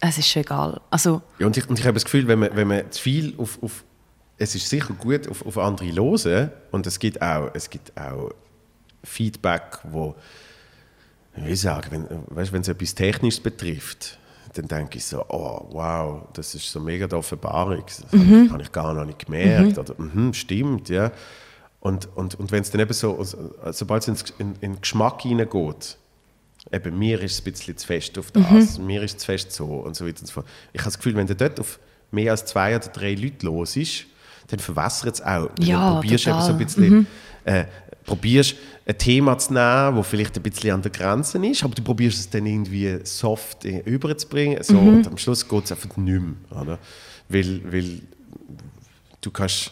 [0.00, 0.80] es ist schon egal.
[0.90, 3.34] Also, Ja, und ich, und ich habe das Gefühl, wenn man, wenn man zu viel
[3.36, 3.84] auf, auf
[4.38, 8.30] es ist sicher gut, auf, auf andere hören und es gibt auch, es gibt auch
[9.02, 10.14] Feedback, wo,
[11.36, 14.18] wie sagen, wenn, weißt, wenn es etwas Technisches betrifft,
[14.54, 18.50] dann denke ich so, oh wow, das ist so mega die Offenbarung, das habe ich,
[18.50, 21.12] habe ich gar noch nicht gemerkt, oder mhm, stimmt, ja.
[21.78, 23.24] Und, und, und wenn es dann eben so,
[23.70, 25.96] sobald es ins- in, in den Geschmack hineingeht,
[26.72, 29.52] eben mir ist es ein bisschen zu fest auf das, mir ist es zu fest
[29.52, 30.46] so und so weiter und so fort.
[30.72, 31.78] Ich habe das Gefühl, wenn du dort auf
[32.10, 34.04] mehr als zwei oder drei Leute los ist,
[34.48, 35.48] dann verwässert es auch.
[35.56, 36.64] Weil Ja, du probierst eben so ein total.
[36.66, 37.06] bisschen,
[37.44, 37.64] äh,
[38.10, 38.56] probierst
[38.86, 42.18] ein Thema zu nehmen, das vielleicht ein bisschen an der Grenze ist, aber du probierst
[42.18, 46.60] es dann irgendwie soft äh, überzubringen, so, und am Schluss geht es einfach nicht mehr.
[46.60, 46.78] Oder?
[47.28, 48.00] Weil, weil
[49.20, 49.70] du kannst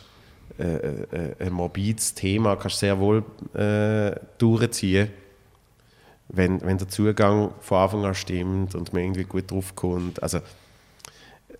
[0.57, 5.11] äh, äh, ein morbides Thema kannst sehr wohl äh, durchziehen,
[6.29, 10.23] wenn, wenn der Zugang von Anfang an stimmt und man irgendwie gut drauf kommt.
[10.23, 10.39] Also,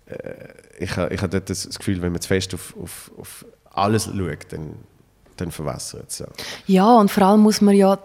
[0.05, 0.45] äh,
[0.79, 4.51] ich, ich habe dort das Gefühl, wenn man zu fest auf, auf, auf alles schaut,
[4.51, 4.75] dann,
[5.41, 6.19] dann verwässert es.
[6.19, 6.27] Ja.
[6.67, 7.97] ja, und vor allem muss man ja,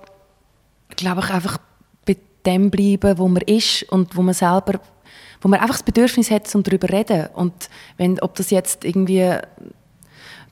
[0.96, 1.58] glaube ich, einfach
[2.06, 2.16] bei
[2.46, 4.80] dem bleiben, wo man ist und wo man selber,
[5.40, 7.28] wo man einfach das Bedürfnis hat, um darüber zu reden.
[7.34, 9.36] Und wenn, ob das jetzt irgendwie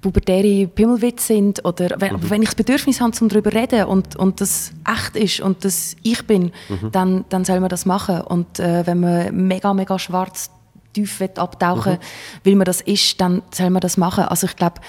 [0.01, 4.17] pubertäre Pimmelwitze sind oder wenn, wenn ich das Bedürfnis habe, um darüber zu reden und,
[4.17, 6.51] und das echt ist und das ich bin,
[6.91, 8.21] dann, dann soll man das machen.
[8.21, 10.51] Und äh, wenn man mega, mega schwarz
[10.93, 11.99] tief will abtauchen
[12.45, 14.25] weil man das ist, dann soll man das machen.
[14.25, 14.81] Also ich glaube,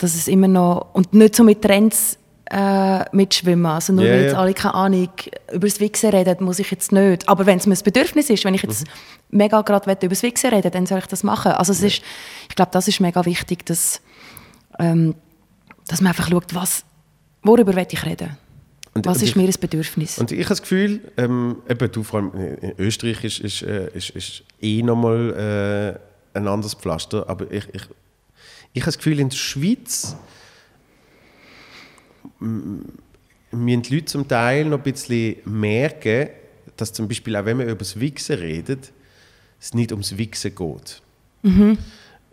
[0.00, 2.16] dass es immer noch, und nicht so mit Trends
[2.52, 3.66] äh, mitschwimmen.
[3.66, 5.08] Also nur Ja, weil jetzt alle keine Ahnung
[5.52, 7.28] über das Wichsen reden, muss ich jetzt nicht.
[7.28, 9.38] Aber wenn es mir ein Bedürfnis ist, wenn ich jetzt Mhm.
[9.38, 11.52] mega gerade über das Wichsen reden dann soll ich das machen.
[11.52, 12.02] Also es ist,
[12.48, 14.00] ich glaube, das ist mega wichtig, dass,
[14.80, 15.14] ähm,
[15.86, 16.84] dass man einfach schaut, was,
[17.44, 18.36] worüber will ich reden.
[18.94, 20.18] Und- was und ist ich- mir ein Bedürfnis?
[20.18, 22.32] Und ich habe das Gefühl, ähm, eben, du, vor allem
[22.62, 26.00] in Österreich ist, ist, äh, ist, ist eh nochmal
[26.34, 27.82] äh, ein anderes Pflaster, aber ich, ich,
[28.72, 30.16] ich habe das Gefühl, in der Schweiz
[32.38, 36.28] müssen die Leute zum Teil noch ein bisschen merken,
[36.76, 38.92] dass zum Beispiel auch wenn man über das Wichsen redet,
[39.60, 41.02] es nicht ums Wichsen geht.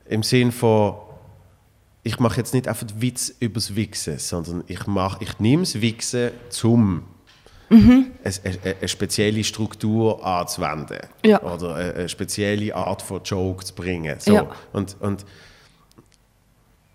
[0.09, 0.95] Im Sinn von,
[2.03, 5.81] ich mache jetzt nicht einfach Witz über das Wichsen, sondern ich, mach, ich nehme das
[5.81, 7.03] Wichsen zum
[7.69, 10.99] eine, eine, eine spezielle Struktur anzuwenden.
[11.25, 11.41] Ja.
[11.41, 14.17] Oder eine, eine spezielle Art von Joke zu bringen.
[14.19, 14.33] So.
[14.33, 14.49] Ja.
[14.71, 15.25] Und, und,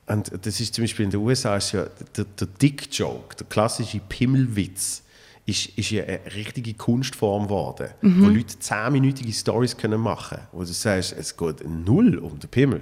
[0.07, 4.01] und das ist zum Beispiel in den USA ist ja der, der Dick-Joke, der klassische
[4.01, 5.03] Pimmelwitz,
[5.47, 10.49] ist, ist ja eine richtige Kunstform geworden, wo Leute zehnminütige Stories können machen können.
[10.53, 12.81] Wo du sagst, es geht null um den Pimmel.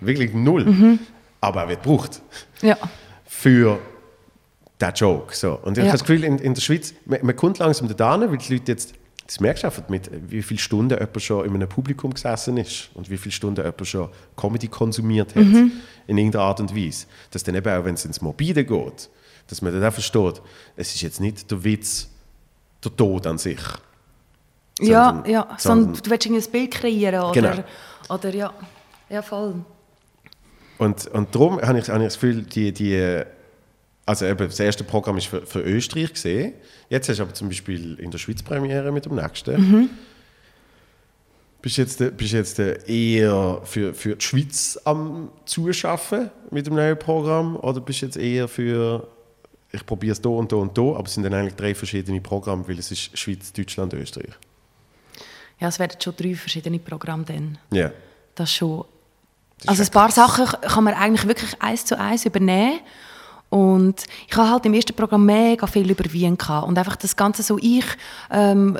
[0.00, 0.98] Wirklich null.
[1.40, 2.20] Aber er wird gebraucht
[2.60, 2.76] ja.
[3.24, 3.78] für
[4.80, 5.34] den Joke.
[5.34, 5.58] So.
[5.62, 5.90] Und ich Ja.
[5.90, 8.72] habe das Gefühl, in, in der Schweiz, man, man kommt langsam da weil die Leute
[8.72, 8.94] jetzt,
[9.26, 12.90] das merkst du einfach mit, wie viele Stunden jemand schon in einem Publikum gesessen ist
[12.94, 15.72] und wie viele Stunden jemand schon Comedy konsumiert hat, Mhm.
[16.06, 17.06] in irgendeiner Art und Weise.
[17.32, 19.10] Dass dann eben auch, wenn es ins Mobile geht,
[19.48, 20.40] dass man dann auch versteht,
[20.76, 22.08] es ist jetzt nicht der Witz,
[22.84, 23.58] der Tod an sich.
[24.80, 25.40] Ja, Sondern- ja.
[25.58, 27.64] Sondern, sondern- du willst ein Bild kreieren oder, Genau.
[28.08, 28.52] oder ja.
[29.08, 29.54] Ja, voll.
[30.78, 33.22] Und, und darum habe ich, habe ich das Gefühl, die, die,
[34.06, 36.54] also eben das erste Programm ist für, für Österreich gesehen.
[36.88, 39.90] Jetzt hast du aber zum Beispiel in der Schweiz Premiere mit dem nächsten.
[41.60, 47.56] Bist jetzt, bist jetzt eher für, für die Schweiz am Zuschaffen mit dem neuen Programm
[47.56, 49.08] oder bist jetzt eher für,
[49.72, 52.20] ich probiere es da und da und da, aber es sind dann eigentlich drei verschiedene
[52.20, 54.34] Programme, weil es ist Schweiz, Deutschland, Österreich.
[55.58, 57.58] Ja, es werden schon drei verschiedene Programme dann.
[57.72, 57.90] Ja.
[58.36, 58.84] Das schon.
[59.58, 60.12] ist Also ein paar.
[60.12, 62.78] Sachen kann man eigentlich wirklich eins zu eins übernehmen.
[63.48, 66.66] Und ich habe halt im ersten Programm mega viel über Wien gehabt.
[66.66, 67.84] Und einfach das Ganze so, ich,
[68.30, 68.76] ähm,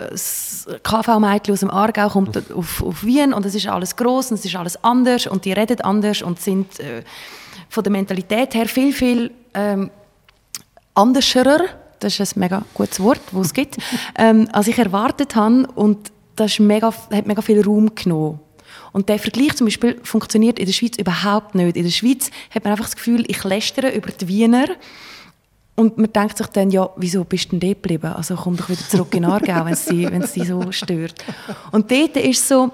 [0.82, 4.44] KV-Mädchen aus dem Aargau kommt auf, auf Wien und es ist alles gross und es
[4.44, 7.02] ist alles anders und die reden anders und sind äh,
[7.68, 9.90] von der Mentalität her viel, viel ähm,
[10.94, 11.60] anderscherer,
[12.00, 13.76] das ist ein mega gutes Wort, das es gibt,
[14.18, 15.68] ähm, als ich erwartet habe.
[15.74, 18.40] Und das mega, hat mega viel Raum genommen.
[18.96, 21.76] Und der Vergleich zum Beispiel funktioniert in der Schweiz überhaupt nicht.
[21.76, 24.68] In der Schweiz hat man einfach das Gefühl, ich lästere über die Wiener.
[25.74, 28.14] Und man denkt sich dann, ja, wieso bist du denn dort geblieben?
[28.14, 31.14] Also komm doch wieder zurück in Aargau, wenn es dich, wenn es dich so stört.
[31.72, 32.70] Und dort ist so,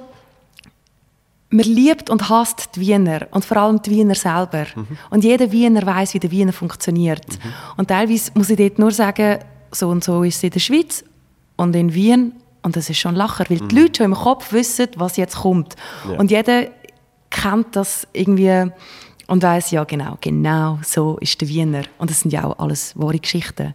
[1.50, 4.66] man liebt und hasst die Wiener und vor allem die Wiener selber.
[5.10, 7.26] Und jeder Wiener weiß, wie der Wiener funktioniert.
[7.76, 9.40] Und teilweise muss ich dort nur sagen,
[9.72, 11.02] so und so ist es in der Schweiz
[11.56, 14.52] und in Wien und das ist schon ein Lacher, weil die Leute schon im Kopf
[14.52, 15.74] wissen, was jetzt kommt.
[16.08, 16.18] Ja.
[16.18, 16.68] Und jeder
[17.30, 18.70] kennt das irgendwie
[19.26, 21.82] und weiß ja genau, genau so ist der Wiener.
[21.98, 23.74] Und das sind ja auch alles wahre Geschichten.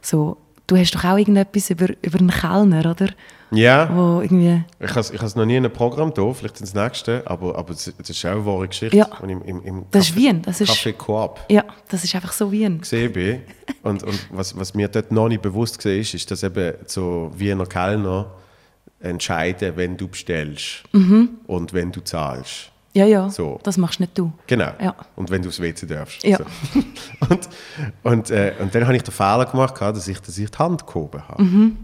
[0.00, 0.36] So,
[0.66, 3.08] du hast doch auch irgendetwas über, über einen Kellner, oder?
[3.56, 3.88] Ja.
[3.94, 4.62] Wo irgendwie...
[4.80, 7.72] Ich habe ich es noch nie in einem Programm da, vielleicht ins nächste, aber, aber
[7.74, 8.96] das, ist auch eine wahre Geschichte.
[8.96, 9.06] Ja.
[9.20, 12.32] Und im, im, im Das ist Wien, das ist- Café Coop Ja, das ist einfach
[12.32, 12.80] so Wien.
[12.80, 13.42] gesehen bin.
[13.82, 17.30] Und, und was, was mir dort noch nicht bewusst war, ist, ist, dass eben so
[17.36, 18.26] Wiener Kellner
[19.00, 22.70] entscheiden, wenn du bestellst und wenn du zahlst.
[22.96, 23.58] Ja, ja, So.
[23.64, 24.32] das machst nicht du.
[24.46, 24.70] Genau.
[24.80, 24.94] Ja.
[25.16, 26.22] Und wenn du aufs WC darfst.
[26.22, 26.38] Ja.
[26.38, 26.44] So.
[27.28, 27.48] Und,
[28.04, 30.86] und, äh, und dann habe ich den Fehler gemacht, dass ich, dass ich die Hand
[30.86, 31.42] gehoben habe.
[31.42, 31.76] Mhm.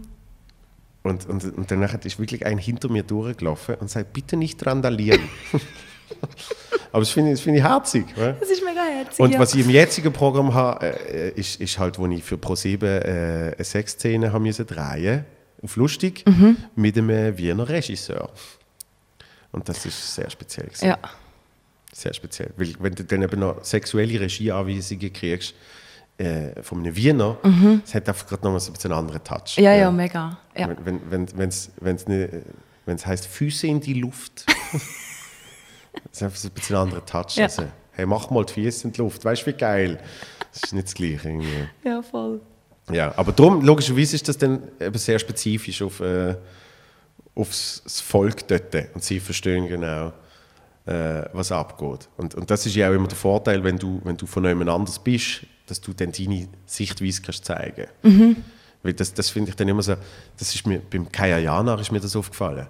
[1.03, 5.21] Und, und, und danach ist wirklich ein hinter mir durchgelaufen und sagt, bitte nicht randalieren.
[6.91, 8.05] Aber das finde ich, das finde ich herzig.
[8.17, 8.33] oder?
[8.33, 9.39] Das ist mega herzig, Und ja.
[9.39, 13.53] was ich im jetzigen Programm habe, äh, ist, ist halt, wo ich für ProSieben äh,
[13.55, 15.25] eine Sexszene haben müssen drehen
[15.63, 16.57] auf lustig Mhm.
[16.75, 18.29] mit einem Wiener Regisseur.
[19.51, 20.67] Und das ist sehr speziell.
[20.67, 20.85] gewesen.
[20.85, 20.97] Ja.
[21.93, 22.51] Sehr speziell.
[22.57, 25.53] Weil wenn du dann eben noch sexuelle Regieanweisungen kriegst
[26.21, 27.37] äh, von einem Wiener,
[27.83, 29.57] das hat einfach gerade noch mal so ein bisschen einen anderen Touch.
[29.57, 29.63] Mhm.
[29.63, 30.37] ja, ja, mega.
[30.55, 30.69] Ja.
[30.83, 32.43] Wenn wenn wenn wenn's, ne,
[32.85, 34.45] wenn's heißt Füße in die Luft,
[36.11, 37.35] ist einfach so ein bisschen ein anderer Touch.
[37.37, 37.45] Ja.
[37.45, 39.99] Also, hey, mach mal die Füße in die Luft, weißt du, wie geil.
[40.51, 41.29] Das ist nicht das Gleiche.
[41.29, 41.67] Irgendwie.
[41.83, 42.41] ja, voll.
[42.91, 46.35] Ja, aber darum, logischerweise ist das dann eben sehr spezifisch auf, äh,
[47.35, 48.75] aufs das Volk dort.
[48.93, 50.11] Und sie verstehen genau,
[50.85, 52.09] äh, was abgeht.
[52.17, 54.69] Und, und das ist ja auch immer der Vorteil, wenn du, wenn du von jemand
[54.69, 57.87] anders bist, dass du dann deine Sichtweise kannst zeigen
[58.83, 59.95] Weil das, das finde ich dann immer so,
[60.37, 62.67] das ist mir, beim Kaya Jana ist mir das aufgefallen.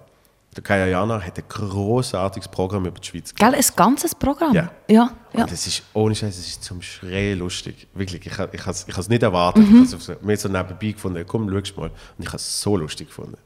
[0.54, 4.54] Der Kaya Jana hat ein großartiges Programm über die Schweiz Gell, ein ganzes Programm?
[4.54, 4.70] Ja.
[4.88, 5.42] Ja, ja.
[5.42, 7.88] Und es ist, ohne Scheiß, es ist zum Schreien lustig.
[7.92, 9.68] Wirklich, ich, ich habe es nicht erwartet.
[9.68, 9.82] Mhm.
[9.82, 11.90] Ich habe es mir so nebenbei gefunden, komm, schau mal.
[11.90, 13.38] Und ich habe es so lustig gefunden.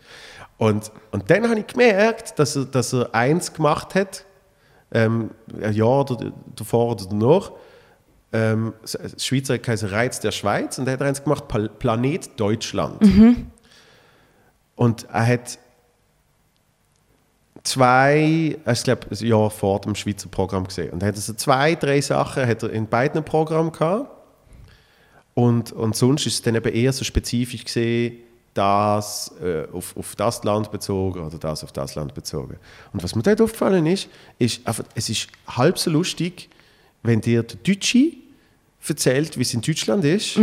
[0.59, 4.25] Und, und dann habe ich gemerkt, dass er, dass er eins gemacht hat,
[4.93, 5.31] ähm,
[5.63, 7.53] ein Jahr oder davor oder danach,
[8.37, 8.73] ähm,
[9.19, 13.03] Schweizer heißt Reiz der Schweiz und da hat er eins gemacht, Pal- Planet Deutschland.
[14.77, 15.59] Und er hat
[17.65, 20.91] zwei, ich glaube, ein Jahr vor dem Schweizer Programm gesehen.
[20.91, 24.11] Und er hat so zwei, drei Sachen hat er in beiden Programmen gehabt.
[25.35, 28.19] Und, und sonst ist es dann eben eher so spezifisch gesehen,
[28.55, 32.57] das äh, auf, auf das Land bezogen oder das auf das Land bezogen.
[32.93, 34.09] Und was mir dort aufgefallen ist,
[34.39, 34.63] ist
[34.95, 36.49] es ist halb so lustig,
[37.03, 38.13] wenn dir der Deutsche
[38.89, 40.39] erzählt, wie es in Deutschland ist,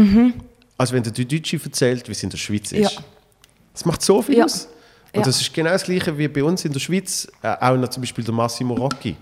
[0.78, 2.94] als wenn der Deutsche erzählt, wie es in der Schweiz ist.
[2.94, 3.02] Ja.
[3.74, 4.46] Das macht so viel Ja.
[4.46, 4.68] aus.
[5.14, 5.26] Und Ja.
[5.26, 8.02] das ist genau das Gleiche wie bei uns in der Schweiz, äh, auch noch zum
[8.02, 9.16] Beispiel der Massimo Rocchi,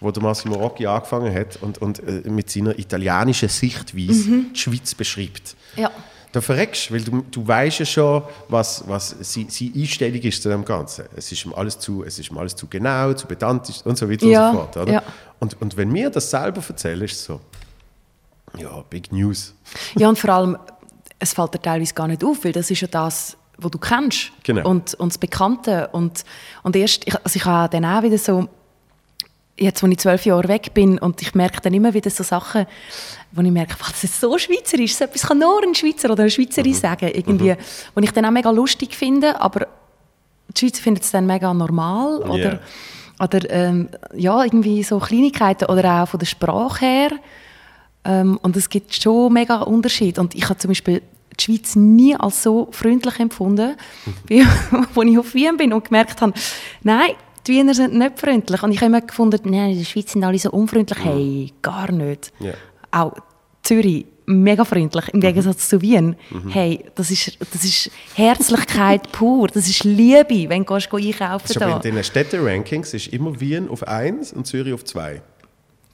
[0.00, 4.46] wo der Massimo Rocchi angefangen hat und, und äh, mit seiner italienischen Sichtweise Mhm.
[4.54, 5.56] die Schweiz beschreibt.
[5.76, 5.90] ja.
[6.30, 10.50] Da verreckst weil du, du weißt ja schon, was, was sie- seine Einstellung ist zu
[10.50, 11.06] dem Ganzen.
[11.16, 14.08] Es ist ihm alles zu, es ist ihm alles zu genau, zu pedantisch und so
[14.10, 14.76] weiter Ja, und so fort.
[14.76, 15.02] Oder?
[15.40, 17.40] Und, und wenn mir das selber erzählen, ist es so,
[18.56, 19.54] ja, Big News.
[19.96, 20.56] Ja, und vor allem,
[21.18, 24.30] es fällt dir teilweise gar nicht auf, weil das ist ja das, was du kennst.
[24.44, 24.68] Genau.
[24.68, 25.88] Und, und das Bekannte.
[25.92, 26.24] Und,
[26.62, 28.48] und erst, ich, also ich habe dann auch wieder so,
[29.58, 32.66] jetzt, als ich zwölf Jahre weg bin, und ich merke dann immer wieder so Sachen,
[33.32, 36.22] wo ich merke, wow, das ist so schweizerisch, so etwas kann nur ein Schweizer oder
[36.22, 37.56] eine Schweizerin sagen, irgendwie,
[37.94, 39.66] wo ich dann auch mega lustig finde, aber
[40.56, 42.60] die Schweizer finden es dann mega normal, oder, Ja.
[43.24, 47.10] oder ähm, ja, irgendwie so Kleinigkeiten, oder auch von der Sprache her,
[48.04, 50.18] ähm, und es gibt schon mega Unterschied.
[50.18, 51.02] Und ich habe zum Beispiel
[51.38, 53.76] die Schweiz nie als so freundlich empfunden,
[54.26, 56.32] wie als ich auf Wien bin und gemerkt habe,
[56.82, 57.10] nein,
[57.46, 58.62] die Wiener sind nicht freundlich.
[58.62, 60.98] Und ich habe immer gefunden, nein, in der Schweiz sind alle so unfreundlich.
[61.02, 62.32] Hey, gar nicht.
[62.40, 62.52] Ja.
[62.90, 63.14] Auch
[63.62, 66.16] Zürich, mega freundlich, im Gegensatz zu Wien.
[66.48, 71.60] Hey, das ist, das ist Herzlichkeit pur, das ist Liebe, wenn du gehst, einkaufen Schon
[71.60, 71.80] da.
[71.80, 75.22] in den Städte-Rankings ist immer Wien auf 1 und Zürich auf 2.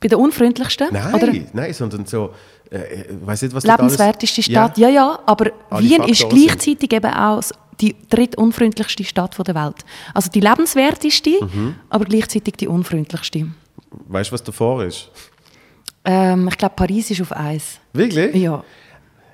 [0.04, 0.88] Bei den unfreundlichsten?
[0.92, 2.34] Nein, Oder nein, sondern so,
[2.70, 6.46] äh, ich weiß nicht, was lebenswerteste Stadt, ja, ja, aber Alle Wien ist Faktoren sind-
[6.46, 7.42] gleichzeitig eben auch
[7.80, 9.76] die drittunfreundlichste Stadt der Welt.
[10.12, 11.76] Also die lebenswerteste, Mhm.
[11.88, 13.46] aber gleichzeitig die unfreundlichste.
[14.08, 15.08] Weißt du, was davor ist?
[16.04, 17.78] Ähm, ich glaube, Paris ist auf eins.
[17.94, 18.34] Wirklich?
[18.34, 18.62] Ja.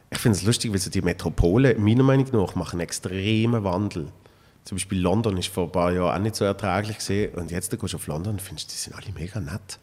[0.09, 4.07] Ich finde es lustig, weil so die Metropolen, meiner Meinung nach, machen einen extremen Wandel.
[4.65, 7.35] Zum Beispiel London ist vor ein paar Jahren auch nicht so erträglich gesehen.
[7.35, 9.81] Und jetzt da gehst du auf London und findest, die sind alle mega nett.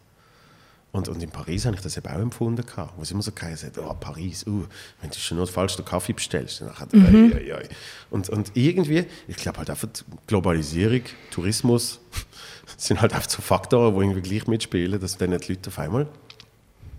[0.97, 3.31] Und, und in Paris habe ich das eben auch empfunden, gehabt, wo es immer so
[3.31, 4.63] geheißen hat, oh, Paris, uh,
[5.01, 7.33] wenn du schon nur falsch den Kaffee bestellst, dann nachher, Mhm.
[7.33, 7.69] ei, ei, ei.
[8.09, 9.87] Und, und irgendwie, ich glaube halt einfach,
[10.25, 11.01] Globalisierung,
[11.31, 11.99] Tourismus,
[12.77, 16.07] sind halt einfach so Faktoren, die irgendwie gleich mitspielen, dass dann die Leute auf einmal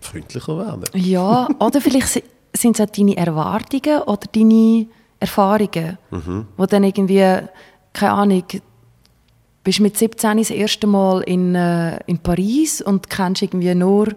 [0.00, 0.84] freundlicher werden.
[0.94, 4.86] Ja, oder vielleicht si- sind es auch deine Erwartungen oder deine
[5.20, 6.46] Erfahrungen, Mhm.
[6.56, 7.18] wo dann irgendwie,
[7.92, 8.44] keine Ahnung,
[9.68, 14.08] bist mit 17 das erste Mal in, äh, in Paris und kennst irgendwie nur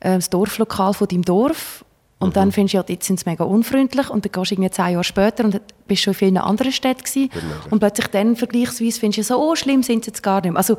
[0.00, 1.84] äh, das Dorflokal von deinem Dorf
[2.20, 2.32] und Mhm.
[2.32, 4.90] dann findest du, ja, jetzt sind sie mega unfreundlich und dann gehst du irgendwie zehn
[4.92, 7.28] Jahre später und bist schon in vielen anderen Städten gewesen.
[7.32, 7.70] möglich.
[7.72, 10.56] und plötzlich dann vergleichsweise findest du so, oh, schlimm sind sie jetzt gar nicht mehr.
[10.56, 10.78] Also,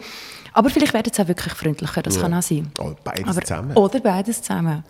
[0.54, 2.22] aber vielleicht werden sie auch wirklich freundlicher, das Ja.
[2.24, 2.72] kann auch sein.
[2.80, 3.78] Oh, beides Aber- zusammen.
[3.78, 4.84] Oder beides zusammen.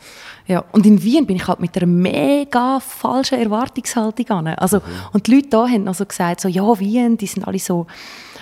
[0.47, 0.63] Ja.
[0.71, 4.47] Und in Wien bin ich halt mit einer mega falschen Erwartungshaltung an.
[4.47, 4.83] Also, Mhm.
[5.13, 7.85] Und die Leute da haben noch so gesagt, so, ja, Wien, die sind alle so,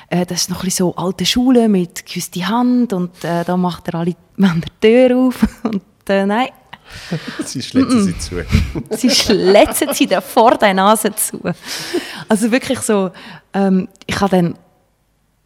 [0.10, 3.44] äh, das ist noch ein bisschen so alte Schule mit «Küss die Hand» und äh,
[3.44, 5.48] da macht er alle wenn die Tür auf.
[5.64, 6.50] Und äh, nein,
[7.44, 8.46] Sie schleppen sie zu.
[8.92, 11.42] sie schletzen sie dir vor der Nase zu.
[12.30, 13.12] Also wirklich so,
[13.54, 14.58] ähm, ich habe dann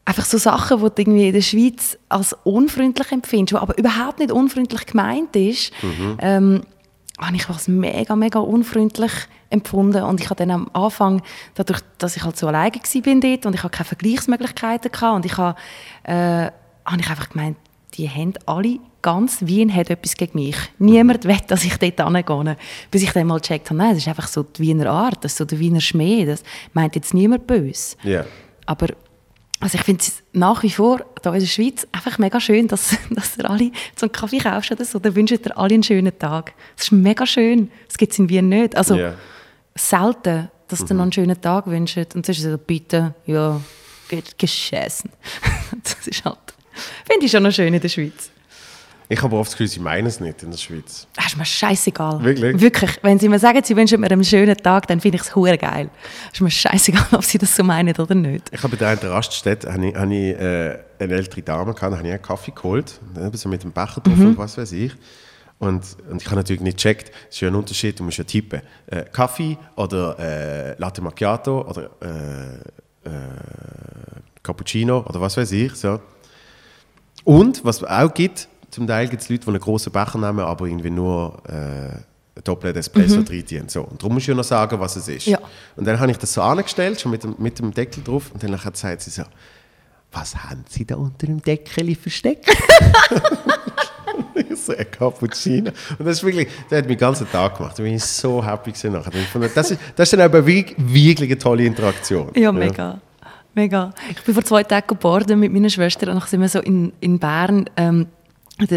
[0.06, 4.20] einfach so Sachen, die du irgendwie in der Schweiz als unfreundlich empfindest, die aber überhaupt
[4.20, 5.72] nicht unfreundlich gemeint ist,
[6.20, 6.62] ähm,
[7.20, 9.41] habe ich als mega, mega unfreundlich empfunden.
[9.52, 11.22] Und ich habe dann am Anfang,
[11.56, 15.16] dadurch, dass ich halt so alleine war bin dort und ich habe keine Vergleichsmöglichkeiten hatte
[15.16, 15.58] und ich habe,
[16.04, 16.52] äh,
[16.86, 17.58] habe ich einfach gemeint,
[17.96, 20.56] die haben alle ganz Wien hat etwas gegen mich.
[20.78, 22.58] Niemand will, dass ich dort hingehe.
[22.90, 25.34] Bis ich dann mal gecheckt habe, nein, das ist einfach so die Wiener Art, das
[25.34, 27.96] ist so der Wiener Schmäh, das meint jetzt niemand böse.
[28.04, 28.26] Ja.
[28.66, 28.88] Aber
[29.60, 32.96] also ich finde es nach wie vor hier in der Schweiz einfach mega schön, dass,
[33.10, 36.18] dass ihr alle so einen Kaffee kaufst oder so, dann wünscht ihr alle einen schönen
[36.18, 36.54] Tag.
[36.76, 37.70] Das ist mega schön.
[37.88, 38.76] Das gibt es in Wien nicht.
[38.76, 39.14] Also Ja.
[39.76, 41.98] Selten, dass ihr noch einen schönen Tag wünscht.
[41.98, 43.60] Und sonst ist es so, bitte, ja,
[44.10, 45.10] geht geschessen.
[45.84, 46.38] das ist halt,
[47.10, 48.32] finde ich schon noch schön in der Schweiz.
[49.12, 51.06] Ich habe oft das Gefühl, sie meinen es nicht in der Schweiz.
[51.14, 52.24] Das ist mir scheißegal.
[52.24, 52.62] Wirklich?
[52.62, 52.98] Wirklich.
[53.02, 55.58] Wenn sie mir sagen, sie wünschen mir einen schönen Tag, dann finde ich es hure
[55.58, 55.90] geil.
[56.28, 58.50] Es ist mir scheißegal, ob sie das so meinen oder nicht.
[58.54, 61.92] Ich habe bei der einen Raststätte habe ich, habe ich, äh, eine ältere Dame gehabt,
[61.92, 63.02] da habe ich einen Kaffee geholt,
[63.34, 64.94] so mit dem Becher drauf und was weiß ich.
[65.62, 68.24] Und, und ich habe natürlich nicht gecheckt, es ist ja ein Unterschied, du musst ja
[68.24, 68.64] tippen.
[68.88, 73.12] Äh, Kaffee oder äh, Latte Macchiato oder äh, äh,
[74.42, 75.76] Cappuccino oder was weiß ich.
[75.76, 76.02] So.
[77.26, 80.40] Und was es auch gibt, zum Teil gibt es Leute, die einen grossen Becher nehmen,
[80.40, 82.04] aber irgendwie nur äh, einen
[82.44, 83.28] doppelten Espresso mhm.
[83.28, 83.70] reintun.
[83.70, 83.84] So.
[83.84, 85.28] Und darum musst du ja noch sagen, was es ist.
[85.28, 85.38] Ja.
[85.76, 88.32] Und dann habe ich das so angestellt, schon mit dem, mit dem Deckel drauf.
[88.34, 89.22] Und dann sagt sie so,
[90.12, 92.50] was haben Sie da unter dem Deckel versteckt?
[94.56, 95.72] So ein Cappuccino.
[95.98, 97.78] Und das ist wirklich, das hat mich den ganzen Tag gemacht.
[97.78, 99.12] Da bin ich so happy gewesen nachher.
[99.56, 102.32] Das ist, das ist dann aber wirklich, wirklich eine tolle Interaktion.
[102.36, 103.00] Ja, mega.
[103.54, 103.94] Mega.
[104.10, 106.94] Ich bin vor zwei Tagen geboren mit meiner Schwester und dann sind wir so in,
[107.02, 108.08] in Bern ähm,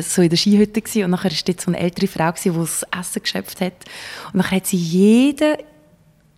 [0.00, 1.04] so in der Skihütte gewesen.
[1.04, 3.74] und nachher war dort so eine ältere Frau, gewesen, die das Essen geschöpft hat.
[4.32, 5.56] Und dann hat sie jeden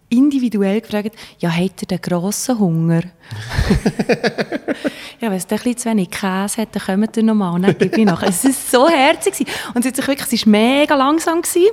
[0.09, 3.03] individuell gefragt, ja, hat er den grossen Hunger?
[5.21, 8.01] ja, wenn es ein bisschen zu wenig Käse hat, dann kommt er nochmal dann gebe
[8.01, 8.23] ich nach.
[8.23, 9.47] Es war so herzig.
[9.75, 11.43] Und sie hat sich wirklich, war mega langsam.
[11.43, 11.71] Gewesen,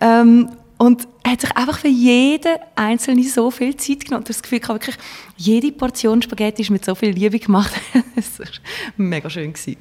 [0.00, 0.48] ähm,
[0.82, 4.24] und hat sich einfach für jeden Einzelnen so viel Zeit genommen.
[4.26, 4.96] Das Gefühl, ich wirklich,
[5.36, 7.72] jede Portion Spaghetti ist mit so viel Liebe gemacht.
[8.16, 8.48] Es war
[8.96, 9.52] mega schön.
[9.52, 9.76] Gewesen.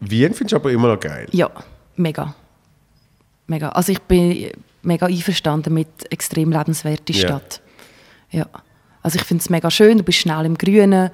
[0.00, 1.28] Wien findest du aber immer noch geil.
[1.32, 1.50] Ja,
[1.96, 2.34] mega.
[3.46, 3.70] Mega.
[3.70, 4.50] Also ich bin
[4.84, 7.28] mega einverstanden mit extrem lebenswerter Ja.
[7.28, 7.60] Stadt.
[8.30, 8.46] Ja.
[9.02, 11.10] Also ich finde es mega schön, du bist schnell im Grünen.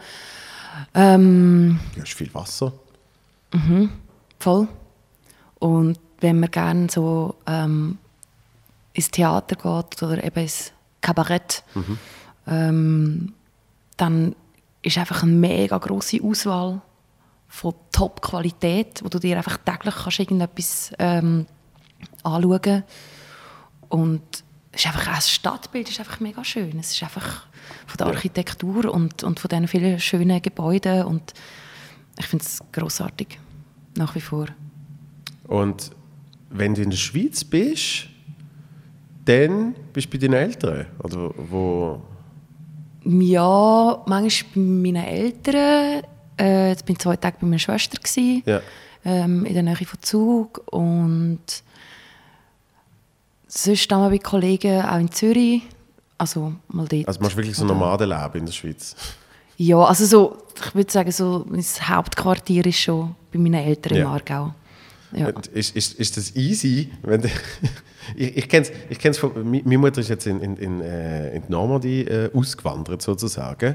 [0.95, 2.73] Ähm, Du hast viel Wasser.
[4.39, 4.69] voll.
[5.59, 7.99] Und wenn man gerne so ähm,
[8.93, 11.65] ins Theater geht oder eben ins Kabarett,
[12.47, 13.35] ähm,
[13.97, 14.35] dann
[14.83, 16.81] ist einfach eine mega große Auswahl
[17.49, 21.47] von Top-Qualität, wo du dir einfach täglich kannst irgendetwas ähm,
[22.23, 22.85] anschauen
[23.91, 24.23] und
[24.73, 26.79] es ist einfach auch das Stadtbild ist einfach mega schön.
[26.79, 27.47] Es ist einfach
[27.87, 31.35] von der Architektur und, und von diesen vielen schönen Gebäuden und
[32.19, 33.39] ich finde es großartig
[33.97, 34.47] nach wie vor.
[35.49, 35.91] Und
[36.51, 38.07] wenn du in der Schweiz bist,
[39.25, 40.87] dann bist du bei deinen Eltern.
[41.03, 42.01] Oder wo.
[43.05, 46.03] Ja, manchmal bei meinen Eltern.
[46.39, 48.61] Äh, jetzt bin ich zwei Tage bei meiner Schwester gewesen, Ja.
[49.05, 51.41] ähm, in der Nähe von Zug und
[53.51, 55.62] sonst mal bei Kollegen auch in Zürich.
[56.18, 57.09] Also mal dort.
[57.09, 58.94] Also machst du wirklich so Nomadenleben in der Schweiz.
[59.56, 64.02] Ja, also so, ich würde sagen, so, mein Hauptquartier ist schon bei meinen Eltern im
[64.05, 64.10] Ja.
[64.10, 64.55] Aargau.
[65.12, 65.28] Ja.
[65.52, 66.90] Ist, ist, ist das easy?
[67.02, 67.22] Wenn
[68.16, 71.35] ich ich kenne es ich kenn's von, meine Mutter ist jetzt in, in, in, äh,
[71.35, 73.74] in die Normandie äh, ausgewandert, sozusagen.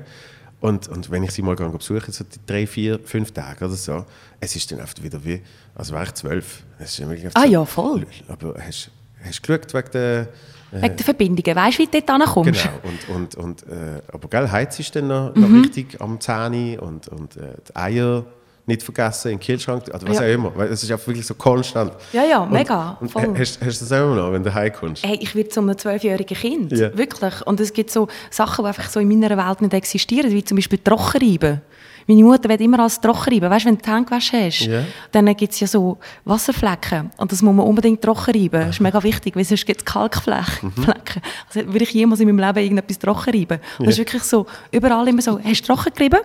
[0.61, 4.05] Und, und wenn ich sie mal besuche, so die drei, vier, fünf Tage oder so,
[4.39, 5.41] es ist dann oft wieder wie,
[5.75, 6.63] also war ich zwölf.
[6.79, 8.07] Es ist wirklich Ah ja, voll.
[8.27, 8.89] Aber hast
[9.25, 10.27] hast du geschaut wegen der...
[10.71, 11.55] Wegen der Verbindungen.
[11.55, 12.63] Weißt du, wie du dort ankommst?
[12.63, 16.81] Genau, und, und, und, äh, aber gell, Heiz ist dann noch, noch richtig am Zähne
[16.81, 18.25] und, und äh, die Eier
[18.65, 20.23] nicht vergessen in den Kühlschrank, oder was Ja.
[20.25, 21.93] auch immer, weil es ist einfach wirklich so konstant.
[22.11, 23.33] Ja, ja, Und- mega, Und, voll.
[23.37, 25.05] hast, hast du das auch immer noch, wenn du heimkommst?
[25.05, 26.71] Hey, ich werde zu einem zwölfjährigen Kind.
[26.71, 26.97] Ja.
[26.97, 27.45] Wirklich.
[27.45, 30.57] Und es gibt so Sachen, die einfach so in meiner Welt nicht existieren, wie zum
[30.57, 31.61] Beispiel Trockenreiben.
[32.07, 33.49] Meine Mutter will immer als Trockenreiben.
[33.49, 34.83] Weißt du, wenn du die Hände gewaschen hast, Ja.
[35.11, 37.09] dann gibt es ja so Wasserflecken.
[37.17, 38.61] Und das muss man unbedingt trockenreiben.
[38.61, 40.71] Das ist mega wichtig, weil sonst gibt es Kalkflecken.
[40.75, 40.85] Mhm.
[41.47, 43.59] Also würde ich jemals in meinem Leben irgendetwas trockenreiben.
[43.79, 46.19] Und das ist wirklich so, überall immer so, hast du trocken gerieben?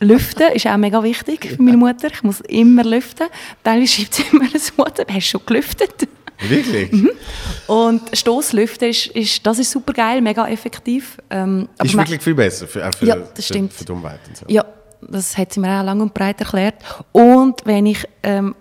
[0.00, 2.08] Lüften ist auch mega wichtig für meine Mutter.
[2.12, 3.26] Ich muss immer lüften.
[3.64, 6.08] Teilweise schreibt sie immer ein WhatsApp, hast du schon gelüftet?
[6.40, 6.92] Wirklich?
[6.92, 7.10] Mhm.
[7.66, 11.18] Und Stoßlüften ist, ist, das ist super geil, mega effektiv.
[11.30, 13.72] Ähm, Ist wirklich viel besser für, für, Ja, das für, stimmt.
[13.72, 14.44] für die Umwelt und so.
[14.48, 14.64] Ja,
[15.00, 16.74] das hat sie mir auch lang und breit erklärt.
[17.12, 18.54] Und wenn ich, ähm,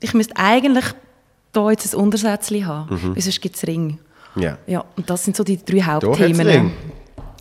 [0.00, 0.84] ich müsste eigentlich
[1.52, 3.14] da jetzt ein Untersätzchen haben, Mhm.
[3.16, 3.98] weil sonst gibt es Ring.
[4.36, 4.58] Ja.
[4.66, 6.46] Ja, und das sind so die drei Da Hauptthemen.
[6.46, 6.72] Ring.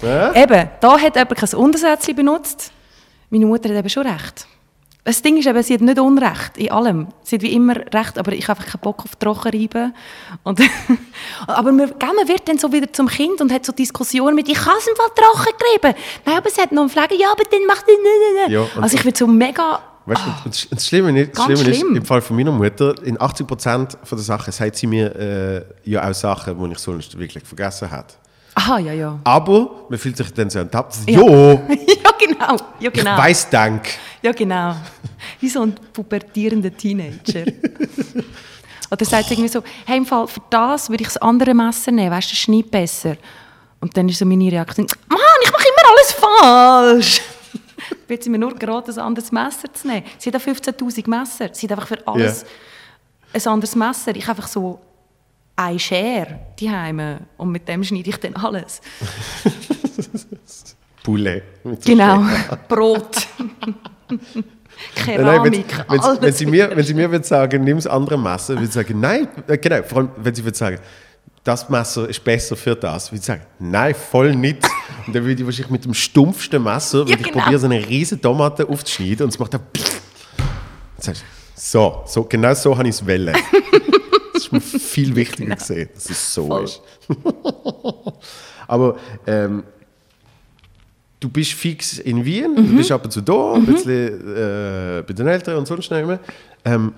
[0.02, 0.34] Ja?
[0.34, 2.72] Eben, da hat jemand kein Untersätzchen benutzt.
[3.30, 4.48] Meine Mutter hat eben schon recht.
[5.08, 7.08] Das Ding ist eben, sie hat nicht Unrecht in allem.
[7.24, 9.96] Sie hat wie immer recht, aber ich habe einfach keinen Bock auf Trockenreiben.
[10.44, 10.60] Und
[11.48, 14.58] aber man, man wird dann so wieder zum Kind und hat so Diskussionen mit, ich
[14.58, 15.98] kann es im Fall trocken reiben.
[16.26, 18.52] Nein, aber sie hat noch einen Pflege, ja, aber dann macht sie...
[18.54, 19.80] Ja, und- also ich werde so mega...
[20.08, 21.92] Weißt du, und das- Schlimme, ist, das Schlimme schlimm.
[21.92, 23.48] ist, im Fall von meiner Mutter, in 80%
[24.04, 27.90] von der Sachen sagt sie mir äh, ja auch Sachen, die ich sonst wirklich vergessen
[27.90, 28.08] habe.
[28.56, 29.20] Aha, ja, ja.
[29.24, 30.98] Aber man fühlt sich dann so enttappt.
[31.08, 31.20] Ja.
[31.20, 32.58] Jo, ja, genau.
[32.80, 33.18] Ja, ich genau.
[33.18, 33.84] weiß Dank.
[34.28, 34.76] Ja, genau.
[35.40, 37.46] Wie so ein pubertierender Teenager.
[38.92, 42.12] Oder sagt irgendwie so, hey, im Fall für das würde ich das andere Messer nehmen,
[42.12, 43.16] weißt du, das nicht besser.
[43.80, 47.22] Und dann ist so meine Reaktion, Mann, ich mache immer alles falsch.
[48.08, 50.04] wird sie mir nur geraten, ein anderes Messer zu nehmen.
[50.18, 51.50] Sie hat auch 15'000 Messer.
[51.54, 52.46] Sie hat einfach für alles
[53.32, 54.14] ein anderes Messer.
[54.14, 54.82] Ich habe einfach so
[55.56, 58.82] ein Schere die Heime und mit dem schneide ich dann alles.
[61.04, 61.44] Poulet.
[61.86, 62.26] Genau.
[62.68, 63.26] Brot.
[64.10, 67.88] Äh, Nein, wenn, Keramik, wenn, wenn, sie mir, wenn sie mir würde sagen, nimm das
[67.88, 70.78] andere Messer, würde ich sagen, nein, äh, genau, vor allem, wenn sie würde sagen,
[71.44, 74.64] das Messer ist besser für das, würde ich sagen, nein, voll nicht.
[75.06, 77.40] Und dann würde ich wahrscheinlich mit dem stumpfsten Messer, würde Ja, ich genau.
[77.40, 79.62] probieren, so eine riesige Tomate aufzuschneiden und es macht dann
[81.56, 83.36] so, so, genau so habe ich es wollen.
[84.34, 86.66] Das ist mir viel wichtiger gesehen, dass es so Voll.
[86.66, 86.82] ist.
[88.68, 89.64] Aber ähm,
[91.20, 95.14] du bist fix in Wien, du bist ab und zu da, ein bisschen äh, bei
[95.14, 96.20] den Eltern und sonst noch immer.
[96.64, 96.94] Ähm,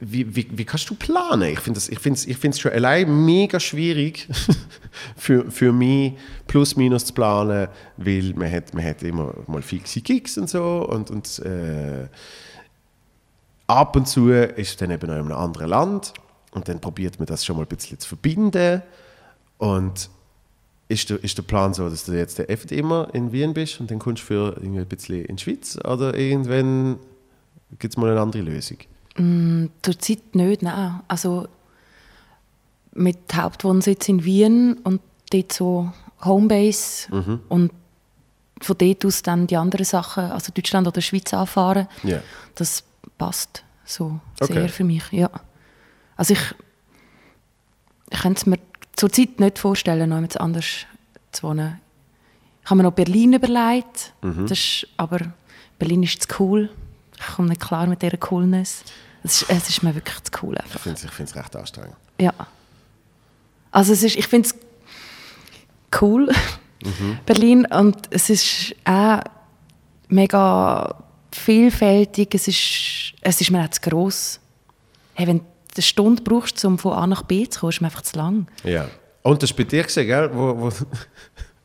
[0.00, 1.50] wie, wie, wie kannst du planen?
[1.50, 4.28] Ich finde es ich find's, ich find's schon allein mega schwierig
[5.16, 6.14] für, für mich
[6.46, 10.86] plus minus zu planen, weil man hat, man hat immer mal fixe Gigs und so
[10.88, 12.08] und, und äh,
[13.66, 16.14] ab und zu ist es dann eben noch in einem anderen Land
[16.52, 18.82] und dann probiert man das schon mal ein bisschen zu verbinden
[19.58, 20.10] und
[20.88, 23.90] ist der, ist der Plan so, dass du jetzt echt immer in Wien bist und
[23.90, 26.98] dann kommst du für irgendwie ein bisschen in die Schweiz oder irgendwann
[27.78, 28.78] gibt es mal eine andere Lösung?
[29.82, 31.00] Zurzeit nicht, nein.
[31.08, 31.48] Also
[32.92, 35.00] mit Hauptwohnsitz in Wien und
[35.32, 35.90] dort so
[36.24, 37.40] Homebase Mhm.
[37.48, 37.72] und
[38.60, 41.88] von dort aus dann die anderen Sachen, also Deutschland oder Schweiz anfahren.
[42.02, 42.20] Ja.
[42.54, 42.84] Das
[43.18, 44.52] passt so Okay.
[44.54, 45.28] sehr für mich, ja.
[46.16, 46.40] Also ich,
[48.10, 48.58] ich könnte es mir
[48.96, 50.66] zurzeit nicht vorstellen, noch jemand anders
[51.32, 51.80] zu wohnen.
[52.62, 54.46] Ich habe mir noch Berlin überlegt, Mhm.
[54.46, 55.20] das ist, aber
[55.78, 56.70] Berlin ist zu cool.
[57.18, 58.84] Ich komme nicht klar mit dieser Coolness.
[59.22, 60.80] Es ist, es ist mir wirklich zu cool Ich einfach.
[60.80, 61.96] finde es ich recht anstrengend.
[62.20, 62.32] Ja.
[63.70, 64.54] Also es ist, ich finde es
[66.00, 66.30] cool,
[67.26, 69.20] Berlin, und es ist auch
[70.08, 71.02] mega
[71.32, 74.38] vielfältig, es ist, es ist mir auch zu gross.
[75.14, 75.40] Hey, wenn
[75.76, 78.46] eine Stunde brauchst, um von A nach B zu kommen, ist mir einfach zu lang.
[78.62, 78.86] Ja.
[79.22, 80.30] Und das ist bei dir gesehen, gell?
[80.32, 80.70] Wo, wo,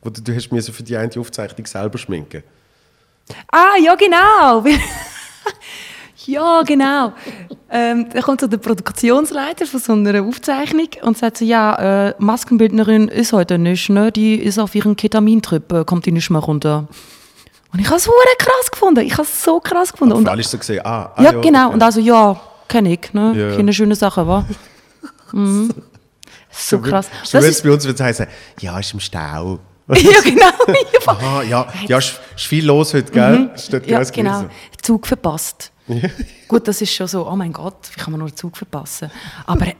[0.02, 2.42] wo du, du hast mir für die eine Aufzeichnung selber schminken.
[3.52, 4.64] Ah, ja genau.
[6.26, 7.12] ja, genau.
[7.70, 12.14] Ähm, da kommt so der Produktionsleiter von so einer Aufzeichnung und sagt so, ja, äh,
[12.18, 14.10] Maskenbildnerin ist heute nicht, ne?
[14.10, 16.88] die ist auf ihren Ketamintrip, äh, kommt die nicht mehr runter.
[17.72, 18.08] Und ich habe es
[18.38, 20.14] krass gefunden, ich habe es so krass gefunden.
[20.14, 21.74] Und Und, alle so gesehen, ah, ah ja, genau, okay.
[21.74, 22.40] und also, ja,
[22.70, 23.34] kenne ich, ne?
[23.36, 23.56] Ja.
[23.56, 24.46] Keine schöne Sache, wa?
[25.32, 25.70] Mhm.
[26.52, 27.06] So krass.
[27.22, 28.26] So Das ist, es bei uns wird heißen,
[28.60, 29.60] ja, ist im Stau.
[29.88, 30.48] ja, genau.
[31.06, 33.50] Aha, ja, ja, ist, ist viel los heute, gell?
[33.56, 34.40] Steht Ja, genau.
[34.40, 34.50] gewesen.
[34.82, 35.70] Zug verpasst.
[36.48, 39.10] Gut, das ist schon so, oh mein Gott, wie kann man nur einen Zug verpassen?
[39.46, 39.74] Aber äh,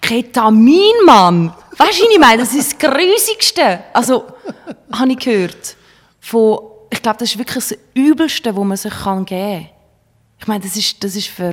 [0.00, 1.52] Ketamin, Mann!
[1.76, 2.42] Weißt du, was ich meine?
[2.42, 3.80] Das ist das Grusigste.
[3.92, 4.26] Also,
[4.92, 5.76] habe ich gehört.
[6.20, 6.58] Von,
[6.90, 9.68] ich glaube, das ist wirklich das Übelste, was man sich kann geben kann.
[10.40, 11.52] Ich meine, das ist, das ist für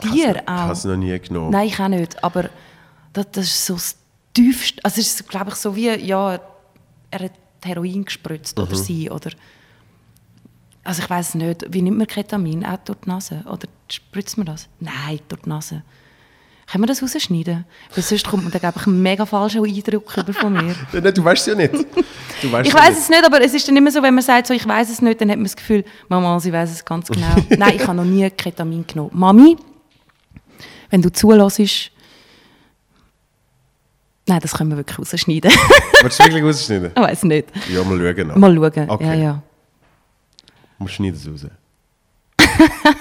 [0.00, 0.70] Tiere Ich habe auch.
[0.72, 1.50] es noch nie genommen.
[1.50, 2.22] Nein, ich auch nicht.
[2.22, 2.50] Aber
[3.12, 3.96] das, das ist so das
[4.34, 4.84] Tiefste.
[4.84, 6.38] Also, es ist, glaube ich, so wie, ja,
[7.10, 7.32] er hat
[7.64, 9.10] Heroin gespritzt oder sie.
[9.10, 9.30] Oder,
[10.84, 11.66] also, ich weiß nicht.
[11.68, 12.64] Wie nimmt man Ketamin?
[12.64, 13.42] Auch durch die Nase?
[13.46, 14.68] Oder spritzt man das?
[14.80, 15.82] Nein, durch die Nase.
[16.70, 17.64] Können wir das rausschneiden?
[17.94, 20.74] Weil sonst kommt man da, glaube ich, einen mega falschen Eindruck über von mir.
[20.92, 21.72] Nein, du weißt es ja nicht.
[21.72, 24.52] Weißt Ich weiß es nicht, aber es ist dann immer so, wenn man sagt, so,
[24.52, 27.34] ich weiß es nicht, dann hat man das Gefühl, Mama, sie weiß es ganz genau.
[27.56, 29.10] Nein, ich habe noch nie Ketamin genommen.
[29.14, 29.56] Mami,
[30.90, 31.90] wenn du zulässt,
[34.26, 35.50] nein, das können wir wirklich rausschneiden.
[36.02, 36.92] Willst du wirklich rausschneiden?
[36.94, 37.48] ich weiß nicht.
[37.72, 38.28] Ja, mal schauen.
[38.28, 38.36] Noch.
[38.36, 38.90] Mal schauen.
[38.90, 39.06] Okay.
[39.06, 39.42] Ja, ja.
[40.78, 41.50] Mal schneiden es raus.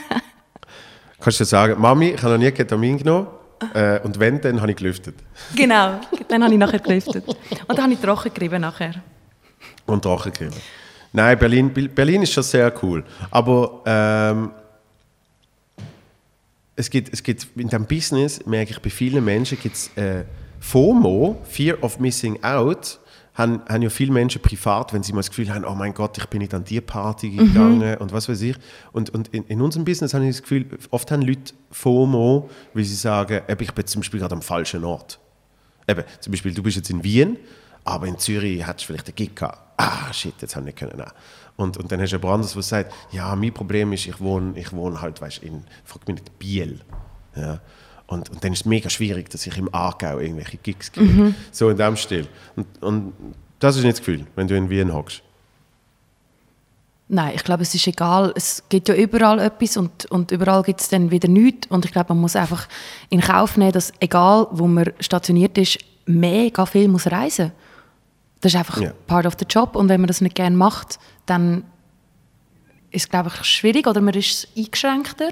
[1.20, 3.28] Kannst du dir sagen, Mami, ich habe noch nie Ketamin genommen.
[3.74, 5.16] Äh, und wenn, dann habe ich gelüftet.
[5.56, 7.28] Genau, dann habe ich nachher gelüftet.
[7.28, 7.38] Und
[7.70, 8.94] dann habe ich trocken gerieben nachher.
[9.86, 10.54] Und Drachen kriegen.
[11.12, 13.04] Nein, Berlin, Berlin ist schon sehr cool.
[13.32, 14.52] Aber ähm,
[16.78, 20.24] es, gibt, es gibt in diesem Business, merke ich, bei vielen Menschen gibt es äh,
[20.60, 23.00] FOMO, Fear of Missing Out,
[23.34, 26.18] haben, haben ja viele Menschen privat, wenn sie mal das Gefühl haben, oh mein Gott,
[26.18, 28.56] ich bin nicht an die Party gegangen und was weiß ich.
[28.92, 32.84] Und, und in, in unserem Business habe ich das Gefühl, oft haben Leute FOMO, weil
[32.84, 35.20] sie sagen, ich bin zum Beispiel gerade am falschen Ort.
[35.88, 37.38] Eben, zum Beispiel, du bist jetzt in Wien,
[37.84, 39.60] aber in Zürich hattest du vielleicht einen Gig gehabt.
[39.78, 41.04] Ah, shit, jetzt habe ich nicht können.
[41.58, 44.58] Und, und dann hast du jemand anderes, der sagt, ja, mein Problem ist, ich wohne,
[44.58, 46.80] ich wohne halt, weißt in, frag mich nicht, Biel.
[47.36, 47.60] Ja.
[48.06, 51.34] Und, und dann ist es mega schwierig, dass ich im Aargau irgendwelche Gigs gebe.
[51.52, 52.28] So in dem Stil.
[52.56, 53.14] Und, und
[53.60, 55.24] das ist nicht das Gefühl, wenn du in Wien hockst.
[57.10, 58.34] Nein, ich glaube, es ist egal.
[58.36, 61.68] Es gibt ja überall etwas und, und überall gibt es dann wieder nichts.
[61.68, 62.68] Und ich glaube, man muss einfach
[63.10, 67.52] in Kauf nehmen, dass egal, wo man stationiert ist, mega viel muss reisen.
[68.42, 68.94] Das ist einfach Ja.
[69.08, 69.76] part of the job.
[69.76, 71.64] Und wenn man das nicht gerne macht, dann
[72.92, 75.30] ist glaube ich schwierig oder man ist eingeschränkter.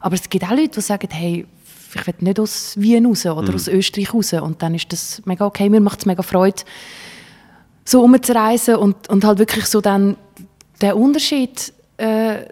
[0.00, 1.46] Aber es gibt auch Leute, die sagen, hey,
[1.94, 4.32] ich will nicht aus Wien raus oder aus Österreich raus.
[4.34, 5.68] Und dann ist das mega okay.
[5.70, 6.62] Mir macht es mega Freude,
[7.84, 10.16] so umzureisen und, und halt wirklich so dann
[10.82, 12.44] den Unterschied äh,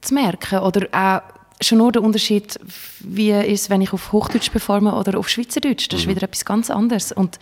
[0.00, 0.60] zu merken.
[0.60, 1.22] Oder auch
[1.60, 2.58] schon nur der Unterschied,
[3.00, 5.88] wie ist wenn ich auf Hochdeutsch performe oder auf Schweizerdeutsch.
[5.88, 7.10] Das ist wieder etwas ganz anderes.
[7.10, 7.38] Und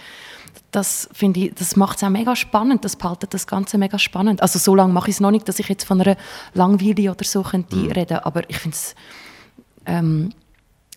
[0.70, 2.84] das finde ich, das macht es auch mega spannend.
[2.84, 4.40] Das behaltet das Ganze mega spannend.
[4.42, 6.16] Also so lange mache ich es noch nicht, dass ich jetzt von einer
[6.54, 7.92] Langweile oder so könnte Mhm.
[7.92, 8.18] reden.
[8.18, 8.94] Aber ich finde es
[9.86, 10.30] ähm,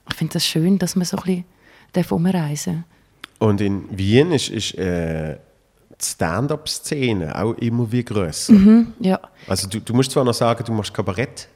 [0.10, 1.46] ich finde das schön, dass man so ein bisschen
[1.94, 2.84] darf umreisen
[3.40, 5.38] Und in Wien ist, ist äh,
[6.00, 8.54] die Stand-up-Szene auch immer wie grösser.
[8.54, 11.48] Mhm, ja, Also du, du musst zwar noch sagen, du machst Kabarett,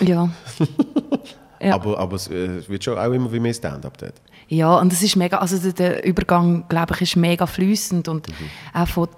[0.00, 0.28] ja.
[1.64, 1.74] Ja.
[1.74, 4.14] aber, aber es, äh, es wird schon auch immer wie mehr Stand-up dort.
[4.48, 8.28] Ja, und es ist mega, also der, der Übergang, glaube ich, ist mega fließend und
[8.74, 9.08] auch von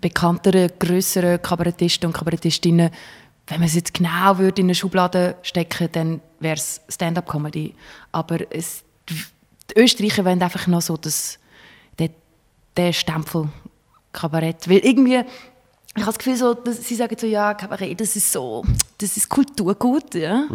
[0.00, 2.90] bekannteren, größeren Kabarettisten und Kabarettistinnen,
[3.48, 7.74] wenn man es jetzt genau würde in eine Schublade stecken, dann wäre es Stand-up-Comedy.
[8.12, 11.38] Aber es, die Österreicher wollen einfach noch so das,
[11.98, 12.10] den,
[12.76, 13.48] den Stempel
[14.12, 15.22] Kabarett, weil irgendwie
[15.96, 18.62] ich habe das Gefühl, so, dass sie sagen so, ja, Kabarett, das ist so,
[18.98, 20.46] das ist Kulturgut, ja.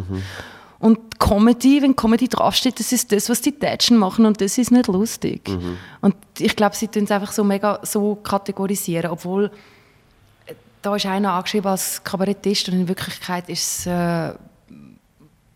[0.82, 4.72] Und Comedy, wenn Comedy draufsteht, das ist das, was die Deutschen machen und das ist
[4.72, 5.48] nicht lustig.
[6.02, 9.52] Und ich glaube, sie tun es einfach so mega so kategorisieren, obwohl
[10.48, 14.34] äh, da ist einer angeschrieben als Kabarettist und in Wirklichkeit ist es äh,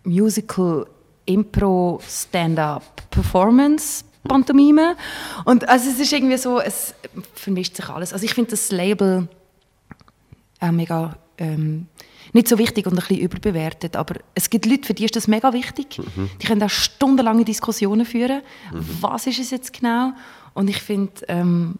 [0.03, 0.85] Musical,
[1.25, 4.95] Impro, Stand-up, Performance, Pantomime.
[5.43, 6.93] Und also es ist irgendwie so, es
[7.33, 8.13] vermischt sich alles.
[8.13, 9.27] Also ich finde das Label
[10.59, 11.87] auch mega ähm,
[12.35, 13.95] nicht so wichtig und ein bisschen überbewertet.
[13.95, 16.01] Aber es gibt Leute, für die ist das mega wichtig.
[16.41, 18.41] Die können auch stundenlange Diskussionen führen.
[19.01, 20.11] Was ist es jetzt genau?
[20.53, 21.75] Und ich finde, ähm,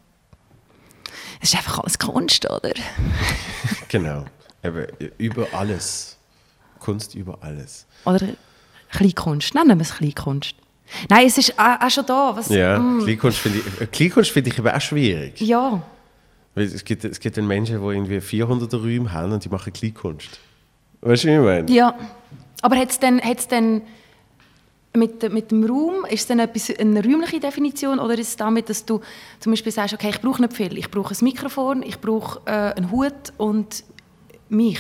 [1.41, 2.71] es ist einfach alles Kunst, oder?
[3.89, 4.25] Genau.
[4.63, 4.87] Eben,
[5.17, 6.17] über alles.
[6.79, 7.85] Kunst über alles.
[8.05, 8.29] Oder
[8.91, 9.53] Kleinkunst.
[9.53, 10.55] Nennen wir es Kleinkunst.
[11.09, 12.35] Nein, es ist auch, schon da.
[12.35, 15.39] Was, Ja, mm, Kleinkunst finde ich, äh, Kleinkunst finde ich eben auch schwierig.
[15.41, 15.83] ja.
[16.55, 19.71] Weil es gibt, es gibt dann Menschen, die irgendwie 400 Räume haben und die machen
[19.73, 20.39] Kleinkunst.
[21.01, 21.71] Weißt du, wie ich meine?
[21.71, 21.95] Ja,
[22.61, 23.81] aber hat es denn, hat's denn
[24.95, 28.69] mit, mit dem Raum, ist es denn etwas, eine räumliche Definition oder ist es damit,
[28.69, 29.01] dass du
[29.39, 32.73] zum Beispiel sagst, okay, ich brauche nicht viel, ich brauche ein Mikrofon, ich brauche äh,
[32.73, 33.83] einen Hut und
[34.47, 34.79] mich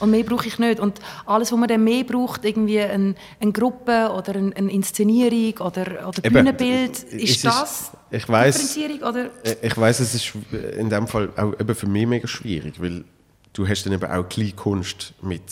[0.00, 3.52] und mehr brauche ich nicht und alles, was man dann mehr braucht, irgendwie ein, eine
[3.52, 9.08] Gruppe oder ein, eine Inszenierung oder, oder Eben, Bühnenbild, ist ist- das ich weiss- Differenzierung
[9.08, 9.30] oder?
[9.62, 10.32] Ich weiß, es ist
[10.76, 13.04] in dem Fall auch eben für mich mega schwierig, weil
[13.52, 15.42] du hast dann eben auch Kleinkunst mit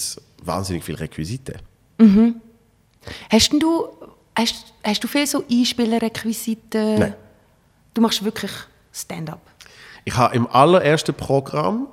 [0.43, 1.55] wahnsinnig viel Requisiten.
[3.31, 3.89] Hast denn du,
[4.37, 6.99] hast, hast du viel so Einspielerrequisiten?
[6.99, 7.15] Nein.
[7.95, 8.51] Du machst wirklich
[8.93, 9.41] Stand-up?
[10.05, 11.89] Ich habe im allerersten Programm,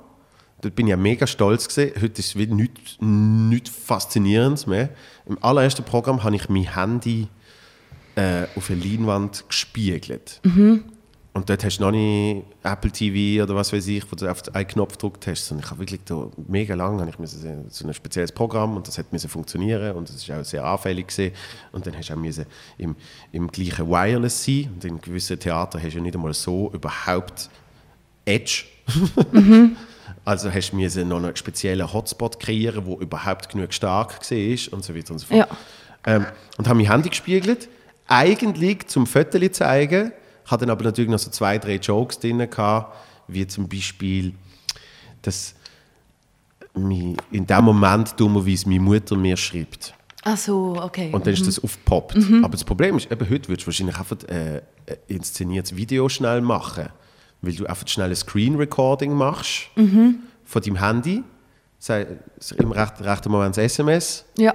[0.66, 4.90] da bin ich ja mega stolz gewesen, heute ist wieder nichts, nichts Faszinierendes mehr.
[5.26, 7.28] Im allerersten Programm habe ich mein Handy
[8.16, 10.40] äh, auf eine Leinwand gespiegelt.
[11.34, 14.42] Und dort hast du noch nicht Apple TV oder was weiß ich, wo du auf
[14.54, 15.52] einen Knopf gedrückt hast.
[15.52, 18.88] Und ich habe wirklich da mega lange habe ich müssen, so ein spezielles Programm und
[18.88, 21.34] das müssen funktionieren und das ist auch sehr anfällig gewesen.
[21.72, 22.46] Und dann hast du auch
[22.78, 22.96] im,
[23.30, 24.70] im gleichen Wireless sein.
[24.74, 27.50] Und in gewissen Theatern hast du ja nicht einmal so überhaupt
[28.24, 28.64] Edge.
[30.26, 34.84] Also hast du müssen noch einen speziellen Hotspot kreieren, der überhaupt genug stark war und
[34.84, 35.38] so weiter und so fort.
[35.38, 35.56] Ja.
[36.04, 36.26] Ähm,
[36.58, 37.68] und habe mein Handy gespiegelt,
[38.08, 40.10] eigentlich zum Fotos zeigen,
[40.44, 42.96] hatte dann aber natürlich noch so zwei, drei Jokes drin, gehabt,
[43.28, 44.34] wie zum Beispiel,
[45.22, 45.54] dass
[46.74, 49.94] in dem Moment dummerweise meine Mutter mir schreibt.
[50.24, 51.10] Ach so, okay.
[51.12, 52.16] Und dann ist das aufgepoppt.
[52.42, 56.40] Aber das Problem ist, eben heute würdest du wahrscheinlich einfach äh, ein inszeniertes Video schnell
[56.40, 56.88] machen,
[57.46, 59.68] weil du einfach schnell ein Screen Recording machst
[60.44, 61.22] von deinem Handy,
[61.78, 62.06] sei,
[62.58, 64.54] im rechten, rechten Moment ein SMS ja.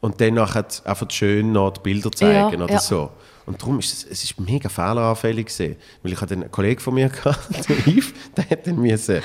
[0.00, 2.80] und dann einfach schön noch die Bilder zeigen Ja, oder ja.
[2.80, 3.10] so.
[3.46, 6.94] Und darum ist es, es ist mega fehleranfällig gewesen, weil ich hatte einen Kollegen von
[6.94, 9.22] mir gehabt, der Yves, der hat dann müssen,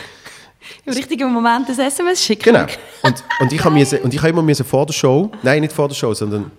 [0.86, 2.54] Im richtigen Moment ein SMS schicken.
[2.54, 2.66] Genau.
[3.04, 5.96] Und, und ich habe ich habe immer müssen vor der Show, nein, nicht vor der
[5.96, 6.52] Show, sondern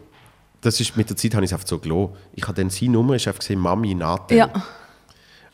[0.60, 2.14] das ist, mit der Zeit habe ich es einfach so gelassen.
[2.34, 4.38] Ich habe dann seine Nummer, ist einfach gesehen, Mami Natel.
[4.38, 4.50] Ja.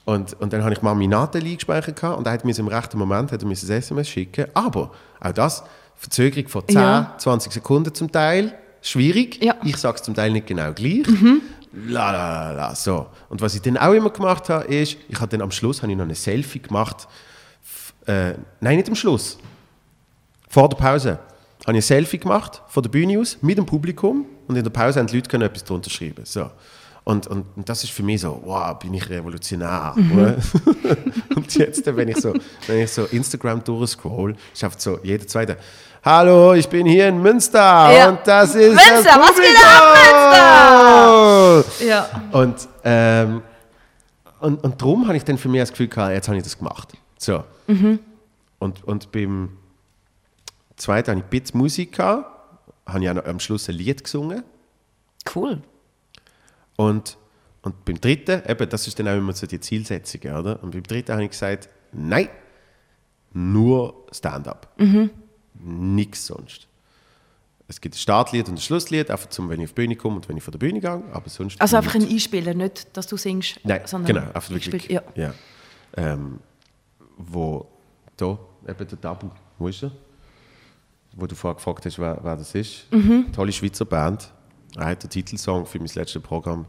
[0.05, 2.99] Und, und dann habe ich Mami Natel eingespeichert gehabt und er hat mir im rechten
[2.99, 4.47] Moment hat er mir ein SMS schicken.
[4.53, 5.63] Aber auch das,
[5.97, 7.15] Verzögerung von 10, Ja.
[7.19, 9.43] 20 Sekunden zum Teil, schwierig.
[9.43, 9.55] Ja.
[9.55, 9.69] Mhm.
[9.69, 11.07] Ich sage es zum Teil nicht genau gleich.
[11.89, 13.07] La, la, la, la, so.
[13.29, 15.91] Und was ich dann auch immer gemacht habe, ist, ich habe dann am Schluss habe
[15.93, 17.09] ich noch ein Selfie gemacht.
[18.07, 19.39] Äh, nein, nicht am Schluss.
[20.49, 21.19] Vor der Pause
[21.65, 24.27] habe ich ein Selfie gemacht, von der Bühne aus, mit dem Publikum.
[24.49, 26.25] Und in der Pause haben die Leute können etwas drunter schreiben.
[26.25, 26.51] So.
[27.05, 29.93] Und, und, und das ist für mich so, wow, bin ich revolutionär.
[29.97, 30.37] Mhm.
[31.37, 32.33] und jetzt, wenn ich so,
[32.69, 35.57] wenn ich so Instagram durchscroll, schafft so jeder Zweite,
[36.05, 38.09] Hallo, ich bin hier in Münster Ja.
[38.09, 39.55] und das ist Münster, das was geht
[41.73, 41.89] Publikum.
[41.89, 42.09] Ja.
[42.33, 43.43] Und, ähm,
[44.41, 46.59] und, und darum habe ich dann für mich das Gefühl gehabt, jetzt habe ich das
[46.59, 46.93] gemacht.
[47.19, 47.45] So.
[48.59, 49.51] Und, und beim
[50.77, 52.27] zweiten habe ich Bits Musik gehabt,
[52.87, 54.43] habe ich am Schluss ein Lied gesungen.
[55.35, 55.63] Cool.
[56.77, 57.17] Und,
[57.63, 60.63] und beim dritten, eben, das ist dann auch immer so die Zielsetzung, oder?
[60.63, 62.29] Und beim dritten habe ich gesagt, nein,
[63.33, 64.69] nur Stand-up.
[65.55, 66.69] Nichts sonst.
[67.69, 70.17] Es gibt ein Startlied und ein Schlusslied, einfach zum, wenn ich auf die Bühne komme
[70.17, 73.07] und wenn ich von der Bühne gehe, aber sonst Also einfach ein Einspieler, nicht, dass
[73.07, 74.91] du singst, Nein, sondern genau, einfach wirklich.
[74.91, 75.03] Ja.
[75.15, 75.33] Ja.
[75.97, 76.41] Ähm,
[77.17, 77.67] wo
[78.17, 78.39] da,
[78.69, 79.93] eben der Tabu, wo ist er?
[81.15, 82.93] Wo du vorher gefragt hast, wer, wer das ist.
[82.93, 83.33] Mhm.
[83.33, 84.31] Tolle Schweizer Band.
[84.77, 86.67] Er hat den Titelsong für mein letztes Programm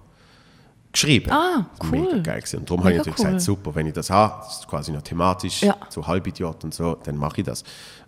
[0.92, 1.32] geschrieben.
[1.32, 1.90] Ah, cool.
[1.92, 2.38] Mega geil.
[2.42, 2.60] gewesen.
[2.60, 3.26] Und darum habe ich natürlich cool.
[3.26, 5.78] gesagt, super, wenn ich das habe, das ist quasi noch thematisch, Ja.
[5.90, 7.64] so Halbidiot und so, dann mache ich das.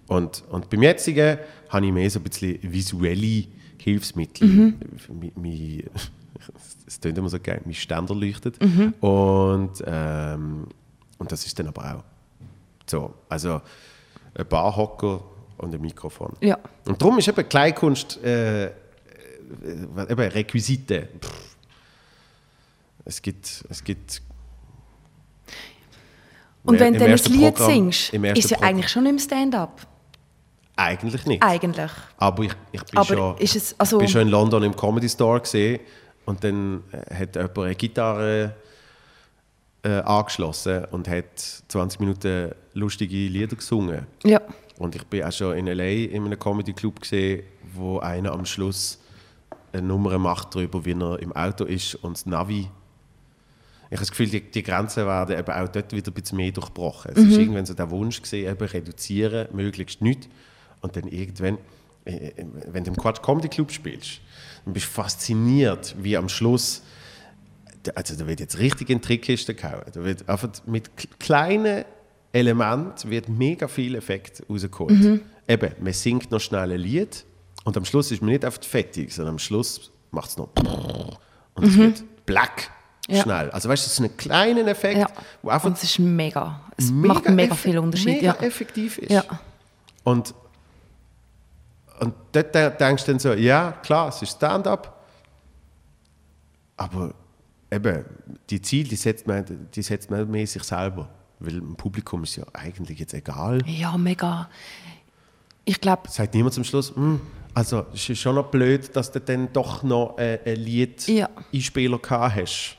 [0.07, 1.39] Und, und beim jetzigen
[1.69, 3.45] habe ich mehr so ein bisschen visuelle
[3.79, 4.47] Hilfsmittel.
[4.47, 4.79] Mhm.
[6.87, 8.61] Es klingt immer so geil, mein Ständer leuchtet.
[8.61, 8.93] Mhm.
[8.99, 10.67] Und, ähm,
[11.17, 12.03] und das ist dann aber auch
[12.85, 13.13] so.
[13.29, 13.61] Also
[14.35, 15.23] ein Barhocker
[15.57, 16.33] und ein Mikrofon.
[16.41, 16.59] Ja.
[16.85, 18.69] Und darum ist eben Kleinkunst äh,
[19.63, 21.09] eben Requisite.
[21.21, 21.55] Pff.
[23.07, 24.21] Es gibt, es gibt
[26.63, 29.85] Und wenn du dann ein Lied Programm- singst, ist ja Programm- eigentlich schon im Stand-up.
[30.77, 31.41] Eigentlich nicht.
[31.43, 31.91] Eigentlich.
[32.17, 35.39] Aber ich, ich bin, Aber schon, es- also- bin schon in London im Comedy Store
[35.39, 35.79] gesehen
[36.25, 38.55] und dann äh, hat jemand eine Gitarre
[39.83, 44.07] äh, angeschlossen und hat 20 Minuten lustige Lieder gesungen.
[44.23, 44.41] Ja.
[44.79, 45.83] Und ich bin auch schon in L.A.
[45.85, 47.43] in einem Comedy Club gesehen,
[47.73, 48.99] wo einer am Schluss
[49.77, 52.69] eine Nummer macht darüber, wie er im Auto ist und das Navi.
[53.89, 56.51] Ich habe das Gefühl, die, die Grenzen werden eben auch dort wieder ein bisschen mehr
[56.51, 57.11] durchbrochen.
[57.13, 60.27] Es ist irgendwann so der Wunsch gesehen, eben reduzieren, möglichst nichts.
[60.81, 61.59] Und dann irgendwann,
[62.05, 64.21] äh, äh, wenn du im Quatsch Comedy Club spielst,
[64.65, 66.81] dann bist du fasziniert, wie am Schluss
[67.93, 69.83] also da wird jetzt richtig in die Trickkiste gehauen.
[69.93, 70.89] Da wird einfach mit
[71.19, 71.85] kleinen
[72.31, 75.21] Elementen wird mega viel Effekt rausgeholt.
[75.47, 77.23] Eben, man singt noch schnell ein Lied
[77.65, 80.47] und am Schluss ist man nicht einfach fertig, sondern am Schluss macht es noch
[81.55, 82.69] und es wird black
[83.09, 83.21] Ja.
[83.23, 83.51] schnell.
[83.51, 85.07] Also weißt du, das ist ein kleiner Effekt, ja.
[85.41, 86.61] wo einfach Und es ist mega.
[86.77, 88.21] Es macht mega viel Unterschied.
[88.21, 88.47] Mega ja.
[88.47, 89.11] effektiv ist.
[89.11, 89.23] Ja.
[90.03, 90.33] Und,
[91.99, 95.05] und dort de- denkst du dann so, ja, klar, es ist Stand-up,
[96.77, 97.13] aber
[97.71, 98.05] eben,
[98.49, 101.09] die Ziele, die setzt man, die setzt man mehr sich selber.
[101.39, 103.61] Weil im Publikum ist ja eigentlich jetzt egal.
[103.67, 104.49] ja, mega.
[105.65, 107.19] Ich glaube, Sagt niemand zum Schluss, "Hm,
[107.55, 112.35] also es ist schon noch blöd, dass du dann doch noch äh, ein Lied-Einspieler gehabt
[112.35, 112.77] hast.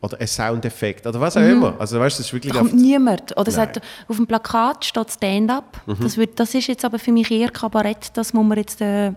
[0.00, 1.76] Oder ein Soundeffekt, oder was auch immer.
[1.78, 3.34] Also weißt das ist wirklich da kommt niemand.
[3.38, 5.80] Oder sagt, auf dem Plakat steht Stand-up.
[6.00, 9.12] Das, wird- das ist jetzt aber für mich eher Kabarett, das muss man jetzt äh,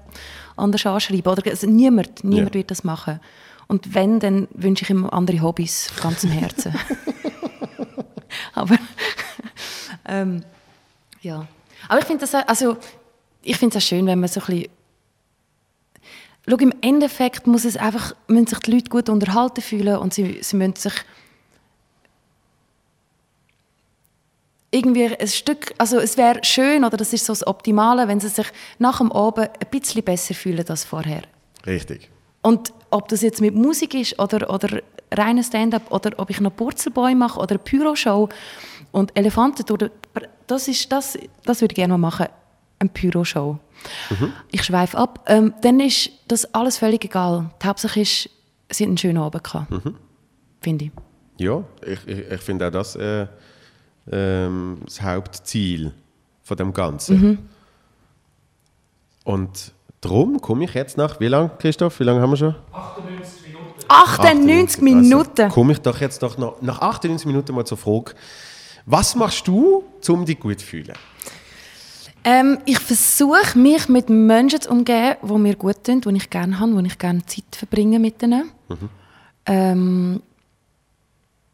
[0.56, 1.30] anders anschreiben.
[1.30, 2.60] Oder, also niemand, niemand Ja.
[2.60, 3.20] wird das machen.
[3.68, 6.74] Und wenn, dann wünsche ich ihm andere Hobbys von ganzem Herzen.
[8.54, 8.78] aber
[10.08, 10.44] ähm,
[11.22, 11.46] ja.
[11.90, 12.78] Aber ich finde das auch- also
[13.44, 14.68] ich finde es auch schön, wenn man so ein bisschen
[16.49, 20.40] Schau, im Endeffekt muss es einfach, müssen sich die Leute gut unterhalten fühlen und sie,
[20.41, 20.94] sie müssen sich
[24.72, 28.30] irgendwie ein Stück, also es wäre schön oder das ist so das Optimale, wenn sie
[28.30, 28.48] sich
[28.80, 31.24] nach dem Abend ein bisschen besser fühlen als vorher.
[31.65, 32.10] Richtig.
[32.41, 36.56] Und ob das jetzt mit Musik ist oder, oder reiner Stand-up oder ob ich noch
[36.56, 38.30] Purzelbäume mache oder eine Pyroshow
[38.91, 39.91] und Elefanten durch
[40.48, 42.28] das ist das, das würde ich gerne mal machen,
[42.80, 43.60] eine Pyroshow.
[44.52, 45.24] Ich schweife ab.
[45.28, 47.49] Ähm, dann ist das alles völlig egal.
[47.62, 48.30] Die Hauptsache ist,
[48.70, 49.72] sie hat einen schönen Abend gehabt.
[50.62, 50.91] Finde ich.
[51.38, 53.28] Ja, ich, ich, ich finde auch das äh,
[54.12, 55.94] ähm, das Hauptziel
[56.44, 57.22] von dem Ganzen.
[57.22, 57.38] Mhm.
[59.24, 61.99] Und darum komme ich jetzt nach, wie lange, Christoph?
[61.99, 62.56] Wie lange haben wir schon?
[62.72, 63.86] 98 Minuten.
[63.90, 65.41] 98 Minuten!
[65.41, 68.14] Also komme ich doch jetzt doch noch, nach 98 Minuten mal zur Frage,
[68.86, 70.94] was machst du, um dich gut zu fühlen?
[72.23, 76.60] Ähm, ich versuche, mich mit Menschen zu umgeben, die mir gut tun, die ich gerne
[76.60, 78.52] habe, wo ich gerne Zeit verbringe mit ihnen.
[79.45, 80.22] Ähm,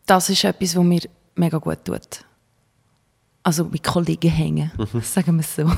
[0.06, 1.02] das ist etwas, was mir
[1.36, 2.26] mega gut tut.
[3.44, 4.72] Also mit Kollegen hängen,
[5.02, 5.72] sagen wir es so.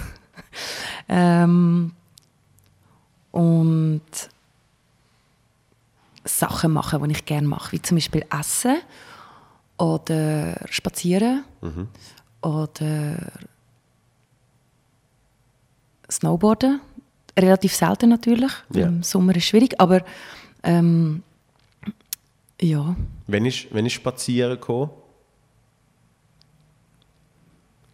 [1.10, 1.92] ähm,
[3.32, 4.02] und
[6.24, 8.78] Sachen machen, die ich gerne mache, wie zum Beispiel Essen
[9.78, 11.44] oder Spazieren
[12.42, 13.18] oder
[16.16, 16.80] Snowboarden.
[17.38, 18.52] Relativ selten natürlich.
[18.74, 18.88] Ja.
[18.88, 20.02] Im Sommer ist es schwierig, aber
[20.64, 21.22] ähm,
[22.62, 22.96] Ja.
[23.28, 24.90] Wenn ich, wenn ich spazieren gehe,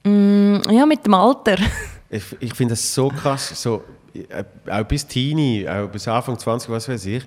[0.04, 1.58] Mm, ja, mit dem Alter.
[2.10, 3.84] ich, ich finde das so krass, so,
[4.14, 7.24] äh, auch bis Teenie, auch bis Anfang 20, was weiß ich,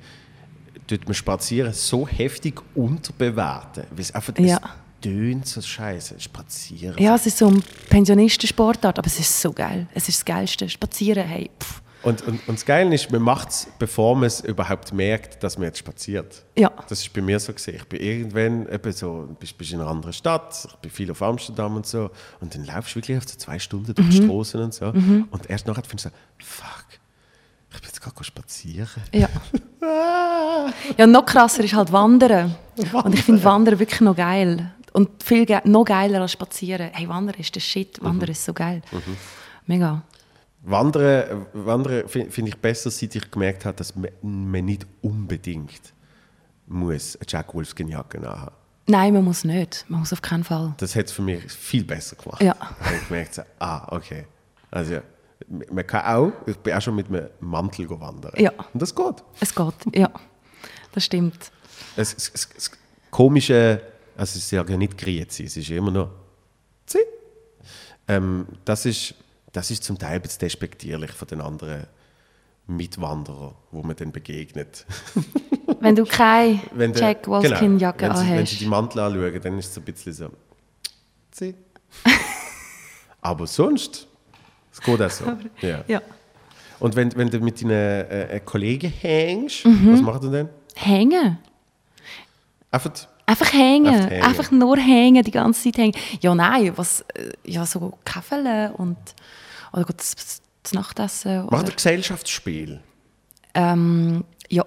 [0.86, 4.56] tut man Spazieren so heftig unterbewerten, weil es einfach Ja.
[4.56, 4.62] es
[5.04, 6.96] tönt so scheiße, Spazieren.
[6.98, 7.60] Ja, es ist so eine
[7.90, 9.86] Pensionistensportart, aber es ist so geil.
[9.94, 10.68] Es ist das Geilste.
[10.68, 11.50] Spazieren, hey.
[11.60, 11.82] Pff.
[12.02, 15.56] Und, und, und das Geile ist, man macht es, bevor man es überhaupt merkt, dass
[15.56, 16.44] man jetzt spaziert.
[16.56, 16.70] Ja.
[16.88, 17.76] Das ist bei mir so gesehen.
[17.76, 21.22] Ich bin irgendwann eben so, bist, bist in einer anderen Stadt, ich bin viel auf
[21.22, 22.10] Amsterdam und so,
[22.40, 24.26] und dann laufst du wirklich auf so zwei Stunden durch die Mhm.
[24.26, 24.86] Straßen und so.
[24.86, 26.14] Und erst nachher findest du so,
[26.44, 26.84] fuck,
[27.72, 28.88] ich bin jetzt gerade spazieren.
[29.12, 29.28] Ja.
[30.98, 32.54] ja, noch krasser ist halt Wandern.
[32.92, 34.70] Und ich finde Wandern wirklich noch geil.
[34.96, 36.90] Und viel ge noch geiler als Spazieren.
[36.92, 38.00] Hey, Wandern ist der Shit.
[38.02, 38.80] Wandern ist so geil.
[39.66, 40.02] Mega.
[40.62, 44.08] Wandern, Wandern fi- finde ich besser, seit ich gemerkt habe, dass man,
[44.64, 45.92] nicht unbedingt
[46.66, 48.54] muss eine Jack Wolfskin Jacke haben.
[48.86, 49.84] Nein, man muss nicht.
[49.88, 50.74] Man muss auf keinen Fall.
[50.78, 52.40] Das hat es für mich viel besser gemacht.
[52.42, 52.54] Ja.
[52.58, 54.26] Habe ich gemerkt, so, ah, okay.
[54.70, 55.00] Also,
[55.70, 58.32] man kann auch, ich bin auch schon mit einem Mantel wandern.
[58.36, 58.52] Ja.
[58.72, 59.16] Und das geht.
[59.40, 59.74] Es geht.
[59.94, 60.08] Ja,
[60.92, 61.50] das stimmt.
[61.96, 62.70] Es, es, es, es
[63.10, 63.80] komische,
[64.16, 66.10] also es ist ja nicht Grüezi, es ist immer noch
[66.86, 66.98] «Zi».
[68.08, 69.14] ähm, das, ist,
[69.52, 71.86] das ist zum Teil ein bisschen despektierlich von den anderen
[72.66, 74.86] Mitwanderern, wo man dann begegnet.
[75.80, 79.40] Wenn du keine Wenn der- Jack Wolfskin-Jacke genau, wenn, sie, wenn sie die Mantel anschauen,
[79.42, 80.30] dann ist es so ein bisschen so
[81.30, 81.54] «Zi».
[83.20, 84.06] Aber sonst,
[84.72, 85.24] es geht auch so.
[85.60, 85.84] Ja.
[85.86, 86.02] Ja.
[86.80, 89.92] Und wenn, wenn du mit deinen äh, äh, Kollegen hängst, Mhm.
[89.92, 90.48] was macht ihr denn?
[90.74, 91.38] Hängen.
[92.70, 92.90] Einfach
[93.26, 93.94] Einfach hängen.
[93.94, 94.58] Einfach Einfach, hängen.
[94.58, 95.94] nur hängen, die ganze Zeit hängen.
[96.20, 98.96] Ja, nein, was, äh, ja, so Kaffee und,
[99.72, 100.14] oder gut, das,
[100.62, 101.46] das, Nachtessen.
[101.46, 102.80] Oder, ihr Gesellschaftsspiel.
[103.54, 104.64] ähm, ja.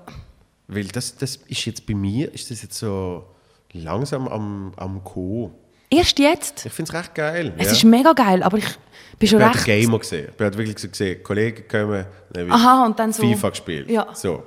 [0.67, 3.25] Weil das, das ist jetzt bei mir, ist das jetzt so
[3.71, 5.51] langsam am, am Co.
[5.89, 6.65] Erst jetzt.
[6.65, 7.53] Ich finde es recht geil.
[7.57, 7.71] Es ja.
[7.71, 8.75] ist mega geil, aber ich bin
[9.19, 9.65] ich schon bin recht...
[9.65, 10.29] den Gamer gesehen.
[10.35, 13.89] Ich halt wirklich so gesehen, Kollegen kommen, dann Aha, und dann so- FIFA gespielt.
[13.89, 14.07] Ja.
[14.13, 14.43] So.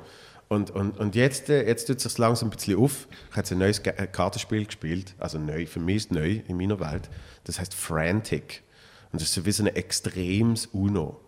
[0.52, 3.06] Und, und, und jetzt, äh, jetzt tut es sich langsam ein bisschen auf.
[3.08, 6.40] Ich habe jetzt ein neues äh, Kartenspiel gespielt, also neu, für mich ist es neu
[6.48, 7.08] in meiner Welt.
[7.44, 8.64] Das heißt Frantic.
[9.12, 11.20] Und das ist so wie so ein extremes Uno.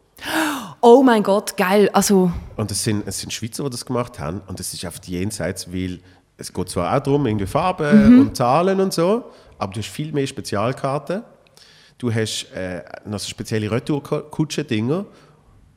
[0.80, 1.88] Oh mein Gott, geil.
[1.92, 4.40] Also, Und es sind, es sind Schweizer, die das gemacht haben.
[4.48, 6.00] Und es ist einfach jenseits, weil
[6.36, 10.10] es geht zwar auch darum, irgendwie Farben und Zahlen und so, aber du hast viel
[10.10, 11.22] mehr Spezialkarten.
[11.96, 15.06] Du hast äh, noch so spezielle Retourkutsche-Dinger.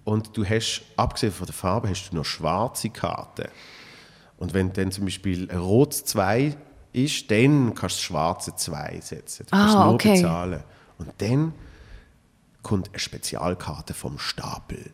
[0.06, 3.48] Und du hast, abgesehen von der Farbe, hast du noch schwarze Karten.
[4.38, 6.56] Und wenn dann zum Beispiel ein Rot 2
[6.94, 9.48] ist, dann kannst du schwarze 2 setzen.
[9.50, 10.14] Du Ah, kannst nur okay.
[10.14, 10.64] bezahlen.
[11.00, 11.54] Und dann
[12.62, 14.92] kommt eine Spezialkarte vom Stapel.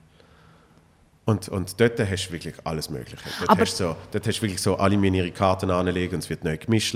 [1.26, 3.18] Und, und dort hast du wirklich alles Mögliche.
[3.40, 6.20] Dort, Aber- hast, du so, dort hast du wirklich so, alle ihre Karten anlegen und
[6.24, 6.96] es wird neu gemischt.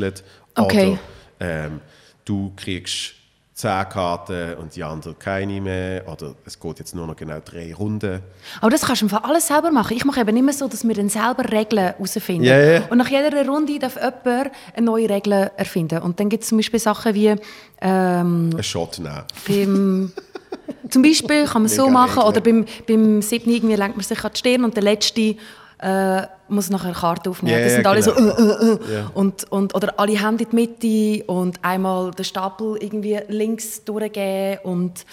[0.55, 0.91] Okay.
[0.91, 0.99] Oder
[1.39, 1.81] ähm,
[2.23, 3.13] du kriegst
[3.55, 6.05] 10 Karten und die anderen keine mehr.
[6.09, 8.21] Oder es geht jetzt nur noch genau drei Runden.
[8.59, 9.95] aber das kannst du Fall alles selber machen.
[9.95, 12.43] Ich mache eben immer so, dass wir dann selber Regeln herausfinden.
[12.43, 12.81] Ja, ja.
[12.89, 16.01] Und nach jeder Runde darf jemand eine neue Regel erfinden.
[16.01, 17.27] Und dann gibt es zum Beispiel Sachen wie...
[17.27, 17.39] Ähm,
[17.81, 19.23] Einen Shot nehmen.
[19.47, 20.11] beim,
[20.89, 22.27] zum Beispiel kann man so Mega machen, Regeln.
[22.27, 25.37] oder beim, beim siebten irgendwie lenkt man sich an die Stirn und der letzte
[25.79, 27.57] äh, muss nachher eine Karte aufnehmen.
[27.57, 28.35] Ja, das ja, sind alle so genau.
[28.35, 28.93] äh, äh, äh.
[28.95, 29.11] Ja.
[29.13, 34.59] Und, und, oder alle Hände in die Mitte und einmal den Stapel irgendwie links durchgeben
[34.63, 35.05] und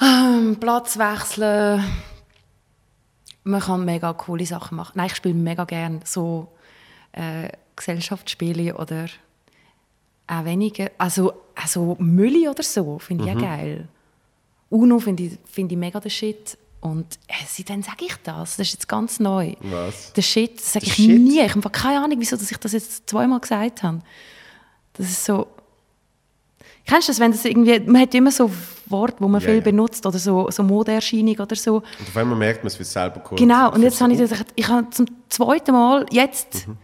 [0.00, 1.84] ähm, Platz wechseln.
[3.42, 4.92] Man kann mega coole Sachen machen.
[4.94, 6.48] Nein, ich spiele mega gerne so
[7.12, 9.06] äh, Gesellschaftsspiele oder
[10.26, 10.90] auch weniger.
[10.98, 13.88] Also, also Mülli oder so finde ich auch geil.
[14.68, 16.56] Uno finde ich, find ich mega der Shit.
[16.80, 18.56] Und äh, seitdem sage ich das.
[18.56, 19.54] Das ist jetzt ganz neu.
[19.60, 20.12] Was?
[20.14, 21.20] Der Shit, das sage ich Shit?
[21.20, 21.40] nie.
[21.40, 24.00] Ich habe keine Ahnung, wieso dass ich das jetzt zweimal gesagt habe.
[24.94, 25.46] Das ist so...
[26.86, 27.78] Kennst du das, wenn das irgendwie...
[27.80, 28.50] Man hat immer so
[28.86, 29.60] Worte, die man Ja, viel ja.
[29.60, 31.76] benutzt oder so, so Modeerscheinung oder so.
[31.76, 33.38] Und auf einmal merkt man es, wie es selber kommt.
[33.38, 36.76] Genau, und jetzt habe ich gedacht, ich habe zum zweiten Mal jetzt Mhm.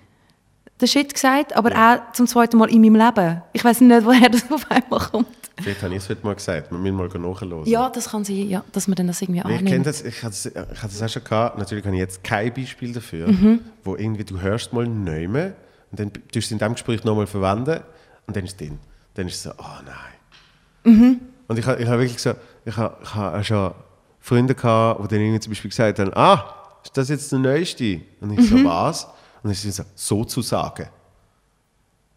[0.81, 3.43] den Shit gesagt, aber auch zum zweiten Mal in meinem Leben.
[3.55, 5.27] Ich weiß nicht, woher das auf einmal kommt.
[5.59, 6.70] Vielleicht habe ich es heute mal gesagt.
[6.70, 7.65] Wir müssen mal nachhören.
[7.65, 9.87] Ja, das kann sein, ja, dass man dann das irgendwie Ich kenne annimmt.
[9.87, 11.59] das, ich habe das, ich habe das auch schon gehabt.
[11.59, 13.61] Natürlich habe ich jetzt kein Beispiel dafür, Mhm.
[13.83, 15.55] wo irgendwie du hörst mal Neume
[15.91, 17.81] und dann tust du es in diesem Gespräch nochmal verwenden
[18.27, 18.78] und dann ist es drin.
[19.15, 20.95] Dann ist es so, oh nein.
[20.95, 21.20] Mhm.
[21.49, 22.35] Und ich habe, ich habe wirklich so,
[22.66, 23.73] ich habe, ich habe auch schon
[24.20, 26.55] Freunde gehabt, die dann irgendwie zum Beispiel gesagt haben, ah,
[26.85, 28.01] ist das jetzt der Neueste?
[28.20, 28.59] Und ich Mhm.
[28.59, 29.07] so, was?
[29.43, 30.89] Und ich so, sozusagen.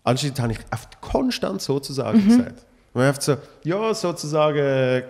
[0.04, 2.28] Anschließend habe ich einfach konstant sozusagen Mhm.
[2.28, 2.66] gesagt.
[2.94, 5.04] Und einfach so, ja, sozusagen äh,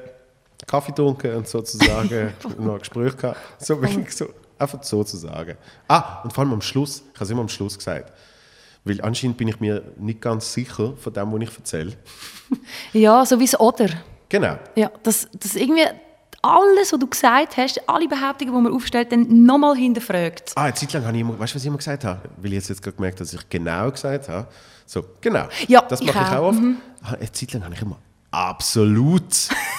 [0.68, 3.40] Kaffee getrunken und sozusagen noch ein Gespräch gehabt.
[3.60, 4.28] So wirklich so,
[4.58, 5.58] einfach sozusagen.
[5.88, 8.12] Ah, und vor allem am Schluss, ich habe es immer am Schluss gesagt.
[8.84, 11.94] Weil anscheinend bin ich mir nicht ganz sicher von dem, was ich erzähle.
[12.94, 13.90] Ja, so wie das Oder.
[14.30, 14.58] Genau.
[14.76, 15.86] Ja, dass, dass irgendwie
[16.42, 20.54] alles, was du gesagt hast, alle Behauptungen, die man aufstellt, dann nochmal hinterfragt.
[20.56, 22.22] Ah, eine Zeit lang habe ich immer, weißt du, was ich immer gesagt habe?
[22.38, 24.48] Weil ich jetzt, jetzt gerade gemerkt dass ich genau gesagt habe.
[24.86, 25.48] So, genau.
[25.68, 26.44] Ja, das ich mache ich auch.
[26.44, 26.60] auch oft.
[27.04, 27.98] Ah, Eine Zeit lang habe ich immer
[28.32, 29.24] absolut.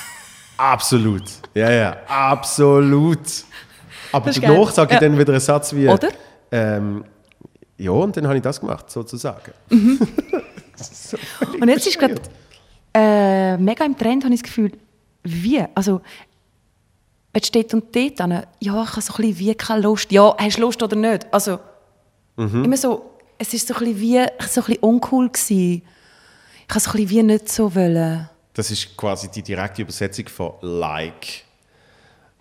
[0.57, 1.25] absolut.
[1.55, 3.19] Ja, ja, absolut.
[4.13, 5.09] Aber danach sage ich Ja.
[5.09, 5.89] dann wieder einen Satz wie.
[5.89, 6.09] Oder?
[6.51, 7.05] Ähm,
[7.79, 9.53] ja, und dann habe ich das gemacht, sozusagen.
[10.77, 12.21] so völlig Und jetzt ist gerade
[12.93, 14.73] äh, mega im Trend, habe ich das Gefühl,
[15.23, 15.65] wie?
[15.75, 16.01] Also,
[17.35, 20.11] jetzt steht und dort dann, ja, ich habe so ein bisschen wie keine Lust.
[20.13, 21.27] Ja, hast du Lust oder nicht?
[21.33, 21.59] Also,
[22.37, 22.65] Mhm.
[22.65, 25.83] immer so, es ist so ein bisschen wie, so ein bisschen uncool gewesen.
[26.69, 28.29] Ich habe so ein bisschen wie nicht so wollen.
[28.55, 31.45] Das ist quasi die direkte Übersetzung von like.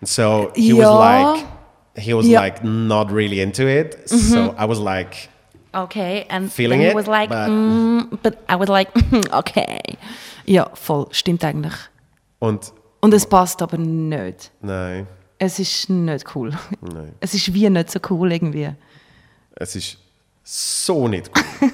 [0.00, 0.86] And so he Ja.
[0.88, 2.40] was like, he was Ja.
[2.40, 3.98] like not really into it.
[4.08, 5.28] So I was like,
[5.72, 8.90] Okay, and Feeling then he it, was like, but- mm, but I was like,
[9.32, 9.78] okay.
[10.44, 11.74] Ja, voll, stimmt eigentlich.
[12.40, 14.50] und Und es passt aber nicht.
[14.60, 15.06] nein,
[15.38, 16.52] Es ist nicht cool.
[16.80, 18.70] nein, Es ist wie nicht so cool irgendwie.
[19.56, 19.98] es ist
[20.44, 21.44] so nicht gut.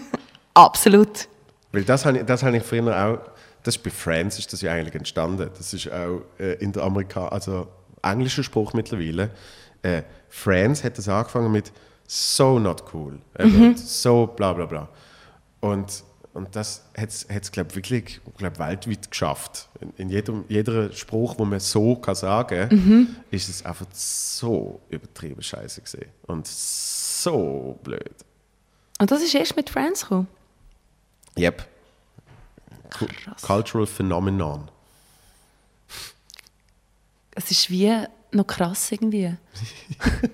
[0.54, 1.28] Absolut.
[1.72, 3.18] Weil das habe ich, das habe ich früher auch,
[3.62, 5.50] das ist bei Friends ist das ja eigentlich entstanden.
[5.56, 7.66] Das ist auch äh, in der Amerika, also
[8.02, 9.30] englischer Spruch mittlerweile.
[9.82, 11.72] Äh, Friends hat das angefangen mit
[12.06, 14.88] so not cool, eben, so bla bla bla.
[15.60, 16.04] Und,
[16.36, 19.68] und das hat es, glaube ich, wirklich glaub, weltweit geschafft.
[19.80, 25.42] In, in jedem, jeder Spruch, wo man so kann sagen ist es einfach so übertrieben
[25.42, 28.14] scheiße gesehen und so blöd.
[28.98, 30.28] Und das ist erst mit Friends gekommen.
[31.38, 31.66] Yep.
[32.90, 33.06] Cu-
[33.42, 34.70] Cultural Phenomenon.
[37.34, 37.92] Es ist wie
[38.32, 39.34] noch krass irgendwie.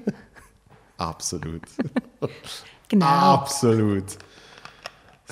[0.99, 1.63] Absolut.
[2.89, 3.07] Genau.
[3.07, 4.19] Absolut.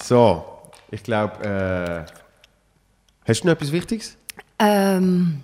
[0.02, 0.59] So,
[0.90, 2.12] ich glaube, äh,
[3.28, 4.16] hast du noch etwas Wichtiges?
[4.58, 5.40] Ähm,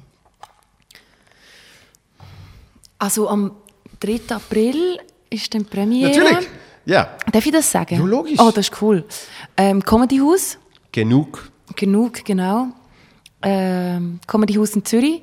[2.98, 3.52] also am
[4.00, 4.20] 3.
[4.34, 4.98] April
[5.30, 6.10] ist dann die Premiere.
[6.10, 6.48] Natürlich.
[6.84, 7.96] Ja, Darf ich das sagen?
[7.96, 8.38] Ja, logisch.
[8.38, 9.04] Oh, das ist cool.
[9.56, 10.58] Ähm, Comedy House,
[10.92, 11.50] genug.
[11.74, 12.68] genug, genau.
[13.42, 15.22] Ähm, Comedy House in Zürich.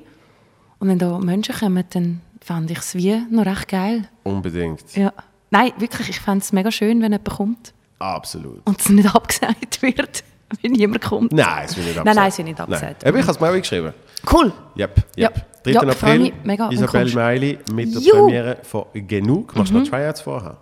[0.78, 4.08] Und wenn da Menschen kommen, dann fände ich es wie noch recht geil.
[4.24, 4.94] Unbedingt.
[4.94, 5.12] Ja.
[5.50, 7.74] Nein, wirklich, ich fände es mega schön, wenn jemand kommt
[8.04, 8.60] Absolut.
[8.66, 10.24] und es nicht abgesagt wird,
[10.62, 11.32] wenn niemand kommt.
[11.32, 12.16] Nein, es wird nicht Nein, abgesagt.
[12.16, 13.02] nein, es wird nicht abgesagt.
[13.02, 13.08] Nein.
[13.08, 13.94] Aber ich habe es mir auch geschrieben.
[14.32, 14.52] Cool.
[14.78, 15.28] Yep, Ja.
[15.30, 15.46] yep.
[15.64, 15.70] 3.
[15.72, 16.66] Ja, ich freue April, mich mega.
[16.66, 18.00] Und Isabel kommst- Meili mit der.
[18.00, 18.08] Mhm.
[18.10, 19.56] Premiere von Genug.
[19.56, 20.56] Machst du noch Tryouts vorher?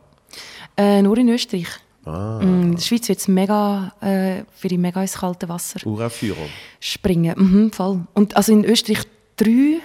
[0.76, 1.66] Äh, nur in Österreich.
[2.04, 2.38] Ah.
[2.40, 4.42] Mm, in der Schweiz wird es mega, äh,
[4.76, 6.48] mega ins kalte Wasser Uraufführung.
[6.80, 7.34] springen.
[7.36, 8.00] Mhm, voll.
[8.14, 9.02] Und also in Österreich
[9.36, 9.78] drei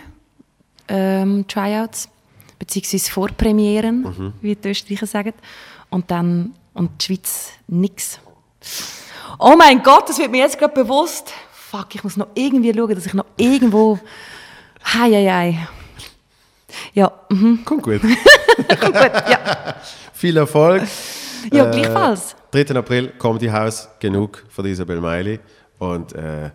[0.87, 2.09] ähm, Tryouts,
[2.59, 4.33] beziehungsweise Vorpremieren, Mhm.
[4.41, 5.33] wie die Österreicher sagen.
[5.89, 8.19] Und dann und die Schweiz nichts.
[9.39, 11.33] Oh mein Gott, das wird mir jetzt gerade bewusst.
[11.51, 13.99] Fuck, ich muss noch irgendwie schauen, dass ich noch irgendwo.
[14.83, 15.67] Hei, hei, hei.
[16.93, 17.65] Ja, mhm.
[17.65, 18.01] Kommt gut.
[18.01, 18.11] gut,
[18.93, 19.75] ja.
[20.13, 20.83] Viel Erfolg.
[21.51, 22.35] ja Äh, gleichfalls.
[22.51, 22.75] 3.
[22.75, 25.39] April, Comedy House, genug von Isabel Meili.
[25.79, 26.51] Und äh,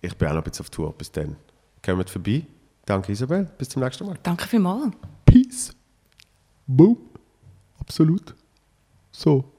[0.00, 0.92] ich bin auch noch ein bisschen auf Tour.
[0.92, 1.36] Bis dann.
[1.84, 2.46] Kommt vorbei.
[2.84, 3.50] Danke, Isabel.
[3.58, 4.16] Bis zum nächsten Mal.
[4.22, 4.94] Danke vielmals.
[5.24, 5.72] Peace.
[6.66, 6.96] Boom.
[7.80, 8.34] Absolut.
[9.16, 9.55] So.